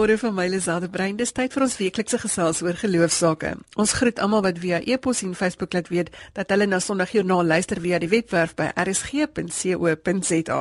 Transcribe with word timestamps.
Goeiemôre 0.00 0.16
van 0.18 0.32
my 0.34 0.46
Lisade 0.48 0.88
Brein. 0.88 1.16
Dis 1.18 1.28
tyd 1.36 1.52
vir 1.52 1.66
ons 1.66 1.74
weeklikse 1.76 2.16
gesels 2.22 2.62
oor 2.64 2.72
geloofsake. 2.80 3.50
Ons 3.76 3.92
groet 3.98 4.22
almal 4.24 4.40
wat 4.46 4.56
via 4.62 4.78
e-pos 4.80 5.20
en 5.26 5.34
Facebook 5.36 5.76
laat 5.76 5.90
weet 5.92 6.08
dat 6.32 6.48
hulle 6.54 6.64
na 6.64 6.78
Sondagjoernaal 6.80 7.44
luister 7.44 7.76
via 7.84 7.98
die 8.00 8.08
webwerf 8.08 8.54
by 8.56 8.70
rsg.co.za. 8.80 10.60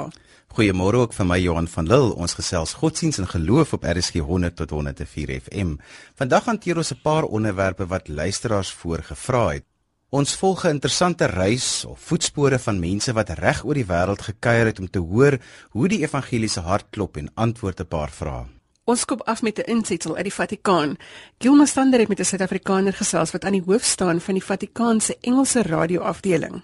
Goeiemôre 0.58 1.00
ook 1.06 1.16
van 1.16 1.32
my 1.32 1.40
Johan 1.40 1.72
van 1.72 1.88
Lille. 1.88 2.18
Ons 2.20 2.36
gesels 2.36 2.76
godsdiens 2.82 3.22
en 3.24 3.32
geloof 3.32 3.72
op 3.80 3.88
RSG 3.88 4.20
100 4.28 4.60
tot 4.60 4.76
104 4.76 5.34
FM. 5.38 5.78
Vandag 6.20 6.52
hanteer 6.52 6.84
ons 6.84 6.92
'n 6.92 7.00
paar 7.02 7.24
onderwerpe 7.24 7.88
wat 7.88 8.12
luisteraars 8.12 8.74
voorgevra 8.74 9.48
het. 9.54 9.64
Ons 10.10 10.36
volg 10.36 10.66
'n 10.66 10.76
interessante 10.76 11.26
reis 11.26 11.86
of 11.86 12.00
voetspore 12.00 12.60
van 12.60 12.80
mense 12.80 13.14
wat 13.14 13.30
reg 13.30 13.64
oor 13.64 13.74
die 13.74 13.88
wêreld 13.88 14.22
gekuier 14.22 14.66
het 14.66 14.80
om 14.80 14.90
te 14.90 15.00
hoor 15.00 15.40
hoe 15.70 15.88
die 15.88 16.04
evangeliese 16.04 16.60
hart 16.60 16.86
klop 16.90 17.18
en 17.18 17.32
antwoord 17.36 17.80
'n 17.80 17.88
paar 17.88 18.12
vrae. 18.12 18.59
Ons 18.90 19.04
skop 19.06 19.22
af 19.30 19.42
met 19.42 19.58
'n 19.58 19.70
insetsel 19.70 20.16
uit 20.16 20.24
die 20.24 20.34
Vatikaan. 20.34 20.98
Gilma 21.38 21.66
Stander 21.66 22.00
het 22.00 22.08
met 22.08 22.20
'n 22.20 22.24
Suid-Afrikaner 22.24 22.94
gesels 22.94 23.32
wat 23.32 23.46
aan 23.46 23.52
die 23.52 23.64
hoof 23.66 23.84
staan 23.84 24.22
van 24.22 24.34
die 24.34 24.44
Vatikaanse 24.44 25.06
se 25.06 25.18
Engelse 25.22 25.62
radioafdeling. 25.62 26.64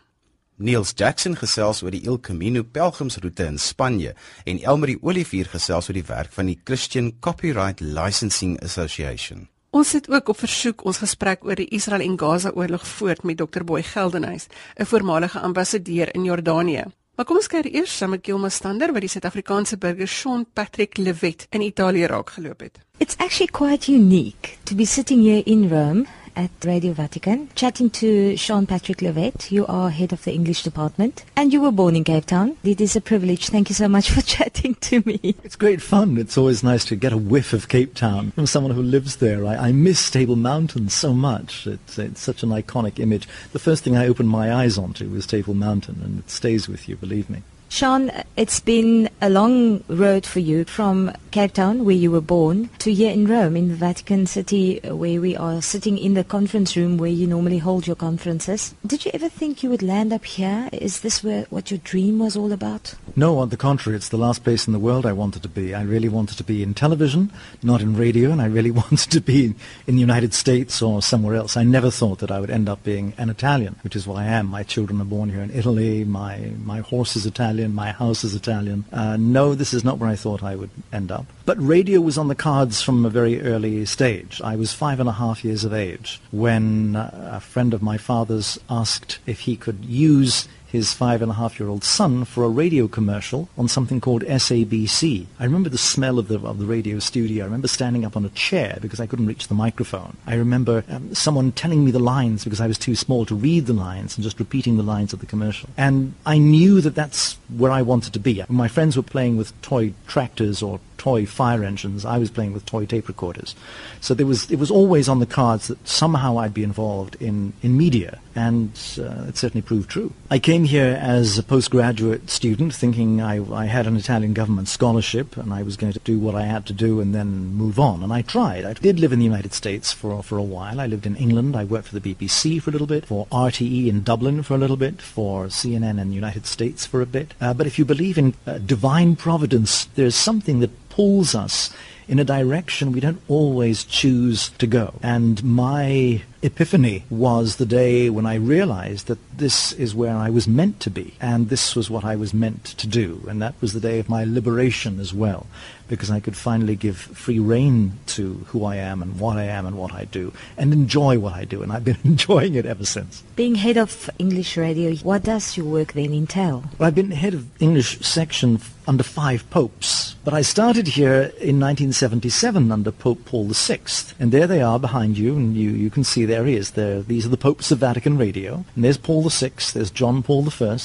Niels 0.55 0.91
Jackson 0.95 1.35
gesels 1.35 1.83
oor 1.83 1.91
die 1.91 2.05
El 2.05 2.19
Camino 2.19 2.63
pelgrimsroete 2.63 3.45
in 3.45 3.59
Spanje 3.59 4.15
en 4.43 4.59
Elmarie 4.59 4.97
Olivier 5.01 5.45
gesels 5.45 5.87
oor 5.87 5.93
die 5.93 6.05
werk 6.07 6.31
van 6.31 6.45
die 6.45 6.59
Christian 6.63 7.19
Copyright 7.19 7.79
Licensing 7.79 8.63
Association. 8.63 9.49
Ons 9.69 9.91
het 9.91 10.09
ook 10.09 10.29
op 10.29 10.37
versoek 10.37 10.85
ons 10.85 10.97
gesprek 10.97 11.43
oor 11.45 11.55
die 11.55 11.69
Israel 11.69 12.01
en 12.01 12.19
Gaza 12.19 12.51
oorlog 12.53 12.87
voort 12.87 13.23
met 13.23 13.37
Dr 13.37 13.63
Boy 13.63 13.83
Geldenhuys, 13.83 14.47
'n 14.75 14.85
voormalige 14.85 15.39
ambassadeur 15.39 16.13
in 16.15 16.23
Jordanië. 16.23 16.83
Maar 17.15 17.25
kom 17.25 17.37
ons 17.39 17.47
kyk 17.47 17.69
eers 17.71 17.93
saam 17.95 18.11
met 18.11 18.25
Gilma 18.27 18.49
Stander 18.51 18.91
wat 18.91 19.05
die 19.05 19.09
Suid-Afrikaanse 19.13 19.77
burger 19.79 20.07
Sean 20.11 20.41
Patrick 20.53 20.97
Levet 20.99 21.45
in 21.55 21.63
Italië 21.63 22.09
raakgeloop 22.11 22.59
het. 22.59 22.81
It's 22.99 23.15
actually 23.23 23.51
quite 23.51 23.87
unique 23.91 24.57
to 24.63 24.75
be 24.75 24.85
sitting 24.85 25.23
here 25.23 25.43
in 25.45 25.69
Rome 25.71 26.03
at 26.35 26.51
Radio 26.63 26.93
Vatican, 26.93 27.49
chatting 27.55 27.89
to 27.91 28.35
Sean 28.37 28.65
Patrick 28.65 28.97
Levet. 28.97 29.51
You 29.51 29.65
are 29.67 29.89
head 29.89 30.13
of 30.13 30.23
the 30.23 30.33
English 30.33 30.63
department, 30.63 31.25
and 31.35 31.53
you 31.53 31.61
were 31.61 31.71
born 31.71 31.95
in 31.95 32.03
Cape 32.03 32.25
Town. 32.25 32.57
It 32.63 32.81
is 32.81 32.95
a 32.95 33.01
privilege. 33.01 33.49
Thank 33.49 33.69
you 33.69 33.75
so 33.75 33.87
much 33.87 34.09
for 34.09 34.21
chatting 34.35 34.75
to 34.75 35.01
me. 35.05 35.35
It's 35.43 35.55
great 35.55 35.81
fun. 35.81 36.17
It's 36.17 36.37
always 36.37 36.63
nice 36.63 36.85
to 36.85 36.95
get 36.95 37.13
a 37.13 37.17
whiff 37.17 37.53
of 37.53 37.69
Cape 37.69 37.93
Town 37.93 38.31
from 38.31 38.47
someone 38.47 38.73
who 38.73 38.83
lives 38.83 39.17
there. 39.17 39.45
I, 39.45 39.55
I 39.55 39.71
miss 39.71 40.09
Table 40.09 40.35
Mountain 40.35 40.89
so 40.89 41.13
much. 41.13 41.67
It's, 41.67 41.97
it's 41.97 42.21
such 42.21 42.43
an 42.43 42.49
iconic 42.49 42.99
image. 42.99 43.27
The 43.51 43.59
first 43.59 43.83
thing 43.83 43.95
I 43.95 44.07
opened 44.07 44.29
my 44.29 44.53
eyes 44.53 44.77
onto 44.77 45.09
was 45.09 45.25
Table 45.25 45.53
Mountain, 45.53 46.01
and 46.03 46.19
it 46.19 46.29
stays 46.29 46.67
with 46.67 46.89
you, 46.89 46.95
believe 46.95 47.29
me. 47.29 47.43
Sean, 47.75 48.09
it's 48.37 48.61
been 48.61 49.09
a 49.21 49.29
long 49.29 49.83
road 49.89 50.25
for 50.25 50.39
you 50.39 50.63
from 50.63 51.11
Cape 51.31 51.51
Town, 51.51 51.83
where 51.83 51.93
you 51.93 52.09
were 52.09 52.21
born, 52.21 52.69
to 52.79 52.93
here 52.93 53.11
in 53.11 53.27
Rome, 53.27 53.57
in 53.57 53.67
the 53.67 53.75
Vatican 53.75 54.25
City, 54.25 54.79
where 54.79 55.19
we 55.19 55.35
are 55.35 55.61
sitting 55.61 55.97
in 55.97 56.13
the 56.13 56.23
conference 56.23 56.77
room 56.77 56.95
where 56.95 57.09
you 57.09 57.27
normally 57.27 57.57
hold 57.57 57.85
your 57.85 57.97
conferences. 57.97 58.73
Did 58.87 59.03
you 59.03 59.11
ever 59.13 59.27
think 59.27 59.61
you 59.61 59.69
would 59.69 59.83
land 59.83 60.13
up 60.13 60.23
here? 60.23 60.69
Is 60.71 61.01
this 61.01 61.21
where, 61.21 61.47
what 61.49 61.69
your 61.69 61.79
dream 61.79 62.19
was 62.19 62.37
all 62.37 62.53
about? 62.53 62.95
No, 63.17 63.39
on 63.39 63.49
the 63.49 63.57
contrary, 63.57 63.97
it's 63.97 64.07
the 64.07 64.17
last 64.17 64.45
place 64.45 64.67
in 64.67 64.71
the 64.71 64.79
world 64.79 65.05
I 65.05 65.11
wanted 65.11 65.43
to 65.43 65.49
be. 65.49 65.75
I 65.75 65.81
really 65.81 66.07
wanted 66.07 66.37
to 66.37 66.45
be 66.45 66.63
in 66.63 66.75
television, 66.75 67.29
not 67.61 67.81
in 67.81 67.97
radio, 67.97 68.31
and 68.31 68.41
I 68.41 68.45
really 68.45 68.71
wanted 68.83 69.11
to 69.11 69.19
be 69.19 69.53
in, 69.85 69.95
the 69.95 69.99
United 69.99 70.33
States 70.33 70.81
or 70.81 71.01
somewhere 71.01 71.35
else. 71.35 71.57
I 71.57 71.63
never 71.63 71.91
thought 71.91 72.19
that 72.19 72.31
I 72.31 72.39
would 72.39 72.49
end 72.49 72.69
up 72.69 72.83
being 72.85 73.13
an 73.17 73.29
Italian, 73.29 73.75
which 73.83 73.97
is 73.97 74.07
what 74.07 74.17
I 74.17 74.27
am. 74.27 74.45
My 74.45 74.63
children 74.63 75.01
are 75.01 75.05
born 75.05 75.29
here 75.29 75.41
in 75.41 75.51
Italy. 75.51 76.05
My, 76.05 76.53
my 76.63 76.79
horse 76.79 77.17
is 77.17 77.25
Italian. 77.25 77.64
My 77.73 77.91
house 77.91 78.23
is 78.23 78.35
Italian. 78.35 78.85
Uh, 78.91 79.17
no, 79.17 79.55
this 79.55 79.73
is 79.73 79.83
not 79.83 79.97
where 79.97 80.09
I 80.09 80.15
thought 80.15 80.43
I 80.43 80.55
would 80.55 80.69
end 80.91 81.11
up. 81.11 81.25
But 81.45 81.57
radio 81.65 82.01
was 82.01 82.17
on 82.17 82.27
the 82.27 82.35
cards 82.35 82.81
from 82.81 83.05
a 83.05 83.09
very 83.09 83.41
early 83.41 83.85
stage. 83.85 84.41
I 84.43 84.55
was 84.55 84.73
five 84.73 84.99
and 84.99 85.09
a 85.09 85.13
half 85.13 85.43
years 85.43 85.63
of 85.63 85.73
age 85.73 86.21
when 86.31 86.95
uh, 86.95 87.31
a 87.33 87.39
friend 87.39 87.73
of 87.73 87.81
my 87.81 87.97
father's 87.97 88.59
asked 88.69 89.19
if 89.25 89.41
he 89.41 89.55
could 89.55 89.85
use 89.85 90.47
his 90.75 90.93
five 90.93 91.21
and 91.21 91.31
a 91.31 91.35
half 91.35 91.59
year 91.59 91.69
old 91.69 91.83
son 91.83 92.25
for 92.25 92.43
a 92.43 92.49
radio 92.49 92.87
commercial 92.87 93.49
on 93.57 93.67
something 93.67 93.99
called 93.99 94.23
SABC. 94.23 95.25
I 95.39 95.43
remember 95.45 95.69
the 95.69 95.77
smell 95.77 96.19
of 96.19 96.27
the, 96.27 96.39
of 96.39 96.59
the 96.59 96.65
radio 96.65 96.99
studio. 96.99 97.43
I 97.43 97.47
remember 97.47 97.67
standing 97.67 98.05
up 98.05 98.15
on 98.15 98.25
a 98.25 98.29
chair 98.29 98.77
because 98.81 98.99
I 98.99 99.07
couldn't 99.07 99.25
reach 99.25 99.47
the 99.47 99.55
microphone. 99.55 100.17
I 100.27 100.35
remember 100.35 100.83
um, 100.89 101.15
someone 101.15 101.51
telling 101.51 101.83
me 101.83 101.91
the 101.91 101.99
lines 101.99 102.43
because 102.43 102.61
I 102.61 102.67
was 102.67 102.77
too 102.77 102.95
small 102.95 103.25
to 103.25 103.35
read 103.35 103.65
the 103.65 103.73
lines 103.73 104.17
and 104.17 104.23
just 104.23 104.39
repeating 104.39 104.77
the 104.77 104.83
lines 104.83 105.13
of 105.13 105.19
the 105.19 105.25
commercial. 105.25 105.69
And 105.77 106.13
I 106.25 106.37
knew 106.37 106.81
that 106.81 106.95
that's 106.95 107.37
where 107.55 107.71
I 107.71 107.81
wanted 107.81 108.13
to 108.13 108.19
be. 108.19 108.43
My 108.49 108.67
friends 108.67 108.97
were 108.97 109.03
playing 109.03 109.37
with 109.37 109.59
toy 109.61 109.93
tractors 110.07 110.61
or 110.61 110.79
toy 110.97 111.25
fire 111.25 111.63
engines. 111.63 112.05
I 112.05 112.17
was 112.17 112.29
playing 112.29 112.53
with 112.53 112.65
toy 112.65 112.85
tape 112.85 113.07
recorders. 113.07 113.55
So 114.01 114.13
there 114.13 114.25
was, 114.25 114.49
it 114.51 114.59
was 114.59 114.71
always 114.71 115.09
on 115.09 115.19
the 115.19 115.25
cards 115.25 115.67
that 115.67 115.87
somehow 115.87 116.37
I'd 116.37 116.53
be 116.53 116.63
involved 116.63 117.15
in, 117.21 117.53
in 117.61 117.77
media, 117.77 118.19
and 118.35 118.71
uh, 118.99 119.25
it 119.27 119.37
certainly 119.37 119.61
proved 119.61 119.89
true. 119.89 120.13
I 120.29 120.39
came 120.39 120.65
here 120.65 120.97
as 121.01 121.37
a 121.37 121.43
postgraduate 121.43 122.29
student 122.29 122.73
thinking 122.73 123.21
I, 123.21 123.41
I 123.53 123.65
had 123.65 123.87
an 123.87 123.95
Italian 123.95 124.33
government 124.33 124.67
scholarship 124.67 125.37
and 125.37 125.53
I 125.53 125.63
was 125.63 125.77
going 125.77 125.93
to 125.93 125.99
do 125.99 126.19
what 126.19 126.35
I 126.35 126.43
had 126.43 126.65
to 126.67 126.73
do 126.73 126.99
and 126.99 127.13
then 127.13 127.53
move 127.53 127.79
on. 127.79 128.03
And 128.03 128.11
I 128.11 128.21
tried. 128.21 128.65
I 128.65 128.73
did 128.73 128.99
live 128.99 129.13
in 129.13 129.19
the 129.19 129.25
United 129.25 129.53
States 129.53 129.91
for, 129.91 130.21
for 130.23 130.37
a 130.37 130.43
while. 130.43 130.79
I 130.79 130.87
lived 130.87 131.05
in 131.05 131.15
England. 131.15 131.55
I 131.55 131.63
worked 131.63 131.87
for 131.87 131.99
the 131.99 132.13
BBC 132.13 132.61
for 132.61 132.69
a 132.69 132.73
little 132.73 132.87
bit, 132.87 133.05
for 133.05 133.27
RTE 133.27 133.87
in 133.87 134.03
Dublin 134.03 134.43
for 134.43 134.55
a 134.55 134.57
little 134.57 134.77
bit, 134.77 135.01
for 135.01 135.45
CNN 135.45 135.99
in 136.01 136.09
the 136.09 136.15
United 136.15 136.45
States 136.45 136.85
for 136.85 137.01
a 137.01 137.05
bit. 137.05 137.33
Uh, 137.39 137.53
but 137.53 137.67
if 137.67 137.79
you 137.79 137.85
believe 137.85 138.17
in 138.17 138.33
uh, 138.45 138.57
divine 138.57 139.15
providence, 139.15 139.85
there's 139.95 140.15
something 140.15 140.59
that 140.59 140.71
pulls 140.95 141.35
us 141.35 141.73
in 142.07 142.19
a 142.19 142.23
direction 142.23 142.91
we 142.91 142.99
don't 142.99 143.21
always 143.27 143.83
choose 143.83 144.49
to 144.57 144.67
go. 144.67 144.93
And 145.03 145.43
my 145.43 146.21
epiphany 146.41 147.03
was 147.09 147.55
the 147.55 147.65
day 147.65 148.09
when 148.09 148.25
I 148.25 148.35
realized 148.35 149.07
that 149.07 149.19
this 149.37 149.73
is 149.73 149.95
where 149.95 150.15
I 150.15 150.29
was 150.29 150.47
meant 150.47 150.79
to 150.81 150.89
be, 150.89 151.15
and 151.19 151.49
this 151.49 151.75
was 151.75 151.89
what 151.89 152.03
I 152.03 152.15
was 152.15 152.33
meant 152.33 152.63
to 152.65 152.87
do. 152.87 153.25
And 153.27 153.41
that 153.41 153.55
was 153.61 153.73
the 153.73 153.79
day 153.79 153.99
of 153.99 154.09
my 154.09 154.23
liberation 154.23 154.99
as 154.99 155.13
well, 155.13 155.47
because 155.87 156.09
I 156.09 156.19
could 156.19 156.35
finally 156.35 156.75
give 156.75 156.97
free 156.97 157.39
rein 157.39 157.99
to 158.07 158.45
who 158.47 158.65
I 158.65 158.77
am 158.77 159.01
and 159.01 159.19
what 159.19 159.37
I 159.37 159.43
am 159.43 159.65
and 159.65 159.77
what 159.77 159.93
I 159.93 160.05
do, 160.05 160.33
and 160.57 160.73
enjoy 160.73 161.19
what 161.19 161.33
I 161.33 161.45
do. 161.45 161.63
And 161.63 161.71
I've 161.71 161.83
been 161.83 161.97
enjoying 162.03 162.55
it 162.55 162.65
ever 162.65 162.85
since. 162.85 163.23
Being 163.35 163.55
head 163.55 163.77
of 163.77 164.09
English 164.19 164.57
radio, 164.57 164.95
what 164.97 165.23
does 165.23 165.57
your 165.57 165.65
work 165.65 165.93
then 165.93 166.13
entail? 166.13 166.63
Well, 166.77 166.87
I've 166.87 166.95
been 166.95 167.11
head 167.11 167.33
of 167.33 167.47
English 167.61 167.99
section 167.99 168.59
under 168.87 169.03
five 169.03 169.49
popes, 169.49 170.15
but 170.23 170.33
I 170.33 170.41
started 170.41 170.87
here 170.87 171.31
in 171.39 171.59
1977 171.59 172.71
under 172.71 172.91
Pope 172.91 173.25
Paul 173.25 173.49
VI, 173.49 173.79
and 174.19 174.31
there 174.31 174.47
they 174.47 174.61
are 174.61 174.79
behind 174.79 175.17
you, 175.17 175.35
and 175.35 175.55
you, 175.55 175.71
you 175.71 175.89
can 175.89 176.03
see 176.03 176.24
there 176.25 176.45
he 176.45 176.55
is. 176.55 176.71
There, 176.71 177.01
these 177.01 177.25
are 177.25 177.29
the 177.29 177.37
popes 177.37 177.71
of 177.71 177.79
Vatican 177.79 178.17
Radio, 178.17 178.65
and 178.75 178.83
there's 178.83 178.97
Paul 178.97 179.27
VI, 179.29 179.51
there's 179.73 179.91
John 179.91 180.23
Paul 180.23 180.47
I, 180.47 180.77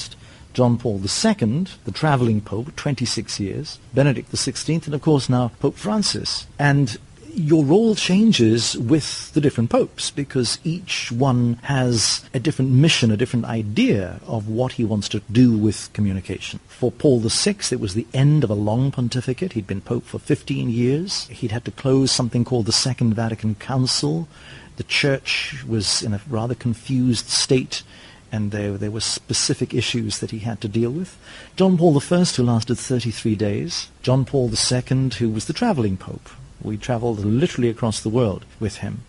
John 0.53 0.77
Paul 0.77 0.99
II, 0.99 1.65
the 1.85 1.91
traveling 1.93 2.41
pope, 2.41 2.75
26 2.75 3.39
years, 3.39 3.79
Benedict 3.93 4.31
XVI, 4.31 4.85
and 4.85 4.95
of 4.95 5.01
course 5.01 5.29
now 5.29 5.51
Pope 5.59 5.75
Francis. 5.75 6.47
And 6.59 6.97
your 7.33 7.63
role 7.63 7.95
changes 7.95 8.77
with 8.77 9.31
the 9.33 9.41
different 9.41 9.69
popes 9.69 10.11
because 10.11 10.59
each 10.63 11.11
one 11.11 11.59
has 11.63 12.23
a 12.33 12.39
different 12.39 12.71
mission, 12.71 13.11
a 13.11 13.17
different 13.17 13.45
idea 13.45 14.19
of 14.25 14.47
what 14.47 14.73
he 14.73 14.83
wants 14.83 15.07
to 15.09 15.21
do 15.31 15.57
with 15.57 15.91
communication. 15.93 16.59
For 16.67 16.91
Paul 16.91 17.19
VI, 17.19 17.55
it 17.71 17.79
was 17.79 17.93
the 17.93 18.07
end 18.13 18.43
of 18.43 18.49
a 18.49 18.55
long 18.55 18.91
pontificate. 18.91 19.53
He'd 19.53 19.67
been 19.67 19.81
pope 19.81 20.03
for 20.03 20.19
15 20.19 20.69
years. 20.69 21.27
He'd 21.27 21.51
had 21.51 21.65
to 21.65 21.71
close 21.71 22.11
something 22.11 22.43
called 22.43 22.65
the 22.65 22.71
Second 22.71 23.13
Vatican 23.13 23.55
Council. 23.55 24.27
The 24.77 24.83
church 24.83 25.63
was 25.67 26.01
in 26.01 26.13
a 26.13 26.21
rather 26.29 26.55
confused 26.55 27.27
state 27.29 27.83
and 28.31 28.51
there, 28.51 28.77
there 28.77 28.91
were 28.91 29.01
specific 29.01 29.73
issues 29.73 30.19
that 30.19 30.31
he 30.31 30.39
had 30.39 30.61
to 30.61 30.67
deal 30.67 30.91
with. 30.91 31.17
John 31.57 31.77
Paul 31.77 31.97
I, 31.97 32.23
who 32.23 32.43
lasted 32.43 32.75
33 32.75 33.35
days. 33.35 33.89
John 34.01 34.23
Paul 34.23 34.49
II, 34.49 35.09
who 35.09 35.29
was 35.29 35.45
the 35.45 35.53
traveling 35.53 35.97
pope, 35.97 36.29
we 36.61 36.77
traveled 36.77 37.19
literally 37.19 37.69
across 37.69 37.99
the 37.99 38.09
world 38.09 38.45
with 38.59 38.77
him. 38.77 39.03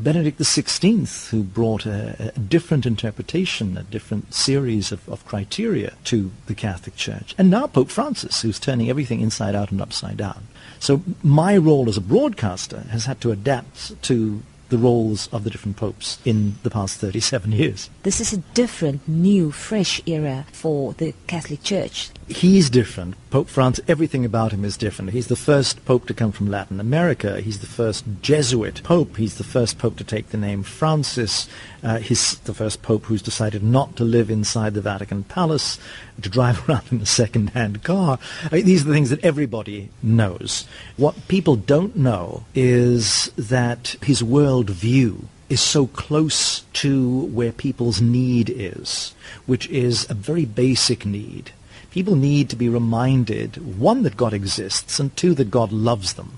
Benedict 0.00 0.40
XVI, 0.40 1.28
who 1.30 1.44
brought 1.44 1.86
a, 1.86 2.32
a, 2.34 2.40
different 2.40 2.84
interpretation, 2.84 3.78
a 3.78 3.84
different 3.84 4.34
series 4.34 4.90
of, 4.90 5.08
of 5.08 5.24
criteria 5.24 5.92
to 6.04 6.32
the 6.46 6.54
Catholic 6.54 6.96
Church. 6.96 7.32
And 7.38 7.48
now 7.48 7.68
Pope 7.68 7.90
Francis, 7.90 8.42
who's 8.42 8.58
turning 8.58 8.90
everything 8.90 9.20
inside 9.20 9.54
out 9.54 9.70
and 9.70 9.80
upside 9.80 10.16
down. 10.16 10.48
So 10.80 11.02
my 11.22 11.56
role 11.56 11.88
as 11.88 11.96
a 11.96 12.00
broadcaster 12.00 12.80
has 12.90 13.04
had 13.04 13.20
to 13.20 13.30
adapt 13.30 14.02
to 14.02 14.42
the 14.74 14.78
roles 14.78 15.28
of 15.28 15.44
the 15.44 15.50
different 15.50 15.76
popes 15.76 16.18
in 16.24 16.56
the 16.64 16.70
past 16.70 16.98
37 16.98 17.52
years. 17.52 17.90
This 18.02 18.20
is 18.20 18.32
a 18.32 18.38
different, 18.54 19.06
new, 19.06 19.52
fresh 19.52 20.02
era 20.04 20.46
for 20.50 20.94
the 20.94 21.14
Catholic 21.28 21.62
Church. 21.62 22.10
He's 22.28 22.70
different. 22.70 23.16
Pope 23.30 23.48
Francis, 23.48 23.84
everything 23.88 24.24
about 24.24 24.52
him 24.52 24.64
is 24.64 24.76
different. 24.76 25.10
He's 25.10 25.28
the 25.28 25.36
first 25.36 25.84
pope 25.84 26.06
to 26.06 26.14
come 26.14 26.32
from 26.32 26.50
Latin 26.50 26.80
America. 26.80 27.40
He's 27.40 27.60
the 27.60 27.66
first 27.66 28.04
Jesuit 28.22 28.82
pope. 28.82 29.16
He's 29.16 29.36
the 29.36 29.44
first 29.44 29.78
pope 29.78 29.96
to 29.96 30.04
take 30.04 30.28
the 30.28 30.36
name 30.36 30.62
Francis. 30.62 31.48
Uh, 31.82 31.98
he's 31.98 32.38
the 32.40 32.54
first 32.54 32.82
pope 32.82 33.04
who's 33.04 33.22
decided 33.22 33.62
not 33.62 33.96
to 33.96 34.04
live 34.04 34.30
inside 34.30 34.74
the 34.74 34.80
Vatican 34.80 35.24
Palace, 35.24 35.78
to 36.20 36.28
drive 36.28 36.68
around 36.68 36.84
in 36.90 37.00
a 37.00 37.06
second-hand 37.06 37.82
car. 37.82 38.18
I 38.50 38.56
mean, 38.56 38.64
these 38.64 38.82
are 38.82 38.88
the 38.88 38.94
things 38.94 39.10
that 39.10 39.24
everybody 39.24 39.90
knows. 40.02 40.66
What 40.96 41.28
people 41.28 41.56
don't 41.56 41.96
know 41.96 42.44
is 42.54 43.30
that 43.36 43.96
his 44.02 44.22
world 44.22 44.70
view 44.70 45.28
is 45.48 45.60
so 45.60 45.86
close 45.88 46.60
to 46.72 47.26
where 47.26 47.52
people's 47.52 48.00
need 48.00 48.50
is, 48.50 49.14
which 49.46 49.68
is 49.68 50.08
a 50.10 50.14
very 50.14 50.44
basic 50.44 51.04
need. 51.04 51.52
People 51.94 52.16
need 52.16 52.50
to 52.50 52.56
be 52.56 52.68
reminded, 52.68 53.78
one, 53.78 54.02
that 54.02 54.16
God 54.16 54.32
exists, 54.32 54.98
and 54.98 55.16
two, 55.16 55.32
that 55.34 55.52
God 55.52 55.70
loves 55.70 56.14
them. 56.14 56.32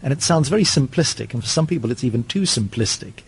And 0.00 0.12
it 0.12 0.22
sounds 0.22 0.48
very 0.48 0.62
simplistic, 0.62 1.34
and 1.34 1.42
for 1.42 1.48
some 1.48 1.66
people 1.66 1.90
it's 1.90 2.04
even 2.04 2.22
too 2.22 2.42
simplistic. 2.42 3.24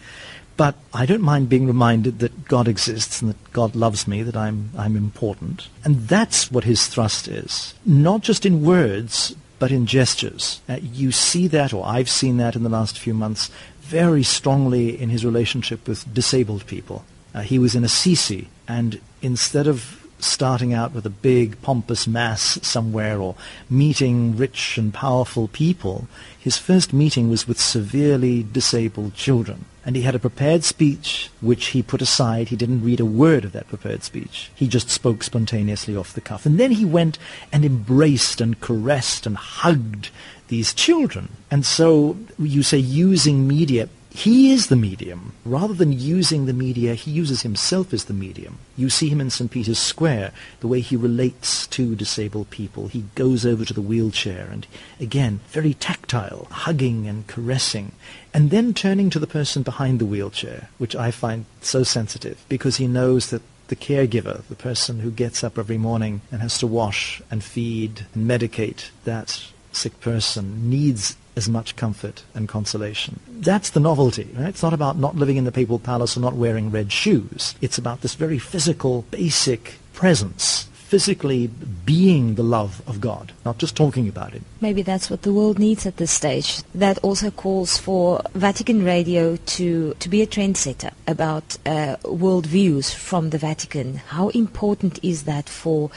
But 0.56 0.76
I 0.92 1.04
don't 1.04 1.20
mind 1.20 1.48
being 1.48 1.66
reminded 1.66 2.20
that 2.20 2.44
God 2.44 2.68
exists 2.68 3.20
and 3.20 3.28
that 3.32 3.52
God 3.52 3.74
loves 3.74 4.06
me, 4.06 4.22
that 4.22 4.36
I'm, 4.36 4.70
I'm 4.78 4.94
important. 4.94 5.66
And 5.82 6.06
that's 6.06 6.48
what 6.48 6.62
his 6.62 6.86
thrust 6.86 7.26
is. 7.26 7.74
Not 7.84 8.20
just 8.20 8.46
in 8.46 8.64
words, 8.64 9.34
but 9.58 9.72
in 9.72 9.84
gestures. 9.84 10.60
Uh, 10.68 10.76
you 10.80 11.10
see 11.10 11.48
that, 11.48 11.74
or 11.74 11.84
I've 11.84 12.08
seen 12.08 12.36
that 12.36 12.54
in 12.54 12.62
the 12.62 12.68
last 12.68 13.00
few 13.00 13.14
months, 13.14 13.50
very 13.80 14.22
strongly 14.22 14.96
in 14.96 15.08
his 15.08 15.24
relationship 15.24 15.88
with 15.88 16.14
disabled 16.14 16.66
people. 16.66 17.04
Uh, 17.34 17.40
he 17.40 17.58
was 17.58 17.74
in 17.74 17.82
Assisi, 17.82 18.46
and 18.68 19.00
instead 19.22 19.66
of 19.66 20.03
starting 20.18 20.72
out 20.72 20.92
with 20.92 21.06
a 21.06 21.10
big 21.10 21.60
pompous 21.62 22.06
mass 22.06 22.58
somewhere 22.66 23.18
or 23.18 23.34
meeting 23.68 24.36
rich 24.36 24.78
and 24.78 24.92
powerful 24.92 25.48
people, 25.48 26.08
his 26.38 26.56
first 26.58 26.92
meeting 26.92 27.28
was 27.28 27.48
with 27.48 27.60
severely 27.60 28.42
disabled 28.42 29.14
children. 29.14 29.64
And 29.86 29.96
he 29.96 30.02
had 30.02 30.14
a 30.14 30.18
prepared 30.18 30.64
speech 30.64 31.30
which 31.42 31.66
he 31.66 31.82
put 31.82 32.00
aside. 32.00 32.48
He 32.48 32.56
didn't 32.56 32.84
read 32.84 33.00
a 33.00 33.04
word 33.04 33.44
of 33.44 33.52
that 33.52 33.68
prepared 33.68 34.02
speech. 34.02 34.50
He 34.54 34.66
just 34.66 34.88
spoke 34.88 35.22
spontaneously 35.22 35.94
off 35.94 36.14
the 36.14 36.22
cuff. 36.22 36.46
And 36.46 36.58
then 36.58 36.72
he 36.72 36.86
went 36.86 37.18
and 37.52 37.64
embraced 37.64 38.40
and 38.40 38.58
caressed 38.60 39.26
and 39.26 39.36
hugged 39.36 40.08
these 40.48 40.72
children. 40.72 41.28
And 41.50 41.66
so 41.66 42.16
you 42.38 42.62
say 42.62 42.78
using 42.78 43.46
media, 43.46 43.88
he 44.14 44.52
is 44.52 44.68
the 44.68 44.76
medium. 44.76 45.32
Rather 45.44 45.74
than 45.74 45.92
using 45.92 46.46
the 46.46 46.52
media, 46.52 46.94
he 46.94 47.10
uses 47.10 47.42
himself 47.42 47.92
as 47.92 48.04
the 48.04 48.14
medium. 48.14 48.58
You 48.76 48.88
see 48.88 49.08
him 49.08 49.20
in 49.20 49.28
St. 49.28 49.50
Peter's 49.50 49.80
Square, 49.80 50.30
the 50.60 50.68
way 50.68 50.78
he 50.78 50.94
relates 50.94 51.66
to 51.66 51.96
disabled 51.96 52.48
people. 52.50 52.86
He 52.86 53.06
goes 53.16 53.44
over 53.44 53.64
to 53.64 53.74
the 53.74 53.82
wheelchair 53.82 54.48
and, 54.52 54.68
again, 55.00 55.40
very 55.48 55.74
tactile, 55.74 56.46
hugging 56.48 57.08
and 57.08 57.26
caressing, 57.26 57.90
and 58.32 58.50
then 58.50 58.72
turning 58.72 59.10
to 59.10 59.18
the 59.18 59.26
person 59.26 59.64
behind 59.64 59.98
the 59.98 60.06
wheelchair, 60.06 60.68
which 60.78 60.94
I 60.94 61.10
find 61.10 61.44
so 61.60 61.82
sensitive 61.82 62.44
because 62.48 62.76
he 62.76 62.86
knows 62.86 63.30
that 63.30 63.42
the 63.66 63.76
caregiver, 63.76 64.46
the 64.48 64.54
person 64.54 65.00
who 65.00 65.10
gets 65.10 65.42
up 65.42 65.58
every 65.58 65.78
morning 65.78 66.20
and 66.30 66.40
has 66.40 66.56
to 66.58 66.68
wash 66.68 67.20
and 67.32 67.42
feed 67.42 68.06
and 68.14 68.30
medicate 68.30 68.90
that 69.02 69.44
sick 69.72 70.00
person 70.00 70.70
needs 70.70 71.16
as 71.36 71.48
much 71.48 71.76
comfort 71.76 72.22
and 72.34 72.48
consolation. 72.48 73.20
That's 73.28 73.70
the 73.70 73.80
novelty. 73.80 74.28
Right? 74.34 74.48
It's 74.48 74.62
not 74.62 74.72
about 74.72 74.96
not 74.98 75.16
living 75.16 75.36
in 75.36 75.44
the 75.44 75.52
papal 75.52 75.78
palace 75.78 76.16
or 76.16 76.20
not 76.20 76.34
wearing 76.34 76.70
red 76.70 76.92
shoes. 76.92 77.54
It's 77.60 77.78
about 77.78 78.00
this 78.00 78.14
very 78.14 78.38
physical, 78.38 79.02
basic 79.10 79.74
presence 79.92 80.68
physically 80.94 81.48
being 81.84 82.36
the 82.36 82.42
love 82.42 82.80
of 82.86 83.00
God, 83.00 83.32
not 83.44 83.58
just 83.58 83.74
talking 83.74 84.06
about 84.08 84.32
it. 84.32 84.42
Maybe 84.60 84.82
that's 84.82 85.10
what 85.10 85.22
the 85.22 85.32
world 85.32 85.58
needs 85.58 85.86
at 85.86 85.96
this 85.96 86.12
stage. 86.12 86.62
That 86.72 86.98
also 86.98 87.32
calls 87.32 87.76
for 87.76 88.22
Vatican 88.34 88.84
Radio 88.84 89.34
to, 89.34 89.94
to 89.94 90.08
be 90.08 90.22
a 90.22 90.26
trendsetter 90.26 90.92
about 91.08 91.58
uh, 91.66 91.96
world 92.04 92.46
views 92.46 92.94
from 92.94 93.30
the 93.30 93.38
Vatican. 93.38 93.96
How 93.96 94.28
important 94.28 95.00
is 95.02 95.24
that 95.24 95.48
for 95.48 95.90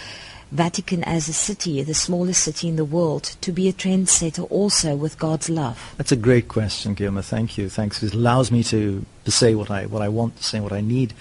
Vatican 0.52 1.04
as 1.04 1.28
a 1.28 1.34
city, 1.34 1.82
the 1.84 1.94
smallest 1.94 2.44
city 2.44 2.68
in 2.68 2.76
the 2.76 2.86
world, 2.86 3.36
to 3.42 3.52
be 3.52 3.68
a 3.68 3.74
trendsetter 3.74 4.50
also 4.50 4.96
with 4.96 5.20
God's 5.20 5.50
love? 5.50 5.94
That's 5.98 6.12
a 6.12 6.16
great 6.16 6.48
question, 6.48 6.94
Guillermo. 6.94 7.22
Thank 7.22 7.58
you. 7.58 7.70
Thanks. 7.70 8.02
It 8.02 8.14
allows 8.14 8.52
me 8.52 8.64
to, 8.64 9.06
to 9.26 9.32
say 9.32 9.56
what 9.56 9.70
I, 9.70 9.86
what 9.86 10.02
I 10.02 10.10
want 10.10 10.38
to 10.38 10.44
say, 10.44 10.60
what 10.60 10.74
I 10.74 10.82
need 10.82 11.14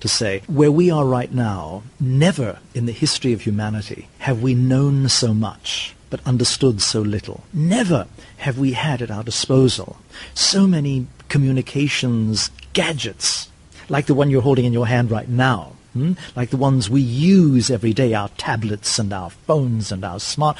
to 0.00 0.08
say. 0.08 0.42
Where 0.46 0.72
we 0.72 0.90
are 0.90 1.04
right 1.04 1.32
now, 1.32 1.82
never 1.98 2.58
in 2.74 2.86
the 2.86 2.92
history 2.92 3.32
of 3.32 3.42
humanity 3.42 4.08
have 4.20 4.42
we 4.42 4.54
known 4.54 5.08
so 5.08 5.34
much 5.34 5.94
but 6.08 6.26
understood 6.26 6.82
so 6.82 7.00
little. 7.00 7.44
Never 7.52 8.08
have 8.38 8.58
we 8.58 8.72
had 8.72 9.00
at 9.00 9.10
our 9.10 9.22
disposal 9.22 9.98
so 10.34 10.66
many 10.66 11.06
communications 11.28 12.50
gadgets 12.72 13.48
like 13.88 14.06
the 14.06 14.14
one 14.14 14.30
you're 14.30 14.42
holding 14.42 14.64
in 14.64 14.72
your 14.72 14.86
hand 14.86 15.10
right 15.10 15.28
now 15.28 15.72
hmm? 15.92 16.12
like 16.36 16.50
the 16.50 16.56
ones 16.56 16.90
we 16.90 17.00
use 17.00 17.70
every 17.70 17.92
day, 17.92 18.14
our 18.14 18.28
tablets 18.30 18.98
and 18.98 19.12
our 19.12 19.30
phones 19.30 19.92
and 19.92 20.04
our 20.04 20.20
smart. 20.20 20.56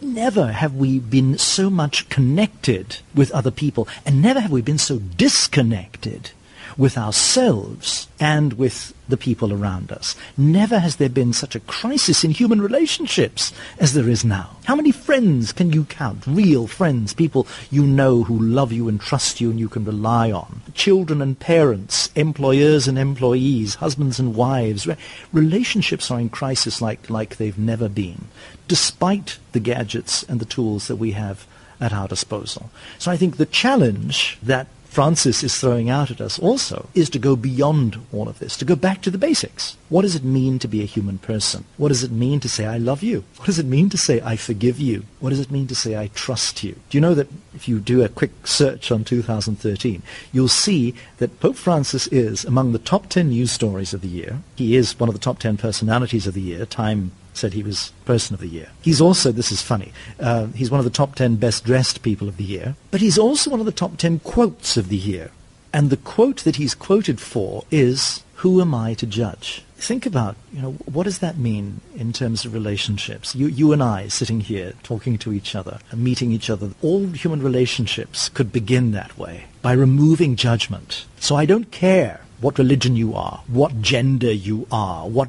Never 0.00 0.52
have 0.52 0.74
we 0.74 1.00
been 1.00 1.38
so 1.38 1.70
much 1.70 2.08
connected 2.08 2.98
with 3.14 3.32
other 3.32 3.50
people, 3.50 3.88
and 4.06 4.22
never 4.22 4.40
have 4.40 4.52
we 4.52 4.62
been 4.62 4.78
so 4.78 4.98
disconnected 4.98 6.30
with 6.78 6.96
ourselves 6.96 8.06
and 8.20 8.52
with 8.54 8.94
the 9.08 9.16
people 9.16 9.52
around 9.52 9.90
us. 9.90 10.14
Never 10.36 10.78
has 10.78 10.96
there 10.96 11.08
been 11.08 11.32
such 11.32 11.56
a 11.56 11.60
crisis 11.60 12.22
in 12.22 12.30
human 12.30 12.62
relationships 12.62 13.52
as 13.78 13.94
there 13.94 14.08
is 14.08 14.24
now. 14.24 14.56
How 14.64 14.76
many 14.76 14.92
friends 14.92 15.52
can 15.52 15.72
you 15.72 15.84
count? 15.84 16.24
Real 16.26 16.68
friends, 16.68 17.12
people 17.12 17.48
you 17.70 17.82
know 17.82 18.22
who 18.22 18.38
love 18.38 18.72
you 18.72 18.88
and 18.88 19.00
trust 19.00 19.40
you 19.40 19.50
and 19.50 19.58
you 19.58 19.68
can 19.68 19.84
rely 19.84 20.30
on. 20.30 20.62
Children 20.74 21.20
and 21.20 21.38
parents, 21.38 22.10
employers 22.14 22.86
and 22.86 22.96
employees, 22.96 23.76
husbands 23.76 24.20
and 24.20 24.36
wives. 24.36 24.86
Relationships 25.32 26.10
are 26.12 26.20
in 26.20 26.28
crisis 26.28 26.80
like, 26.80 27.10
like 27.10 27.36
they've 27.36 27.58
never 27.58 27.88
been, 27.88 28.26
despite 28.68 29.38
the 29.50 29.60
gadgets 29.60 30.22
and 30.22 30.38
the 30.38 30.44
tools 30.44 30.86
that 30.86 30.96
we 30.96 31.10
have 31.10 31.44
at 31.80 31.92
our 31.92 32.08
disposal. 32.08 32.70
So 32.98 33.10
I 33.10 33.16
think 33.16 33.36
the 33.36 33.46
challenge 33.46 34.38
that 34.42 34.68
Francis 34.88 35.44
is 35.44 35.56
throwing 35.58 35.90
out 35.90 36.10
at 36.10 36.20
us 36.20 36.38
also 36.38 36.88
is 36.94 37.10
to 37.10 37.18
go 37.18 37.36
beyond 37.36 38.00
all 38.12 38.28
of 38.28 38.38
this, 38.38 38.56
to 38.56 38.64
go 38.64 38.74
back 38.74 39.02
to 39.02 39.10
the 39.10 39.18
basics. 39.18 39.76
What 39.90 40.02
does 40.02 40.16
it 40.16 40.24
mean 40.24 40.58
to 40.58 40.66
be 40.66 40.82
a 40.82 40.86
human 40.86 41.18
person? 41.18 41.64
What 41.76 41.88
does 41.88 42.02
it 42.02 42.10
mean 42.10 42.40
to 42.40 42.48
say, 42.48 42.66
I 42.66 42.78
love 42.78 43.02
you? 43.02 43.22
What 43.36 43.46
does 43.46 43.58
it 43.58 43.66
mean 43.66 43.90
to 43.90 43.98
say, 43.98 44.20
I 44.22 44.36
forgive 44.36 44.80
you? 44.80 45.04
What 45.20 45.30
does 45.30 45.40
it 45.40 45.50
mean 45.50 45.66
to 45.68 45.74
say, 45.74 45.96
I 45.96 46.08
trust 46.08 46.64
you? 46.64 46.72
Do 46.88 46.96
you 46.96 47.00
know 47.00 47.14
that 47.14 47.28
if 47.54 47.68
you 47.68 47.80
do 47.80 48.02
a 48.02 48.08
quick 48.08 48.46
search 48.46 48.90
on 48.90 49.04
2013, 49.04 50.02
you'll 50.32 50.48
see 50.48 50.94
that 51.18 51.38
Pope 51.38 51.56
Francis 51.56 52.06
is 52.08 52.44
among 52.44 52.72
the 52.72 52.78
top 52.78 53.08
10 53.08 53.28
news 53.28 53.52
stories 53.52 53.92
of 53.92 54.00
the 54.00 54.08
year. 54.08 54.40
He 54.56 54.74
is 54.74 54.98
one 54.98 55.08
of 55.08 55.14
the 55.14 55.20
top 55.20 55.38
10 55.38 55.58
personalities 55.58 56.26
of 56.26 56.34
the 56.34 56.40
year. 56.40 56.66
Time 56.66 57.12
said 57.38 57.54
he 57.54 57.62
was 57.62 57.92
Person 58.04 58.34
of 58.34 58.40
the 58.40 58.48
Year. 58.48 58.68
He's 58.82 59.00
also, 59.00 59.32
this 59.32 59.52
is 59.52 59.62
funny, 59.62 59.92
uh, 60.20 60.46
he's 60.48 60.70
one 60.70 60.80
of 60.80 60.84
the 60.84 60.90
top 60.90 61.14
10 61.14 61.36
best 61.36 61.64
dressed 61.64 62.02
people 62.02 62.28
of 62.28 62.36
the 62.36 62.44
year, 62.44 62.76
but 62.90 63.00
he's 63.00 63.18
also 63.18 63.50
one 63.50 63.60
of 63.60 63.66
the 63.66 63.72
top 63.72 63.96
10 63.96 64.20
quotes 64.20 64.76
of 64.76 64.88
the 64.88 64.96
year. 64.96 65.30
And 65.72 65.90
the 65.90 65.96
quote 65.96 66.44
that 66.44 66.56
he's 66.56 66.74
quoted 66.74 67.20
for 67.20 67.64
is, 67.70 68.24
Who 68.36 68.60
am 68.60 68.74
I 68.74 68.94
to 68.94 69.06
judge? 69.06 69.62
Think 69.76 70.06
about, 70.06 70.34
you 70.52 70.60
know, 70.60 70.72
what 70.86 71.04
does 71.04 71.20
that 71.20 71.38
mean 71.38 71.80
in 71.94 72.12
terms 72.12 72.44
of 72.44 72.52
relationships? 72.52 73.36
You, 73.36 73.46
you 73.46 73.72
and 73.72 73.82
I 73.82 74.08
sitting 74.08 74.40
here 74.40 74.72
talking 74.82 75.18
to 75.18 75.32
each 75.32 75.54
other 75.54 75.78
and 75.90 76.02
meeting 76.02 76.32
each 76.32 76.50
other. 76.50 76.70
All 76.82 77.06
human 77.08 77.42
relationships 77.42 78.28
could 78.28 78.50
begin 78.50 78.90
that 78.92 79.16
way 79.16 79.44
by 79.62 79.72
removing 79.72 80.34
judgment. 80.34 81.04
So 81.20 81.36
I 81.36 81.46
don't 81.46 81.70
care 81.70 82.22
what 82.40 82.58
religion 82.58 82.96
you 82.96 83.14
are, 83.14 83.42
what 83.46 83.80
gender 83.80 84.32
you 84.32 84.66
are, 84.70 85.08
what, 85.08 85.28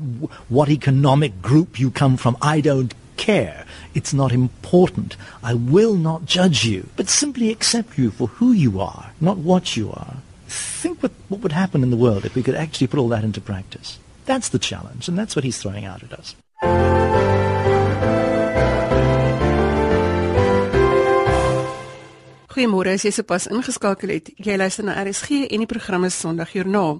what 0.50 0.70
economic 0.70 1.42
group 1.42 1.80
you 1.80 1.92
come 1.92 2.18
from. 2.18 2.38
I 2.42 2.62
don't 2.62 2.94
care. 3.18 3.66
It's 3.94 4.14
not 4.14 4.32
important. 4.32 5.18
I 5.44 5.54
will 5.54 5.96
not 5.96 6.26
judge 6.26 6.66
you, 6.66 6.90
but 6.96 7.10
simply 7.10 7.50
accept 7.50 7.98
you 7.98 8.12
for 8.12 8.28
who 8.28 8.52
you 8.52 8.80
are, 8.80 9.12
not 9.20 9.38
what 9.38 9.76
you 9.76 9.92
are. 9.92 10.18
Think 10.48 11.04
what, 11.04 11.12
what 11.28 11.42
would 11.42 11.52
happen 11.52 11.84
in 11.84 11.92
the 11.92 11.98
world 11.98 12.26
if 12.26 12.36
we 12.36 12.44
could 12.44 12.56
actually 12.56 12.88
put 12.88 13.00
all 13.00 13.10
that 13.10 13.24
into 13.24 13.42
practice. 13.42 14.00
That's 14.26 14.50
the 14.50 14.60
challenge, 14.60 15.08
and 15.08 15.18
that's 15.18 15.36
what 15.36 15.44
he's 15.44 15.62
throwing 15.62 15.86
out 15.86 16.04
at 16.04 16.14
us. 16.14 16.36
Goeiemôre, 22.60 22.92
as 22.92 23.06
jy 23.06 23.14
sopas 23.16 23.46
ingeskakel 23.48 24.12
het. 24.12 24.34
Jy 24.36 24.58
luister 24.60 24.84
na 24.84 24.98
RSG 25.00 25.46
en 25.48 25.62
die 25.64 25.68
programme 25.70 26.10
Sondagjoernaal. 26.12 27.00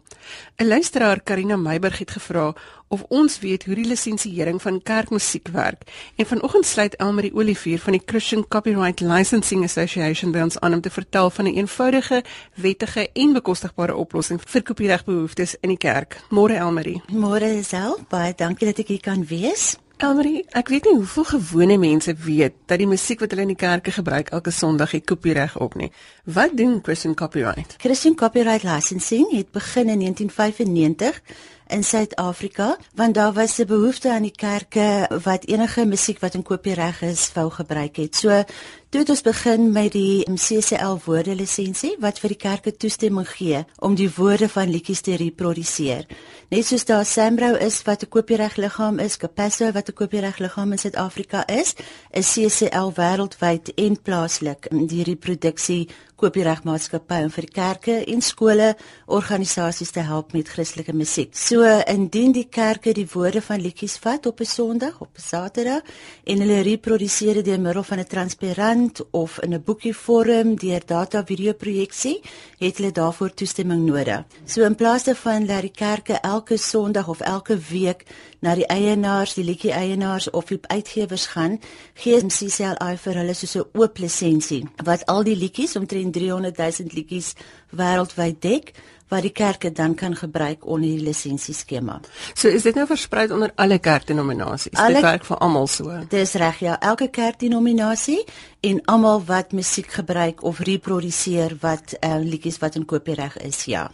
'n 0.56 0.68
Luisteraar, 0.68 1.20
Karina 1.20 1.58
Meiburg 1.58 2.00
het 2.00 2.12
gevra 2.12 2.54
of 2.88 3.04
ons 3.10 3.40
weet 3.40 3.66
hoe 3.66 3.76
die 3.76 3.86
lisensiering 3.86 4.62
van 4.62 4.82
kerkmusiek 4.82 5.50
werk. 5.52 5.82
En 6.16 6.26
vanoggend 6.26 6.66
sluit 6.66 6.96
Elmarie 6.96 7.34
Olivier 7.34 7.80
van 7.80 7.92
die 7.92 8.02
Christian 8.06 8.48
Copyright 8.48 9.02
Licensing 9.02 9.64
Association 9.64 10.32
by 10.32 10.40
ons 10.40 10.60
aan 10.60 10.74
om 10.74 10.82
te 10.82 10.90
vertel 10.90 11.30
van 11.30 11.46
'n 11.46 11.58
eenvoudige, 11.58 12.24
wettige 12.56 13.10
en 13.14 13.34
bekostigbare 13.34 13.96
oplossing 13.96 14.40
vir 14.46 14.64
kopieregbehoeftes 14.64 15.56
in 15.60 15.70
die 15.70 15.78
kerk. 15.78 16.24
Môre 16.30 16.56
Elmarie. 16.56 17.02
Môre 17.12 17.64
self, 17.64 18.08
baie 18.08 18.34
dankie 18.36 18.68
dat 18.68 18.80
ek 18.80 18.88
hier 18.88 19.02
kan 19.02 19.26
wees. 19.26 19.78
Elmarie, 20.00 20.46
ek 20.56 20.70
weet 20.72 20.86
nie 20.88 20.94
hoeveel 20.96 21.26
gewone 21.28 21.76
mense 21.76 22.14
weet 22.24 22.54
dat 22.72 22.80
die 22.80 22.88
musiek 22.88 23.20
wat 23.20 23.34
hulle 23.34 23.44
in 23.44 23.50
die 23.52 23.60
kerke 23.60 23.92
gebruik 23.92 24.30
elke 24.32 24.54
Sondag 24.56 24.94
het 24.96 25.04
kopiereg 25.12 25.58
op 25.60 25.76
nie. 25.76 25.90
Wat 26.24 26.56
doen 26.56 26.78
Christian 26.86 27.18
Copyright? 27.20 27.76
Christian 27.84 28.16
Copyright 28.16 28.64
Licensing 28.64 29.28
het 29.36 29.52
begin 29.52 29.92
in 29.92 30.00
1995 30.00 31.20
in 31.70 31.84
Suid-Afrika 31.84 32.78
want 32.96 33.14
daar 33.14 33.34
was 33.34 33.58
'n 33.60 33.66
behoefte 33.66 34.12
aan 34.12 34.22
die 34.22 34.36
kerke 34.36 35.10
wat 35.24 35.46
enige 35.46 35.86
musiek 35.86 36.20
wat 36.20 36.34
in 36.34 36.44
kopiereg 36.44 37.02
is 37.02 37.32
wou 37.34 37.50
gebruik 37.50 37.96
het. 37.96 38.16
So 38.16 38.44
toe 38.90 39.00
het 39.00 39.10
ons 39.10 39.22
begin 39.22 39.72
met 39.72 39.92
die 39.92 40.26
CCL 40.34 40.98
woordelisensie 41.06 41.96
wat 42.00 42.20
vir 42.20 42.30
die 42.30 42.38
kerke 42.38 42.78
toestemming 42.78 43.30
gee 43.30 43.66
om 43.78 43.96
die 43.96 44.10
woorde 44.16 44.50
van 44.50 44.70
liedjies 44.70 45.02
te 45.02 45.16
reproduseer. 45.16 46.06
Net 46.50 46.66
soos 46.66 46.86
daar 46.86 47.06
Sambro 47.06 47.54
is 47.54 47.82
wat 47.84 48.02
'n 48.04 48.10
kopieregliggaam 48.10 49.00
is, 49.00 49.18
Capasso 49.18 49.72
wat 49.72 49.90
'n 49.90 49.94
kopieregliggaam 49.94 50.72
in 50.72 50.78
Suid-Afrika 50.78 51.48
is, 51.48 51.76
is 52.12 52.32
CCL 52.34 52.92
wêreldwyd 52.96 53.74
en 53.76 54.02
plaaslik 54.02 54.68
die 54.72 55.04
reproduksie 55.04 55.90
kopieregmaatskappy 56.20 57.22
om 57.26 57.32
vir 57.34 57.48
kerke 57.54 57.96
en 58.12 58.22
skole 58.22 58.74
organisasies 59.08 59.92
te 59.96 60.04
help 60.06 60.34
met 60.36 60.50
Christelike 60.52 60.94
musiek. 60.94 61.32
So 61.36 61.64
indien 61.64 62.34
die 62.36 62.48
kerke 62.52 62.94
die 62.94 63.08
woorde 63.14 63.42
van 63.42 63.62
liedjies 63.64 63.98
vat 64.04 64.26
op 64.26 64.42
'n 64.42 64.46
Sondag, 64.46 65.00
op 65.02 65.18
'n 65.18 65.22
Saterdag 65.22 65.82
en 66.26 66.40
hulle 66.40 66.62
reproduseer 66.62 67.34
dit 67.34 67.46
deur 67.46 67.60
middel 67.60 67.84
van 67.84 68.00
'n 68.00 68.08
transparant 68.08 69.02
of 69.12 69.40
in 69.40 69.54
'n 69.54 69.64
boekie 69.64 69.96
vorm 69.96 70.56
deur 70.56 70.82
data 70.86 71.26
video 71.26 71.54
projeksie, 71.54 72.22
het 72.60 72.78
hulle 72.78 72.92
daarvoor 72.92 73.34
toestemming 73.34 73.86
nodig. 73.86 74.26
So 74.46 74.64
in 74.64 74.76
plaas 74.76 75.04
daarvan 75.04 75.46
dat 75.46 75.62
die 75.62 75.72
kerke 75.72 76.14
elke 76.14 76.58
Sondag 76.58 77.08
of 77.08 77.20
elke 77.20 77.58
week 77.58 78.06
na 78.40 78.56
die 78.56 78.68
eienaars, 78.68 79.34
die 79.36 79.44
liedjie 79.44 79.72
eienaars 79.76 80.30
of 80.30 80.52
die 80.52 80.60
uitgewers 80.68 81.26
gaan, 81.34 81.60
gee 81.94 82.20
CCLI 82.20 82.96
vir 83.04 83.20
hulle 83.22 83.34
soos 83.34 83.56
'n 83.56 83.68
oop 83.74 83.98
lisensie 83.98 84.64
wat 84.84 85.06
al 85.06 85.24
die 85.24 85.36
liedjies 85.36 85.76
omtrent 85.76 86.14
300 86.14 86.58
000 86.58 86.96
liedjies 86.96 87.34
wêreldwyd 87.72 88.40
dek 88.42 88.74
wat 89.10 89.26
die 89.26 89.34
kerke 89.34 89.72
dan 89.72 89.96
kan 89.96 90.16
gebruik 90.16 90.66
onder 90.66 90.90
die 90.90 91.02
lisensieskema. 91.04 92.00
So 92.34 92.48
is 92.48 92.64
dit 92.64 92.76
nou 92.76 92.86
versprei 92.88 93.32
onder 93.32 93.52
alle 93.56 93.80
kerkdenominasies. 93.80 94.78
Dit 94.78 95.02
werk 95.02 95.26
vir 95.26 95.38
almal 95.38 95.68
so. 95.68 95.98
Dis 96.10 96.34
reg 96.34 96.60
ja, 96.60 96.80
elke 96.80 97.10
kerkdenominasie 97.10 98.24
en 98.60 98.82
almal 98.86 99.24
wat 99.26 99.52
musiek 99.52 99.88
gebruik 99.92 100.44
of 100.44 100.60
reproduseer 100.60 101.58
wat 101.62 101.96
uh, 102.00 102.20
liedjies 102.22 102.60
wat 102.60 102.76
in 102.76 102.86
kopiereg 102.86 103.38
is, 103.38 103.64
ja. 103.64 103.90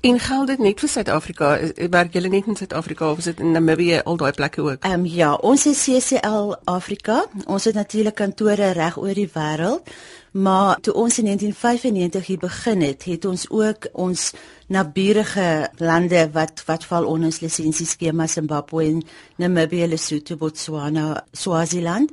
En 0.00 0.18
geld 0.20 0.46
dit 0.46 0.58
net 0.58 0.80
vir 0.80 0.88
Suid-Afrika? 0.88 1.48
Werk 1.90 2.14
julle 2.16 2.30
net 2.32 2.46
in 2.46 2.56
Suid-Afrika 2.56 3.10
of 3.10 3.18
is 3.18 3.28
dit 3.30 3.40
in 3.40 3.52
Namibië 3.52 4.00
al 4.04 4.16
daai 4.16 4.32
plekke 4.32 4.62
ook? 4.62 4.84
Ehm 4.84 5.00
um, 5.00 5.06
ja, 5.06 5.34
ons 5.34 5.66
is 5.66 5.82
CCL 5.84 6.54
Afrika. 6.64 7.24
Ons 7.46 7.64
het 7.64 7.74
natuurlik 7.74 8.14
kantore 8.14 8.72
reg 8.72 8.96
oor 8.98 9.14
die 9.14 9.30
wêreld. 9.34 9.92
Maar 10.38 10.80
toe 10.80 10.94
ons 10.94 11.18
in 11.18 11.24
1995 11.24 12.26
hier 12.26 12.38
begin 12.38 12.82
het, 12.82 13.04
het 13.04 13.24
ons 13.24 13.46
ook 13.50 13.88
ons 13.92 14.32
naburige 14.70 15.70
lande 15.76 16.28
wat 16.32 16.62
wat 16.66 16.84
val 16.86 17.08
onder 17.10 17.32
ons 17.32 17.40
lisensieskema 17.40 18.26
Zimbabwe, 18.26 19.02
Namibië, 19.36 19.88
Lesotho, 19.88 20.36
Botswana, 20.36 21.24
Swaziland. 21.32 22.10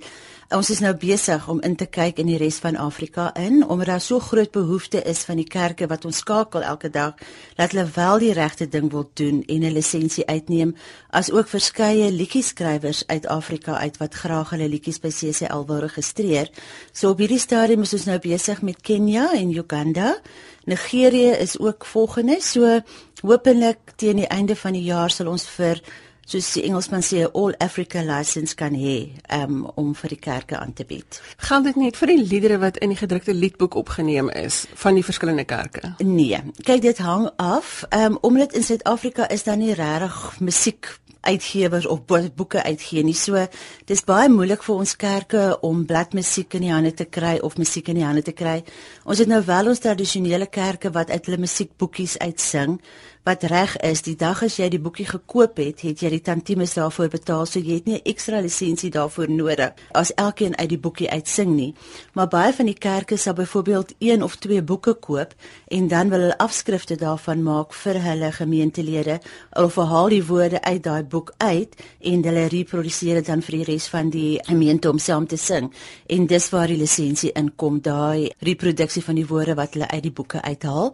Ons 0.54 0.70
is 0.70 0.78
nou 0.78 0.92
besig 0.94 1.48
om 1.50 1.58
in 1.66 1.74
te 1.74 1.88
kyk 1.90 2.20
in 2.22 2.28
die 2.30 2.38
res 2.38 2.60
van 2.62 2.76
Afrika 2.78 3.32
in 3.34 3.64
omdat 3.64 3.88
daar 3.90 4.02
so 4.02 4.20
groot 4.22 4.52
behoefte 4.54 5.00
is 5.02 5.24
van 5.26 5.40
die 5.42 5.48
kerke 5.50 5.88
wat 5.90 6.06
ons 6.06 6.20
skakel 6.22 6.62
elke 6.62 6.92
dag 6.94 7.16
dat 7.58 7.74
hulle 7.74 7.88
wel 7.96 8.22
die 8.22 8.34
regte 8.38 8.68
ding 8.70 8.92
wil 8.94 9.10
doen 9.18 9.42
en 9.42 9.64
'n 9.66 9.74
lisensie 9.74 10.26
uitneem 10.28 10.76
as 11.10 11.32
ook 11.32 11.48
verskeie 11.48 12.12
liedjieskrywers 12.12 13.04
uit 13.08 13.26
Afrika 13.28 13.78
uit 13.78 13.98
wat 13.98 14.14
graag 14.14 14.50
hulle 14.50 14.70
liedjies 14.70 15.00
by 15.00 15.10
CCL 15.10 15.66
wil 15.66 15.80
registreer. 15.80 16.50
So 16.94 17.10
op 17.10 17.18
hierdie 17.18 17.40
stadium 17.40 17.82
is 17.82 17.94
ons 17.94 18.06
nou 18.06 18.20
besig 18.20 18.62
met 18.62 18.82
Kenia 18.82 19.34
en 19.34 19.52
Uganda. 19.52 20.22
Nigerië 20.66 21.42
is 21.42 21.60
ook 21.60 21.86
volgende. 21.86 22.38
So 22.42 22.82
hopelik 23.22 23.78
teen 23.96 24.16
die 24.16 24.28
einde 24.28 24.56
van 24.56 24.74
die 24.74 24.84
jaar 24.84 25.10
sal 25.10 25.28
ons 25.28 25.48
vir 25.48 25.82
soos 26.26 26.52
die 26.58 26.64
Engelsman 26.66 27.04
sê 27.06 27.22
'n 27.24 27.32
all 27.34 27.54
Africa 27.60 28.02
license 28.02 28.56
kan 28.56 28.74
hê 28.74 29.10
um, 29.30 29.66
om 29.76 29.94
vir 29.96 30.10
die 30.10 30.20
kerke 30.20 30.58
aan 30.58 30.74
te 30.74 30.86
bied. 30.86 31.22
Gaan 31.38 31.64
dit 31.64 31.76
net 31.76 31.98
vir 31.98 32.08
die 32.08 32.24
liedere 32.24 32.58
wat 32.58 32.78
in 32.78 32.90
die 32.90 32.98
gedrukte 32.98 33.34
liedboek 33.34 33.76
opgeneem 33.76 34.30
is 34.30 34.66
van 34.74 34.96
die 34.96 35.04
verskillende 35.04 35.46
kerke? 35.46 35.96
Nee, 35.98 36.42
kyk 36.64 36.82
dit 36.82 36.98
hang 36.98 37.30
af. 37.38 37.84
Um, 37.90 38.18
omdat 38.22 38.54
in 38.54 38.64
Suid-Afrika 38.64 39.30
is 39.30 39.44
daar 39.44 39.58
nie 39.58 39.74
regtig 39.74 40.40
musiek 40.40 41.00
uitgewers 41.26 41.86
of 41.86 42.06
boeke 42.36 42.64
uitgee 42.64 43.04
nie. 43.04 43.14
So 43.14 43.48
dis 43.90 44.04
baie 44.06 44.30
moeilik 44.30 44.64
vir 44.66 44.76
ons 44.76 44.96
kerke 44.96 45.46
om 45.66 45.86
bladmusiek 45.86 46.54
in 46.54 46.68
die 46.68 46.74
hande 46.74 46.94
te 46.94 47.06
kry 47.06 47.38
of 47.42 47.58
musiek 47.58 47.90
in 47.90 48.00
die 48.00 48.06
hande 48.06 48.22
te 48.26 48.36
kry. 48.38 48.62
Ons 49.06 49.24
het 49.24 49.32
nou 49.32 49.42
wel 49.46 49.72
ons 49.74 49.82
tradisionele 49.82 50.48
kerke 50.48 50.94
wat 50.94 51.10
uit 51.10 51.26
hulle 51.26 51.42
musiekboekies 51.46 52.18
uitsing 52.22 52.80
wat 53.26 53.44
reg 53.50 53.74
is, 53.82 54.04
die 54.06 54.14
dag 54.16 54.44
as 54.46 54.60
jy 54.60 54.68
die 54.70 54.80
boekie 54.82 55.08
gekoop 55.10 55.58
het, 55.58 55.82
het 55.82 56.02
jy 56.04 56.12
die 56.14 56.22
tantimes 56.22 56.76
daarvoor 56.78 57.10
betaal, 57.10 57.48
so 57.50 57.60
jy 57.60 57.80
het 57.80 57.88
nie 57.90 57.98
'n 57.98 58.06
ekstra 58.06 58.40
lisensie 58.40 58.92
daarvoor 58.92 59.30
nodig 59.30 59.74
as 59.94 60.14
elkeen 60.14 60.58
uit 60.58 60.70
die 60.70 60.78
boekie 60.78 61.10
uitsing 61.10 61.56
nie. 61.56 61.74
Maar 62.14 62.28
baie 62.28 62.54
van 62.54 62.66
die 62.66 62.78
kerke 62.78 63.18
sal 63.18 63.34
byvoorbeeld 63.34 63.94
een 64.00 64.24
of 64.24 64.36
twee 64.36 64.62
boeke 64.62 64.94
koop 64.94 65.34
en 65.68 65.88
dan 65.88 66.10
wil 66.10 66.20
hulle 66.20 66.38
afskrifte 66.38 66.96
daarvan 66.96 67.44
maak 67.44 67.74
vir 67.74 68.02
hulle 68.02 68.32
gemeentelede 68.32 69.20
of 69.52 69.76
haal 69.76 70.10
die 70.10 70.26
woorde 70.26 70.62
uit 70.62 70.84
daai 70.84 71.04
boek 71.04 71.34
uit 71.38 71.76
en 72.02 72.24
hulle 72.24 72.48
reproduseer 72.48 73.16
dit 73.16 73.26
dan 73.26 73.42
vir 73.42 73.58
die 73.58 73.64
res 73.64 73.88
van 73.88 74.10
die 74.10 74.40
gemeente 74.44 74.90
om 74.90 75.00
saam 75.00 75.28
te 75.28 75.38
sing. 75.38 75.74
En 76.08 76.28
dis 76.28 76.50
waar 76.50 76.68
die 76.68 76.78
lisensie 76.78 77.32
inkom, 77.32 77.82
daai 77.82 78.30
reproduksie 78.40 79.04
van 79.04 79.16
die 79.16 79.28
woorde 79.28 79.56
wat 79.56 79.74
hulle 79.74 79.88
uit 79.88 80.04
die 80.04 80.12
boeke 80.12 80.42
uithaal 80.42 80.94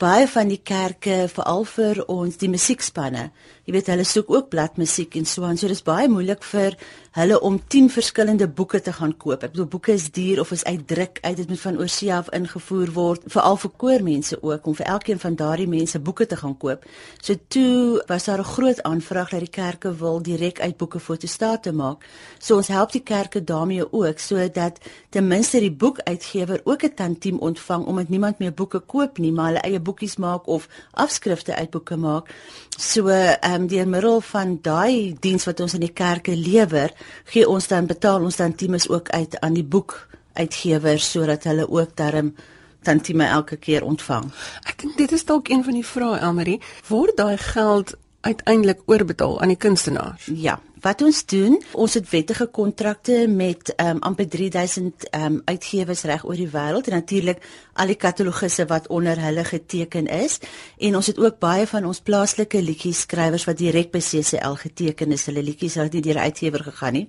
baie 0.00 0.26
van 0.28 0.50
die 0.52 0.60
kerke 0.60 1.24
veral 1.32 1.64
vir 1.68 2.02
ons 2.12 2.36
die 2.40 2.50
musiekspanne. 2.52 3.30
Jy 3.66 3.74
weet 3.74 3.90
hulle 3.92 4.04
soek 4.06 4.30
ook 4.30 4.50
bladmusiek 4.52 5.16
en 5.16 5.26
so 5.28 5.46
aan. 5.48 5.56
So 5.56 5.68
dis 5.72 5.84
baie 5.86 6.08
moeilik 6.08 6.44
vir 6.44 6.76
hulle 7.16 7.40
om 7.40 7.56
10 7.66 7.90
verskillende 7.90 8.48
boeke 8.48 8.80
te 8.80 8.92
gaan 8.92 9.14
koop. 9.16 9.40
Ek 9.46 9.54
bedoel 9.54 9.68
boeke 9.72 9.94
is 9.96 10.10
duur 10.12 10.40
of 10.42 10.50
is 10.52 10.64
uitdruk 10.68 11.18
uit 11.22 11.36
dit 11.36 11.48
moet 11.48 11.60
van 11.60 11.78
oorsee 11.80 12.12
af 12.12 12.28
ingevoer 12.36 12.90
word 12.92 13.22
veral 13.32 13.56
vir 13.62 13.72
koormense 13.80 14.36
ook 14.42 14.66
om 14.68 14.76
vir 14.76 14.90
elkeen 14.92 15.22
van 15.22 15.38
daardie 15.40 15.68
mense 15.68 15.98
boeke 15.98 16.26
te 16.28 16.36
gaan 16.36 16.56
koop. 16.60 16.84
So 17.24 17.34
toe 17.48 18.02
was 18.06 18.28
daar 18.28 18.38
'n 18.38 18.52
groot 18.52 18.82
aanvraag 18.82 19.30
dat 19.30 19.40
die 19.40 19.48
kerke 19.48 19.94
wil 19.96 20.22
direk 20.22 20.60
uit 20.60 20.76
boeke 20.76 21.00
fotostate 21.00 21.72
maak. 21.72 22.04
So 22.38 22.56
ons 22.56 22.68
help 22.68 22.92
die 22.92 23.02
kerke 23.02 23.44
daarmee 23.44 23.92
ook 23.92 24.18
sodat 24.18 24.78
ten 25.08 25.26
minste 25.26 25.60
die 25.60 25.72
boekuitgewer 25.72 26.60
ook 26.64 26.82
'n 26.82 26.94
tantiem 26.94 27.38
ontvang 27.38 27.86
omdat 27.86 28.08
niemand 28.08 28.38
meer 28.38 28.54
boeke 28.54 28.78
koop 28.78 29.18
nie 29.18 29.32
maar 29.32 29.46
hulle 29.46 29.60
eie 29.60 29.80
boekies 29.80 30.16
maak 30.16 30.46
of 30.46 30.68
afskrifte 30.92 31.54
uit 31.54 31.70
boeke 31.70 31.96
maak 31.96 32.34
so 32.76 33.08
uh, 33.08 33.34
um, 33.42 33.66
deur 33.66 33.88
middel 33.88 34.20
van 34.20 34.58
daai 34.62 35.16
diens 35.20 35.44
wat 35.48 35.60
ons 35.60 35.74
in 35.74 35.84
die 35.84 35.92
kerke 35.92 36.36
lewer, 36.36 36.92
gee 37.32 37.48
ons 37.48 37.68
dan 37.68 37.88
betaal 37.88 38.24
ons 38.24 38.36
dan 38.36 38.54
teams 38.54 38.88
ook 38.88 39.08
uit 39.10 39.40
aan 39.40 39.56
die 39.56 39.64
boek 39.64 39.96
uitgewers 40.36 41.10
sodat 41.10 41.44
hulle 41.48 41.68
ook 41.68 41.96
darm 41.96 42.34
tantieme 42.82 43.26
elke 43.26 43.56
keer 43.56 43.84
ontvang. 43.84 44.28
Ek 44.68 44.78
dink 44.82 44.96
dit 45.00 45.12
is 45.12 45.24
dalk 45.24 45.48
een 45.48 45.64
van 45.64 45.74
die 45.74 45.86
vrae 45.86 46.20
Elmarie, 46.20 46.60
word 46.88 47.16
daai 47.16 47.36
geld 47.40 47.96
uiteindelik 48.26 48.84
oorbetaal 48.86 49.40
aan 49.40 49.54
die 49.54 49.60
kunstenaars? 49.60 50.28
Ja, 50.34 50.60
wat 50.84 51.02
ons 51.02 51.22
doen, 51.24 51.56
ons 51.72 51.94
het 51.96 52.08
wettige 52.10 52.46
kontrakte 52.52 53.24
met 53.28 53.72
um, 53.80 53.98
amper 54.04 54.28
3000 54.28 55.06
um, 55.16 55.38
uitgewers 55.44 56.02
reg 56.08 56.24
oor 56.24 56.36
die 56.36 56.50
wêreld 56.52 56.90
en 56.90 56.98
natuurlik 56.98 57.40
al 57.80 57.92
die 57.92 57.98
katalogusse 58.00 58.66
wat 58.68 58.88
onder 58.92 59.20
hulle 59.20 59.44
geteken 59.44 60.06
is 60.12 60.38
en 60.76 60.96
ons 60.96 61.08
het 61.08 61.18
ook 61.18 61.38
baie 61.40 61.66
van 61.66 61.88
ons 61.88 62.00
plaaslike 62.04 62.60
liedjies 62.62 63.04
skrywers 63.06 63.46
wat 63.48 63.60
direk 63.60 63.90
by 63.94 64.02
CCL 64.04 64.58
geteken 64.60 65.12
is. 65.16 65.26
Hulle 65.30 65.42
liedjies 65.42 65.78
het 65.80 65.92
nie 65.92 66.02
deur 66.02 66.20
'n 66.20 66.28
uitgewer 66.28 66.62
gegaan 66.62 66.92
nie. 66.92 67.08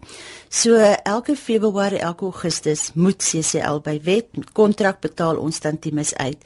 So 0.50 0.76
elke 1.04 1.36
Februarie, 1.36 2.00
elke 2.00 2.26
Augustus 2.26 2.92
moet 2.94 3.24
CCL 3.24 3.80
by 3.84 4.00
wet 4.04 4.38
met 4.38 4.52
kontrak 4.52 5.00
betaal 5.02 5.38
ons 5.38 5.60
dan 5.60 5.80
times 5.80 6.16
uit. 6.16 6.38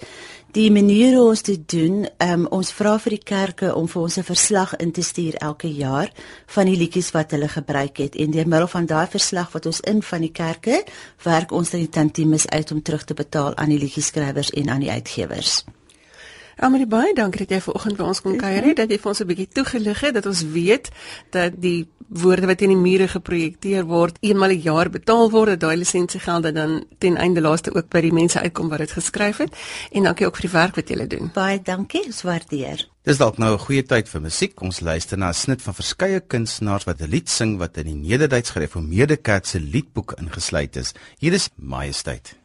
Die 0.52 0.68
manier 0.68 1.14
hoe 1.16 1.30
ons 1.32 1.42
dit 1.48 1.62
doen, 1.72 2.02
um, 2.20 2.42
ons 2.52 2.74
vra 2.76 2.98
vir 3.00 3.14
die 3.16 3.24
kerke 3.24 3.70
om 3.72 3.86
vir 3.88 4.02
ons 4.02 4.18
'n 4.20 4.24
verslag 4.28 4.76
in 4.84 4.92
te 4.92 5.02
stuur 5.02 5.36
elke 5.36 5.72
jaar 5.72 6.12
van 6.46 6.66
die 6.66 6.76
liedjies 6.76 7.12
wat 7.12 7.32
hulle 7.32 7.48
gebruik 7.48 7.98
het 7.98 8.16
en 8.16 8.32
deur 8.32 8.48
middel 8.48 8.68
van 8.68 8.86
daai 8.86 9.08
verslag 9.08 9.52
wat 9.52 9.66
ons 9.66 9.80
in 9.80 10.04
van 10.04 10.22
die 10.22 10.32
kerke, 10.32 10.84
werk 11.24 11.52
ons 11.52 11.70
dan 11.70 11.80
die 11.80 11.90
tantimes 11.90 12.48
uit 12.48 12.72
om 12.72 12.82
terug 12.82 13.04
te 13.04 13.14
betaal 13.14 13.56
aan 13.56 13.70
die 13.70 13.80
liedjieskrywers 13.80 14.50
en 14.50 14.70
aan 14.70 14.80
die 14.80 14.92
uitgewers. 14.92 15.64
Almal 16.58 16.88
baie 16.88 17.14
dankie 17.14 17.46
dat 17.46 17.50
jy 17.50 17.62
vanoggend 17.62 17.98
by 17.98 18.04
ons 18.04 18.22
kom 18.22 18.38
kuier 18.38 18.64
het, 18.64 18.78
dat 18.78 18.90
jy 18.90 19.00
vir 19.00 19.10
ons 19.10 19.22
'n 19.22 19.28
bietjie 19.28 19.48
toegelig 19.54 20.00
het 20.02 20.14
dat 20.14 20.26
ons 20.26 20.44
weet 20.44 20.90
dat 21.32 21.62
die 21.62 21.88
woorde 22.12 22.48
wat 22.48 22.62
in 22.62 22.74
die 22.74 22.80
mure 22.80 23.08
geprojekteer 23.08 23.86
word, 23.88 24.18
eenmal 24.20 24.52
'n 24.52 24.62
jaar 24.62 24.90
betaal 24.90 25.32
word, 25.32 25.48
dat 25.48 25.60
daai 25.60 25.78
lisensiegelde 25.78 26.52
dan 26.52 26.84
ten 26.98 27.16
einde 27.18 27.42
laaste 27.42 27.74
ook 27.74 27.90
by 27.90 28.02
die 28.02 28.14
mense 28.14 28.40
uitkom 28.40 28.70
wat 28.70 28.80
dit 28.80 28.92
geskryf 28.92 29.38
het. 29.38 29.56
En 29.92 30.04
dankie 30.04 30.26
ook 30.26 30.36
vir 30.36 30.50
die 30.50 30.60
werk 30.60 30.76
wat 30.76 30.88
julle 30.90 31.08
doen. 31.08 31.32
Baie 31.34 31.62
dankie, 31.64 32.06
ons 32.06 32.22
waardeer. 32.22 32.90
Dis 33.04 33.18
dalk 33.18 33.38
nou 33.38 33.54
'n 33.54 33.60
goeie 33.60 33.84
tyd 33.84 34.10
vir 34.10 34.22
musiek. 34.22 34.62
Ons 34.62 34.80
luister 34.80 35.18
na 35.18 35.30
'n 35.30 35.34
snit 35.34 35.62
van 35.62 35.74
verskeie 35.74 36.20
kunstenaars 36.20 36.84
wat 36.84 37.02
'n 37.02 37.10
lied 37.10 37.30
sing 37.30 37.58
wat 37.58 37.78
in 37.78 37.86
die 37.86 38.10
Nederduits 38.10 38.50
Gereformeerde 38.50 39.18
Kerk 39.18 39.46
se 39.46 39.60
liedboek 39.60 40.14
ingesluit 40.18 40.76
is. 40.76 40.94
Hier 41.18 41.34
is 41.34 41.50
Majesteit. 41.56 42.36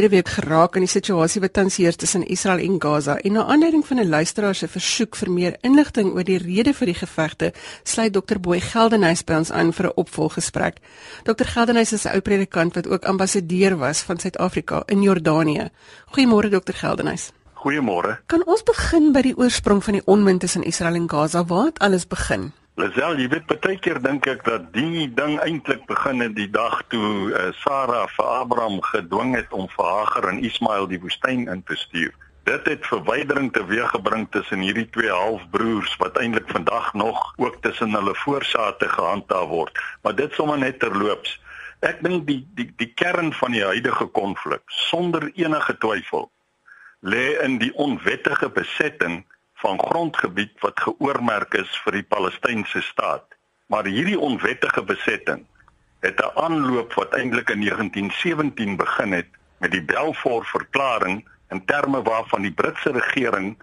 Verlede 0.00 0.16
week 0.16 0.28
geraak 0.32 0.76
aan 0.76 0.84
die 0.86 0.88
situasie 0.88 1.42
wat 1.42 1.52
tans 1.52 1.74
heers 1.76 1.98
tussen 2.00 2.22
Israel 2.24 2.62
en 2.64 2.78
Gaza 2.80 3.18
en 3.20 3.34
na 3.36 3.42
aanleiding 3.44 3.82
van 3.86 3.98
'n 4.00 4.08
luisteraar 4.08 4.54
se 4.54 4.68
versoek 4.68 5.16
vir 5.16 5.30
meer 5.30 5.56
inligting 5.60 6.14
oor 6.14 6.24
die 6.24 6.38
rede 6.38 6.72
vir 6.72 6.86
die 6.86 6.94
gevegte, 6.94 7.52
sluit 7.84 8.12
Dr. 8.12 8.38
Boy 8.40 8.60
Geldenhuys 8.60 9.24
by 9.24 9.34
ons 9.34 9.50
aan 9.50 9.72
vir 9.72 9.86
'n 9.86 9.92
opvolggesprek. 9.96 10.76
Dr. 11.24 11.44
Geldenhuys 11.44 11.92
is 11.92 12.06
'n 12.06 12.14
ou 12.14 12.20
predikant 12.20 12.74
wat 12.74 12.86
ook 12.86 13.04
ambassadeur 13.04 13.76
was 13.76 14.00
van 14.00 14.18
Suid-Afrika 14.18 14.82
in 14.86 15.02
Jordanië. 15.02 15.70
Goeiemôre 16.16 16.48
Dr. 16.48 16.72
Geldenhuys. 16.72 17.32
Goeiemôre. 17.54 18.18
Kan 18.26 18.46
ons 18.46 18.62
begin 18.62 19.12
by 19.12 19.20
die 19.20 19.36
oorsprong 19.36 19.84
van 19.84 19.92
die 19.92 20.06
onmin 20.06 20.38
tussen 20.38 20.62
Israel 20.62 20.94
en 20.94 21.10
Gaza? 21.10 21.44
Waar 21.44 21.64
het 21.64 21.78
alles 21.78 22.06
begin? 22.06 22.52
Lisel, 22.80 23.18
jy 23.20 23.26
weet 23.28 23.44
baie 23.50 23.74
keer 23.84 23.98
dink 24.00 24.24
ek 24.30 24.40
dat 24.46 24.70
die 24.72 25.04
ding 25.12 25.34
eintlik 25.44 25.82
begin 25.88 26.22
het 26.24 26.32
die 26.38 26.48
dag 26.48 26.78
toe 26.88 27.28
uh, 27.28 27.50
Sara 27.60 28.06
vir 28.14 28.28
Abraham 28.38 28.78
gedwing 28.86 29.34
het 29.36 29.52
om 29.52 29.66
vir 29.74 29.84
Hagar 29.84 30.28
en 30.30 30.38
Ismael 30.48 30.88
die 30.88 31.00
woestyn 31.02 31.44
in 31.52 31.60
te 31.68 31.76
stuur. 31.76 32.14
Dit 32.48 32.70
het 32.70 32.88
verwydering 32.88 33.50
teweeggebring 33.52 34.24
tussen 34.32 34.64
hierdie 34.64 34.86
twee 34.96 35.12
halfbroers 35.12 35.92
wat 36.00 36.16
eintlik 36.22 36.48
vandag 36.48 36.88
nog 36.96 37.20
ook 37.36 37.60
tussen 37.66 37.92
hulle 37.98 38.16
voorsate 38.22 38.88
gehandhaaf 38.88 39.52
word. 39.52 39.84
Maar 40.00 40.16
dit 40.16 40.40
sommer 40.40 40.58
net 40.62 40.80
terloops. 40.80 41.36
Ek 41.84 42.00
dink 42.06 42.24
die 42.30 42.40
die 42.56 42.70
die 42.80 42.92
kern 43.02 43.34
van 43.42 43.52
die 43.58 43.66
huidige 43.66 44.08
konflik 44.16 44.64
sonder 44.88 45.28
enige 45.34 45.76
twyfel 45.84 46.30
lê 47.00 47.26
in 47.44 47.60
die 47.60 47.74
onwettige 47.76 48.48
besetting 48.56 49.20
van 49.60 49.80
grondgebied 49.80 50.52
wat 50.64 50.80
geoormerk 50.80 51.54
is 51.54 51.80
vir 51.84 52.00
die 52.00 52.06
Palestynse 52.14 52.80
staat. 52.82 53.24
Maar 53.68 53.84
hierdie 53.84 54.18
onwettige 54.18 54.82
besetting 54.82 55.44
het 56.00 56.20
'n 56.20 56.32
aanloop 56.34 56.94
wat 56.94 57.14
eintlik 57.14 57.50
in 57.50 57.60
1917 57.60 58.76
begin 58.76 59.12
het 59.12 59.28
met 59.58 59.70
die 59.70 59.84
Balfour 59.84 60.44
Verklaring 60.44 61.28
in 61.50 61.64
terme 61.64 62.02
waarvan 62.02 62.42
die 62.42 62.52
Britse 62.52 62.92
regering 62.92 63.56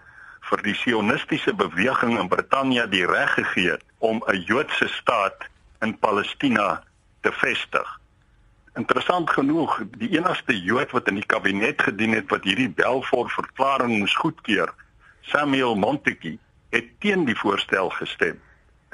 vir 0.50 0.62
die 0.62 0.76
sionistiese 0.76 1.54
beweging 1.54 2.20
in 2.20 2.28
Brittanje 2.28 2.88
die 2.90 3.06
reg 3.06 3.34
gegee 3.34 3.72
het 3.72 3.84
om 3.98 4.24
'n 4.28 4.44
Joodse 4.46 4.88
staat 4.88 5.48
in 5.82 5.98
Palestina 6.00 6.84
te 7.22 7.32
vestig. 7.32 8.00
Interessant 8.76 9.30
genoeg, 9.30 9.82
die 9.98 10.10
enigste 10.18 10.62
Jood 10.62 10.92
wat 10.92 11.08
in 11.08 11.16
die 11.16 11.26
kabinet 11.26 11.82
gedien 11.82 12.14
het 12.14 12.30
wat 12.30 12.44
hierdie 12.44 12.70
Balfour 12.70 13.30
Verklaring 13.30 13.98
moes 14.00 14.16
goedkeur, 14.16 14.74
Samuel 15.28 15.76
Montague 15.76 16.38
het 16.70 16.88
teen 17.00 17.26
die 17.26 17.36
voorstel 17.36 17.90
gestem. 17.90 18.40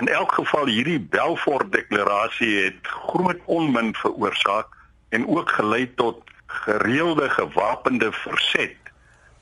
In 0.02 0.08
elk 0.08 0.32
geval 0.32 0.66
hierdie 0.66 1.00
Balfour 1.00 1.70
deklarasie 1.70 2.64
het 2.64 2.88
groot 2.88 3.42
onmin 3.46 3.94
veroorsaak 3.96 4.74
en 5.10 5.28
ook 5.28 5.50
gelei 5.50 5.94
tot 5.94 6.24
gereelde 6.48 7.30
gewapende 7.30 8.12
verset 8.12 8.78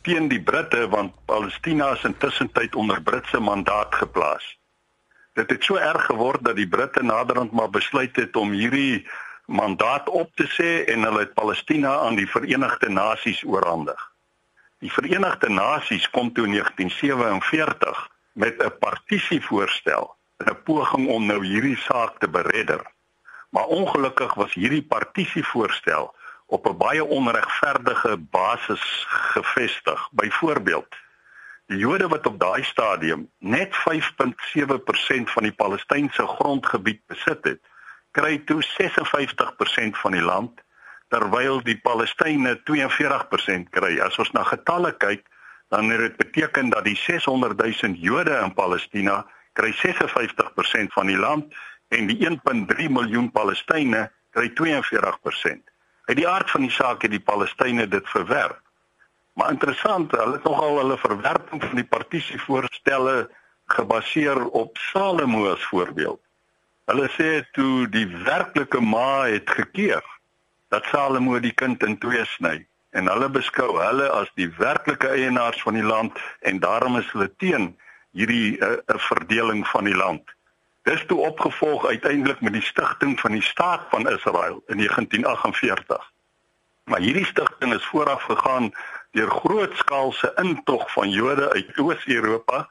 teen 0.02 0.28
die 0.28 0.42
Britte 0.42 0.88
want 0.90 1.16
Palestina 1.26 1.92
is 1.96 2.04
intussen 2.04 2.52
tyd 2.52 2.76
onder 2.76 3.02
Britse 3.02 3.40
mandaat 3.40 3.96
geplaas. 3.96 4.58
Dit 5.34 5.50
het 5.50 5.64
so 5.64 5.76
erg 5.76 6.06
geword 6.06 6.44
dat 6.44 6.56
die 6.56 6.68
Britte 6.68 7.04
naderhand 7.04 7.52
maar 7.52 7.70
besluit 7.70 8.16
het 8.16 8.36
om 8.36 8.52
hierdie 8.52 9.08
mandaat 9.46 10.10
op 10.10 10.36
te 10.36 10.48
sê 10.60 10.84
en 10.92 11.08
hulle 11.08 11.20
het 11.20 11.34
Palestina 11.34 12.00
aan 12.00 12.20
die 12.20 12.28
Verenigde 12.28 12.90
Nasies 12.90 13.44
oorhandig. 13.44 14.11
Die 14.82 14.90
Verenigde 14.90 15.50
Nasies 15.50 16.10
kom 16.10 16.32
toe 16.34 16.48
in 16.48 16.52
1947 16.58 18.10
met 18.34 18.64
'n 18.64 18.78
partisivoorstel, 18.80 20.16
'n 20.38 20.58
poging 20.64 21.08
om 21.08 21.26
nou 21.26 21.46
hierdie 21.46 21.78
saak 21.78 22.18
te 22.18 22.30
beredder. 22.30 22.82
Maar 23.50 23.66
ongelukkig 23.66 24.34
was 24.34 24.54
hierdie 24.54 24.82
partisivoorstel 24.84 26.16
op 26.46 26.66
'n 26.66 26.78
baie 26.78 27.06
onregverdige 27.06 28.18
basis 28.18 29.06
gevestig. 29.08 30.10
Byvoorbeeld, 30.12 30.96
die 31.66 31.78
Jode 31.78 32.08
wat 32.08 32.26
op 32.26 32.40
daai 32.40 32.64
stadium 32.64 33.30
net 33.38 33.76
5.7% 33.76 35.30
van 35.30 35.44
die 35.44 35.56
Palestynse 35.64 36.28
grondgebied 36.28 37.02
besit 37.06 37.44
het, 37.44 37.62
kry 38.12 38.38
toe 38.38 38.64
56% 38.64 39.98
van 39.98 40.12
die 40.12 40.26
land 40.26 40.62
terwyl 41.12 41.60
die 41.68 41.78
Palestynë 41.84 42.56
42% 42.68 43.70
kry. 43.76 43.98
As 44.04 44.18
ons 44.22 44.32
na 44.36 44.46
getalle 44.48 44.94
kyk, 45.04 45.26
dan 45.72 45.92
het 45.92 46.04
dit 46.06 46.18
beteken 46.20 46.72
dat 46.72 46.88
die 46.88 46.98
600 47.00 47.60
000 47.60 48.00
Jode 48.00 48.36
in 48.40 48.54
Palestina 48.56 49.22
kry 49.60 49.72
56% 49.76 50.96
van 50.96 51.12
die 51.12 51.20
land 51.20 51.54
en 51.92 52.08
die 52.08 52.18
1.3 52.28 52.88
miljoen 52.92 53.30
Palestynë 53.32 54.08
kry 54.36 54.48
42%. 54.56 55.60
Uit 56.08 56.18
die 56.18 56.28
aard 56.28 56.52
van 56.52 56.66
die 56.68 56.74
saak 56.76 57.04
het 57.04 57.14
die 57.14 57.24
Palestynë 57.24 57.88
dit 57.92 58.08
verwerp. 58.12 58.60
Maar 59.40 59.54
interessant, 59.56 60.12
hulle 60.12 60.40
het 60.40 60.48
nogal 60.48 60.82
hulle 60.82 60.98
verwerping 61.00 61.62
van 61.64 61.78
die 61.80 61.88
partisievoorstelle 61.88 63.30
gebaseer 63.72 64.44
op 64.60 64.80
Salomo 64.92 65.46
as 65.54 65.64
voorbeeld. 65.72 66.20
Hulle 66.92 67.08
sê 67.16 67.30
toe 67.56 67.88
die 67.92 68.08
werklike 68.26 68.82
ma 68.84 69.24
het 69.32 69.48
gekeer 69.56 70.04
dat 70.72 70.88
Salomo 70.88 71.40
die 71.44 71.54
kind 71.54 71.84
in 71.84 71.98
twee 72.00 72.24
sny 72.26 72.62
en 72.96 73.08
hulle 73.12 73.28
beskou 73.32 73.74
hulle 73.76 74.08
as 74.16 74.30
die 74.40 74.48
werklike 74.58 75.10
eienaars 75.12 75.60
van 75.66 75.76
die 75.80 75.88
land 75.88 76.20
en 76.48 76.62
daarom 76.64 76.96
is 77.00 77.10
hulle 77.12 77.28
teen 77.44 77.74
hierdie 78.16 78.58
'n 78.58 78.64
uh, 78.64 78.78
uh, 78.88 79.00
verdeling 79.08 79.68
van 79.68 79.88
die 79.88 79.96
land. 79.96 80.24
Dis 80.88 81.04
toe 81.08 81.20
opgevolg 81.28 81.86
uiteindelik 81.86 82.42
met 82.42 82.54
die 82.54 82.68
stigting 82.68 83.20
van 83.20 83.32
die 83.32 83.44
staat 83.44 83.84
van 83.90 84.10
Israel 84.10 84.64
in 84.68 84.78
1948. 84.78 86.12
Maar 86.84 87.00
hierdie 87.00 87.26
stigting 87.26 87.74
is 87.74 87.86
vooraf 87.86 88.24
gegaan 88.24 88.72
deur 89.12 89.30
grootskaalse 89.30 90.32
intog 90.36 90.92
van 90.92 91.10
Jode 91.10 91.52
uit 91.52 91.78
Oos-Europa 91.78 92.70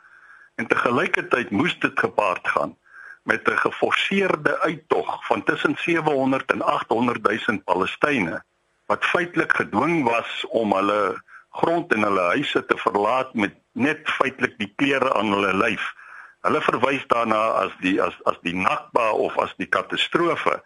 en 0.55 0.67
te 0.67 0.77
gelykertyd 0.77 1.51
moes 1.51 1.79
dit 1.79 2.01
gepaard 2.01 2.49
gaan 2.49 2.77
met 3.23 3.49
'n 3.49 3.57
geforseerde 3.57 4.61
uittog 4.61 5.27
van 5.27 5.45
tussen 5.45 5.77
700 5.79 6.53
en 6.53 6.63
800 6.63 7.47
000 7.47 7.59
Palestynë 7.65 8.43
wat 8.87 9.05
feitelik 9.05 9.53
gedwing 9.53 10.05
was 10.05 10.47
om 10.49 10.73
hulle 10.73 11.23
grond 11.51 11.93
en 11.93 12.03
hulle 12.03 12.21
huise 12.21 12.65
te 12.67 12.77
verlaat 12.77 13.35
met 13.35 13.55
net 13.73 14.01
feitelik 14.05 14.59
die 14.59 14.73
klere 14.77 15.15
aan 15.15 15.33
hulle 15.33 15.55
lyf. 15.55 15.93
Hulle 16.41 16.61
verwys 16.61 17.05
daarna 17.07 17.41
as 17.63 17.73
die 17.85 18.03
as 18.03 18.17
as 18.25 18.39
die 18.43 18.55
Nakba 18.57 19.11
of 19.11 19.39
as 19.39 19.55
die 19.57 19.69
katastrofe. 19.69 20.63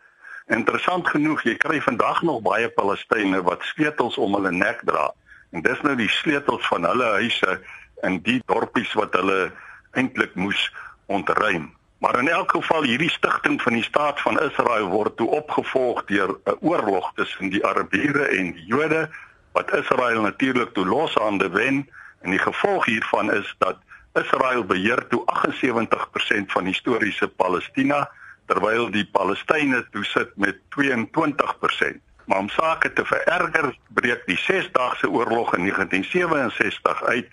Interessant 0.46 1.08
genoeg, 1.08 1.42
jy 1.42 1.56
kry 1.56 1.80
vandag 1.80 2.22
nog 2.22 2.42
baie 2.44 2.68
Palestynë 2.68 3.42
wat 3.42 3.64
sleutels 3.74 4.18
om 4.20 4.36
hulle 4.36 4.52
nek 4.52 4.84
dra. 4.88 5.10
En 5.52 5.62
dis 5.62 5.80
nou 5.82 5.96
die 5.96 6.10
sleutels 6.10 6.66
van 6.68 6.84
hulle 6.84 7.12
huise 7.20 7.60
in 8.02 8.20
die 8.26 8.40
dorpies 8.46 8.92
wat 8.98 9.16
hulle 9.16 9.52
eintlik 9.98 10.34
moes 10.34 10.68
ontruim. 11.06 11.72
Maar 12.04 12.18
in 12.18 12.28
elk 12.28 12.50
geval 12.50 12.82
hierdie 12.82 13.10
stigting 13.10 13.62
van 13.62 13.72
die 13.72 13.82
staat 13.82 14.20
van 14.20 14.40
Israel 14.40 14.86
word 14.92 15.16
toe 15.16 15.28
opgevolg 15.28 16.02
deur 16.04 16.36
'n 16.44 16.56
oorlog 16.60 17.12
tussen 17.14 17.48
die 17.48 17.64
Arabiere 17.66 18.24
en 18.24 18.52
die 18.52 18.64
Jode 18.64 19.08
wat 19.52 19.72
Israel 19.74 20.20
natuurlik 20.20 20.74
toe 20.74 20.86
loshande 20.86 21.48
wen 21.48 21.88
en 22.20 22.30
die 22.30 22.38
gevolg 22.38 22.84
hiervan 22.84 23.32
is 23.32 23.54
dat 23.58 23.76
Israel 24.12 24.64
beheer 24.64 25.06
toe 25.08 25.22
78% 25.24 26.52
van 26.52 26.64
historiese 26.64 27.28
Palestina 27.28 28.10
terwyl 28.46 28.90
die 28.90 29.08
Palestynë 29.12 29.88
toe 29.90 30.04
sit 30.04 30.36
met 30.36 30.60
22%. 30.76 32.00
Maar 32.24 32.38
om 32.38 32.48
sake 32.48 32.92
te 32.92 33.04
vererger, 33.04 33.78
breek 33.88 34.26
die 34.26 34.40
6-daagse 34.40 35.08
oorlog 35.08 35.54
in 35.54 35.64
1967 35.72 37.02
uit 37.02 37.28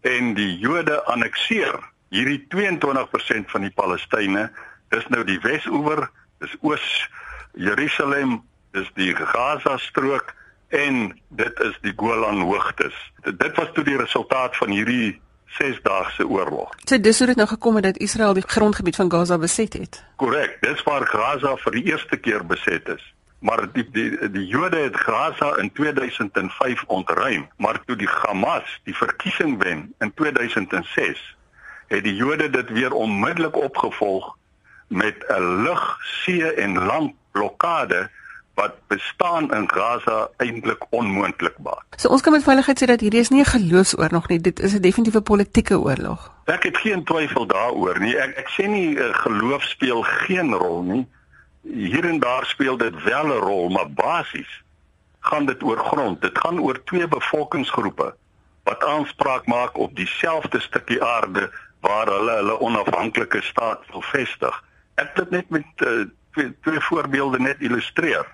en 0.00 0.34
die 0.34 0.58
Jode 0.58 1.02
annekteer 1.04 1.92
hierdie 2.14 2.44
22% 2.54 3.50
van 3.50 3.66
die 3.66 3.72
Palestynë 3.74 4.48
is 4.94 5.06
nou 5.10 5.24
die 5.26 5.40
Wes-oewer, 5.42 6.06
dis 6.42 6.54
Oos 6.62 6.86
Jerusalem, 7.58 8.40
dis 8.74 8.88
die 8.98 9.12
Gaza 9.14 9.76
strook 9.82 10.34
en 10.74 11.12
dit 11.38 11.60
is 11.66 11.76
die 11.86 11.94
Golan 11.96 12.42
hoogtes. 12.46 12.94
Dit, 13.26 13.54
was 13.58 13.70
toe 13.74 13.84
die 13.86 13.98
resultaat 13.98 14.56
van 14.58 14.74
hierdie 14.74 15.20
6-daagse 15.54 16.26
oorlog. 16.26 16.72
So 16.82 16.98
dis 16.98 17.18
hoe 17.22 17.28
dit 17.30 17.38
nou 17.38 17.46
gekom 17.48 17.78
het 17.78 17.90
dat 17.90 18.00
Israel 18.02 18.34
die 18.34 18.46
grondgebied 18.46 18.96
van 18.98 19.10
Gaza 19.10 19.38
beset 19.38 19.78
het. 19.78 20.00
Korrek, 20.18 20.58
dis 20.62 20.82
waar 20.86 21.06
Gaza 21.06 21.54
vir 21.62 21.78
die 21.78 21.84
eerste 21.92 22.18
keer 22.18 22.46
beset 22.46 22.90
is. 22.96 23.04
Maar 23.44 23.66
die 23.74 23.84
die 23.92 24.08
die 24.32 24.46
Jode 24.48 24.86
het 24.86 24.96
Gaza 24.96 25.52
in 25.60 25.70
2005 25.72 26.84
ontruim, 26.86 27.46
maar 27.56 27.78
toe 27.84 27.96
die 27.96 28.08
Hamas 28.08 28.80
die 28.88 28.96
verkiesing 28.96 29.58
wen 29.62 29.90
in 30.00 30.14
2006 30.14 31.22
het 31.86 32.04
die 32.04 32.14
Jode 32.14 32.50
dit 32.50 32.70
weer 32.70 32.92
onmiddellik 32.92 33.56
opgevolg 33.56 34.36
met 34.88 35.24
'n 35.28 35.62
lug, 35.62 35.96
see 36.00 36.52
en 36.52 36.84
landblokkade 36.84 38.10
wat 38.54 38.72
bestaan 38.86 39.54
in 39.54 39.70
Gaza 39.70 40.28
eintlik 40.36 40.84
onmoontlik 40.90 41.58
maak. 41.58 41.84
So 41.96 42.08
ons 42.08 42.22
kan 42.22 42.32
met 42.32 42.42
veiligheid 42.42 42.82
sê 42.82 42.86
dat 42.86 43.00
hierdie 43.00 43.20
is 43.20 43.28
nie 43.28 43.40
'n 43.40 43.54
geloofsoorlog 43.56 44.28
nie, 44.28 44.40
dit 44.40 44.60
is 44.60 44.72
'n 44.74 44.80
definitiewe 44.80 45.20
politieke 45.20 45.78
oorlog. 45.78 46.32
Ek 46.44 46.62
het 46.62 46.76
geen 46.76 47.04
twyfel 47.04 47.46
daaroor 47.46 48.00
nie. 48.00 48.16
Ek 48.16 48.36
ek 48.36 48.48
sê 48.48 48.66
nie 48.66 48.96
uh, 48.96 49.14
geloof 49.14 49.62
speel 49.62 50.02
geen 50.02 50.54
rol 50.54 50.82
nie. 50.82 51.06
Hier 51.62 52.04
en 52.04 52.18
daar 52.18 52.46
speel 52.46 52.76
dit 52.76 53.02
wel 53.02 53.26
'n 53.26 53.40
rol, 53.40 53.68
maar 53.68 53.90
basies 53.90 54.62
gaan 55.20 55.46
dit 55.46 55.62
oor 55.62 55.78
grond. 55.78 56.20
Dit 56.20 56.38
gaan 56.38 56.60
oor 56.60 56.84
twee 56.84 57.08
bevolkingsgroepe 57.08 58.14
wat 58.64 58.84
aanspraak 58.84 59.46
maak 59.46 59.78
op 59.78 59.96
dieselfde 59.96 60.60
stukkie 60.60 61.02
aarde 61.02 61.50
waar 61.84 62.06
hulle 62.06 62.32
hulle 62.40 62.60
onafhanklike 62.60 63.42
staat 63.42 63.80
wil 63.92 64.02
vestig. 64.02 64.64
Ek 64.94 65.10
het 65.12 65.16
dit 65.16 65.30
net 65.30 65.48
met 65.48 65.84
uh, 65.86 66.06
twee, 66.32 66.52
twee 66.64 66.80
voorbeelde 66.80 67.40
net 67.40 67.60
illustreer. 67.60 68.24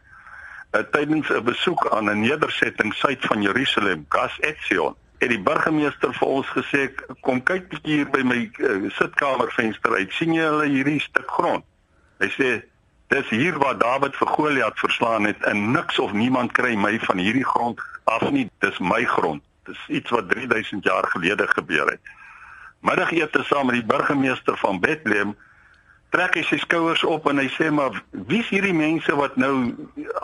Uh, 0.71 0.85
tydens 0.95 1.29
'n 1.29 1.43
besoek 1.45 1.89
aan 1.91 2.11
'n 2.11 2.21
nedersetting 2.21 2.95
suid 2.95 3.27
van 3.27 3.43
Jerusalem, 3.43 4.05
Gas 4.09 4.39
Etzion, 4.41 4.95
het 5.19 5.29
die 5.29 5.41
burgemeester 5.41 6.15
vir 6.15 6.29
ons 6.29 6.47
gesê 6.59 6.83
kom 7.21 7.43
kyk 7.43 7.69
bietjie 7.69 7.97
hier 7.97 8.11
by 8.11 8.23
my 8.23 8.41
uh, 8.59 8.91
sitkamervenster 8.99 9.95
uit. 9.99 10.13
sien 10.13 10.33
jy 10.35 10.47
hulle 10.47 10.69
hierdie 10.71 11.01
stuk 11.01 11.31
grond? 11.31 11.65
Hy 12.23 12.31
sê 12.39 12.63
dis 13.09 13.29
hier 13.29 13.59
waar 13.59 13.79
Dawid 13.79 14.15
vir 14.17 14.31
Goliat 14.37 14.79
verslaan 14.79 15.27
het 15.27 15.43
en 15.43 15.73
niks 15.73 15.99
of 15.99 16.13
niemand 16.13 16.53
kry 16.53 16.77
my 16.77 16.99
van 16.99 17.19
hierdie 17.19 17.45
grond 17.45 17.83
af 18.05 18.31
nie. 18.31 18.47
Dis 18.59 18.79
my 18.79 19.05
grond. 19.05 19.43
Dis 19.67 19.83
iets 19.89 20.11
wat 20.11 20.31
3000 20.31 20.85
jaar 20.85 21.07
gelede 21.11 21.47
gebeur 21.47 21.91
het 21.91 22.19
middagete 22.81 23.45
saam 23.45 23.67
met 23.71 23.81
die 23.81 23.87
burgemeester 23.87 24.57
van 24.61 24.81
Bethlehem 24.81 25.37
trek 26.11 26.35
hy 26.35 26.43
sy 26.49 26.59
skouers 26.59 27.03
op 27.07 27.29
en 27.31 27.39
hy 27.39 27.47
sê 27.55 27.69
maar 27.75 27.95
wie's 28.31 28.49
hierdie 28.51 28.75
mense 28.75 29.15
wat 29.19 29.37
nou 29.39 29.55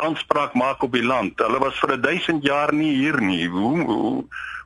aanspraak 0.02 0.56
maak 0.58 0.82
op 0.82 0.94
die 0.96 1.04
land? 1.06 1.38
Hulle 1.38 1.60
was 1.62 1.78
vir 1.82 1.94
1000 2.02 2.46
jaar 2.46 2.72
nie 2.74 2.92
hier 2.96 3.20
nie. 3.22 3.46
Hoe 3.46 3.84
hoe, 3.86 4.24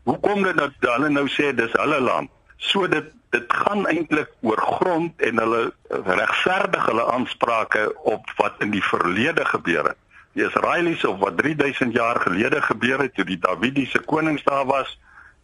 hoe 0.08 0.18
kom 0.24 0.44
dit 0.46 0.56
dat 0.56 0.76
hulle 0.88 1.10
nou 1.12 1.26
sê 1.28 1.50
dis 1.56 1.74
hulle 1.76 2.00
land? 2.00 2.32
So 2.70 2.88
dit 2.88 3.12
dit 3.30 3.52
gaan 3.54 3.84
eintlik 3.86 4.32
oor 4.42 4.58
grond 4.58 5.20
en 5.22 5.38
hulle 5.38 5.60
regverdig 5.90 6.86
hulle 6.90 7.04
aansprake 7.12 7.84
op 8.10 8.32
wat 8.40 8.64
in 8.64 8.72
die 8.74 8.82
verlede 8.82 9.44
gebeur 9.52 9.92
het. 9.92 10.00
Die 10.34 10.42
Israeliese 10.46 11.10
of 11.10 11.20
wat 11.22 11.38
3000 11.38 11.94
jaar 11.94 12.18
gelede 12.24 12.62
gebeur 12.62 13.04
het 13.04 13.14
toe 13.14 13.26
die 13.28 13.38
Davidiese 13.38 14.02
konings 14.02 14.42
daar 14.48 14.66
was 14.66 14.96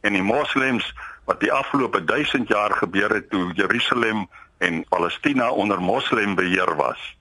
en 0.07 0.15
die 0.15 0.23
moslems 0.25 0.87
wat 1.27 1.41
die 1.43 1.53
afgelope 1.53 2.05
1000 2.05 2.49
jaar 2.49 2.73
gebeur 2.79 3.11
het 3.11 3.31
toe 3.31 3.53
Jerusalem 3.59 4.27
en 4.59 4.85
Palestina 4.89 5.51
onder 5.51 5.83
moslembeheer 5.83 6.77
was. 6.77 7.17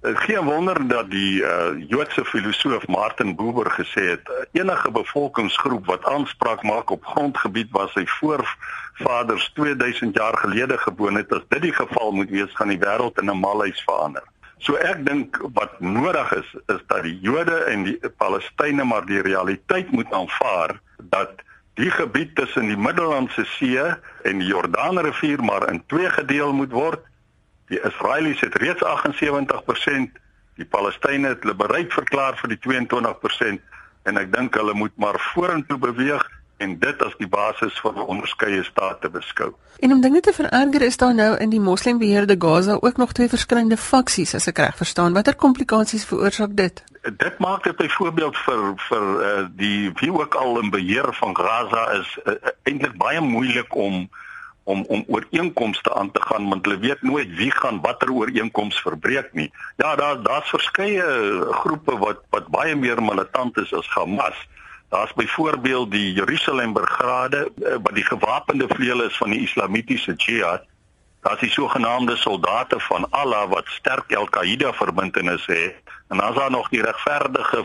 Dit 0.00 0.18
gee 0.18 0.42
wonder 0.44 0.88
dat 0.88 1.10
die 1.10 1.42
uh, 1.42 1.72
Joodse 1.88 2.24
filosoof 2.24 2.86
Martin 2.86 3.34
Buber 3.36 3.70
gesê 3.70 4.04
het 4.14 4.30
enige 4.52 4.90
bevolkingsgroep 4.90 5.86
wat 5.86 6.04
aanspraak 6.04 6.62
maak 6.62 6.90
op 6.90 7.04
grondgebied 7.04 7.68
waar 7.70 7.88
sy 7.94 8.04
voorvaders 8.06 9.50
2000 9.54 10.16
jaar 10.16 10.36
gelede 10.38 10.78
gewoon 10.78 11.16
het, 11.16 11.32
as 11.32 11.44
dit 11.48 11.62
die 11.62 11.72
geval 11.72 12.12
moet 12.12 12.30
wees, 12.30 12.54
gaan 12.54 12.72
die 12.72 12.80
wêreld 12.80 13.20
in 13.20 13.30
'n 13.30 13.40
malhuis 13.40 13.82
verander. 13.88 14.22
So 14.58 14.76
ek 14.76 15.04
dink 15.04 15.36
wat 15.52 15.80
nodig 15.80 16.32
is 16.32 16.54
is 16.66 16.80
dat 16.86 17.02
die 17.02 17.18
Jode 17.20 17.58
en 17.72 17.82
die 17.84 17.98
Palestynë 18.16 18.84
maar 18.84 19.04
die 19.06 19.20
realiteit 19.20 19.90
moet 19.90 20.12
aanvaar 20.12 20.80
dat 21.12 21.42
die 21.76 21.90
gebied 21.92 22.34
tussen 22.36 22.70
die 22.72 22.78
Middellandse 22.80 23.44
See 23.56 23.82
en 24.24 24.40
die 24.40 24.48
Jordaanrivier 24.48 25.42
maar 25.44 25.68
in 25.70 25.82
twee 25.86 26.10
gedeel 26.10 26.52
moet 26.56 26.72
word. 26.72 27.02
Die 27.68 27.80
Israelies 27.84 28.40
het 28.40 28.54
reeds 28.62 28.84
78% 28.84 30.16
Die 30.56 30.64
Palestynë 30.64 31.34
het 31.34 31.42
hulle 31.44 31.56
bereid 31.56 31.92
verklaar 31.92 32.36
vir 32.40 32.54
die 32.54 32.60
22% 32.64 33.60
en 34.08 34.20
ek 34.20 34.30
dink 34.32 34.56
hulle 34.56 34.72
moet 34.78 34.94
maar 35.02 35.18
vorentoe 35.34 35.76
beweeg 35.82 36.22
en 36.56 36.78
dit 36.78 37.02
as 37.02 37.14
die 37.18 37.28
basis 37.28 37.80
vir 37.80 37.92
'n 37.92 38.06
onderskeie 38.12 38.62
staat 38.64 39.00
te 39.00 39.10
beskou. 39.10 39.54
En 39.78 39.92
om 39.92 40.00
dinge 40.00 40.20
te 40.20 40.32
vererger 40.32 40.82
is 40.82 40.96
daar 40.96 41.14
nou 41.14 41.36
in 41.36 41.50
die 41.50 41.60
moslimbeheerde 41.60 42.36
Gaza 42.38 42.78
ook 42.80 42.96
nog 42.96 43.12
twee 43.12 43.28
verskillende 43.28 43.76
faksies 43.76 44.34
as 44.34 44.46
ek 44.46 44.58
reg 44.58 44.76
verstaan. 44.76 45.12
Watter 45.12 45.34
komplikasies 45.34 46.04
veroorsaak 46.04 46.56
dit? 46.56 46.84
Dit 47.02 47.38
maak 47.38 47.64
dit 47.64 47.76
byvoorbeeld 47.76 48.36
vir 48.36 48.62
vir 48.88 49.04
uh, 49.22 49.46
die 49.50 49.90
wie 50.00 50.12
ook 50.12 50.34
al 50.34 50.60
in 50.60 50.70
beheer 50.70 51.14
van 51.14 51.36
Gaza 51.36 51.90
is 51.90 52.18
uh, 52.24 52.32
eintlik 52.62 52.96
baie 52.96 53.20
moeilik 53.20 53.74
om 53.74 54.08
om 54.64 54.84
om 54.88 55.04
ooreenkomste 55.06 55.94
aan 55.94 56.10
te 56.10 56.22
gaan 56.22 56.48
want 56.48 56.64
hulle 56.66 56.78
weet 56.78 57.02
nooit 57.02 57.36
wie 57.36 57.50
gaan 57.50 57.80
watter 57.80 58.10
ooreenkoms 58.12 58.80
verbreek 58.80 59.28
nie. 59.32 59.52
Ja, 59.76 59.96
daar 59.96 60.22
daar's 60.22 60.48
verskeie 60.48 61.04
groepe 61.50 61.98
wat 61.98 62.24
wat 62.30 62.48
baie 62.48 62.74
meer 62.76 63.02
militant 63.02 63.56
is 63.56 63.74
as 63.74 63.88
Hamas. 63.94 64.48
Daar's 64.88 65.12
byvoorbeeld 65.12 65.90
die 65.90 66.12
Jerusalem 66.12 66.72
Brigade 66.72 67.52
eh, 67.62 67.76
wat 67.82 67.94
die 67.94 68.04
gewapende 68.04 68.66
vleuel 68.68 69.02
is 69.02 69.16
van 69.16 69.30
die 69.30 69.40
Islamitiese 69.40 70.14
Jihad. 70.14 70.62
Daar's 71.20 71.40
die 71.40 71.50
sogenaamde 71.50 72.16
soldate 72.16 72.80
van 72.80 73.10
Allah 73.10 73.48
wat 73.48 73.66
sterk 73.66 74.14
Al-Qaeda 74.14 74.72
verbintenisse 74.72 75.52
het. 75.52 75.82
En 76.08 76.18
dan's 76.18 76.36
daar 76.36 76.50
nog 76.50 76.68
die 76.68 76.82
regverdige 76.82 77.64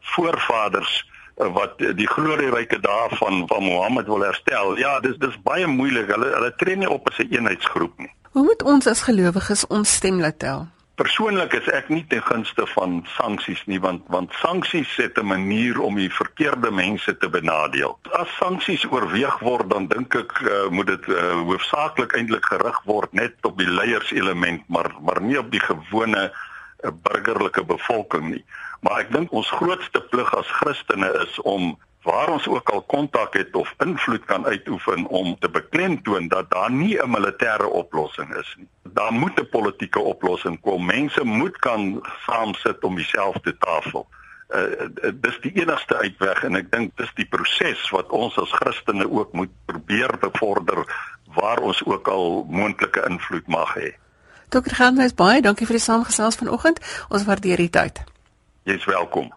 voorvaders 0.00 1.04
Eh, 1.34 1.50
wat 1.52 1.78
die 1.78 2.06
glorieryke 2.06 2.78
dae 2.80 3.08
van 3.18 3.42
van 3.50 3.62
Mohammed 3.62 4.06
wil 4.06 4.22
herstel. 4.22 4.76
Ja, 4.78 5.00
dis 5.00 5.16
dis 5.18 5.34
baie 5.42 5.66
moeilik. 5.66 6.06
Hulle 6.14 6.30
hulle 6.30 6.52
tree 6.60 6.76
nie 6.78 6.90
op 6.90 7.08
as 7.10 7.18
'n 7.18 7.32
eenheidsgroep 7.34 7.98
nie. 7.98 8.12
Hoe 8.30 8.44
moet 8.44 8.62
ons 8.62 8.86
as 8.86 9.02
gelowiges 9.02 9.66
ons 9.66 9.94
stem 9.94 10.20
laat 10.20 10.38
tel? 10.38 10.66
Persoonlik 10.94 11.56
is 11.58 11.66
ek 11.74 11.88
nie 11.90 12.04
ten 12.06 12.20
gunste 12.22 12.64
van 12.70 13.00
sanksies 13.16 13.64
nie 13.66 13.80
want 13.82 14.04
want 14.14 14.34
sanksies 14.38 14.92
het 15.00 15.16
'n 15.18 15.26
manier 15.26 15.80
om 15.82 15.96
die 15.98 16.10
verkeerde 16.10 16.70
mense 16.70 17.16
te 17.18 17.28
benadeel. 17.28 17.98
As 18.12 18.30
sanksies 18.38 18.84
oorweeg 18.86 19.38
word 19.40 19.70
dan 19.70 19.88
dink 19.90 20.14
ek 20.14 20.38
uh, 20.40 20.68
moet 20.70 20.86
dit 20.86 21.08
uh, 21.08 21.32
hoofsaaklik 21.50 22.14
eintlik 22.14 22.46
gerig 22.46 22.78
word 22.84 23.12
net 23.12 23.34
op 23.42 23.58
die 23.58 23.70
leiers 23.70 24.12
element 24.12 24.62
maar 24.68 24.94
maar 25.00 25.20
nie 25.20 25.38
op 25.38 25.50
die 25.50 25.64
gewone 25.66 26.30
uh, 26.30 26.90
burgerlike 27.02 27.64
bevolking 27.64 28.30
nie. 28.30 28.44
Maar 28.80 29.00
ek 29.00 29.12
dink 29.12 29.32
ons 29.32 29.50
grootste 29.50 30.00
plig 30.14 30.30
as 30.38 30.56
Christene 30.62 31.10
is 31.26 31.40
om 31.42 31.74
waar 32.04 32.28
ons 32.32 32.46
ook 32.48 32.68
al 32.68 32.82
kontak 32.82 33.34
het 33.34 33.54
of 33.56 33.74
invloed 33.84 34.24
kan 34.24 34.46
uitoefen 34.46 35.06
om 35.06 35.36
te 35.38 35.48
beklemtoon 35.48 36.28
dat 36.28 36.50
daar 36.50 36.70
nie 36.70 36.98
'n 36.98 37.10
militêre 37.10 37.66
oplossing 37.66 38.36
is 38.36 38.54
nie. 38.58 38.68
Daar 38.82 39.12
moet 39.12 39.40
'n 39.40 39.48
politieke 39.48 40.00
oplossing 40.00 40.60
kom. 40.60 40.84
Mense 40.84 41.24
moet 41.24 41.56
kan 41.58 42.06
saamsit 42.26 42.84
om 42.84 42.94
dieselfde 42.94 43.58
tafel. 43.58 44.06
Uh, 44.48 44.60
dis 45.14 45.40
die 45.40 45.52
enigste 45.52 45.96
uitweg 45.96 46.42
en 46.44 46.56
ek 46.56 46.70
dink 46.70 46.96
dis 46.96 47.10
die 47.14 47.26
proses 47.26 47.90
wat 47.90 48.10
ons 48.10 48.38
as 48.38 48.52
Christene 48.52 49.10
ook 49.10 49.32
moet 49.32 49.50
probeer 49.64 50.18
bevorder 50.20 50.84
waar 51.34 51.58
ons 51.58 51.84
ook 51.84 52.08
al 52.08 52.46
moontlike 52.48 53.06
invloed 53.08 53.46
mag 53.46 53.74
hê. 53.74 53.94
Dr. 54.48 54.74
Gandhuis 54.74 55.14
baie 55.14 55.40
dankie 55.40 55.66
vir 55.66 55.76
die 55.76 55.84
saamgesels 55.84 56.36
vanoggend. 56.36 56.78
Ons 57.08 57.24
waardeer 57.24 57.56
die 57.56 57.70
tyd. 57.70 58.04
Jy's 58.62 58.84
welkom. 58.84 59.32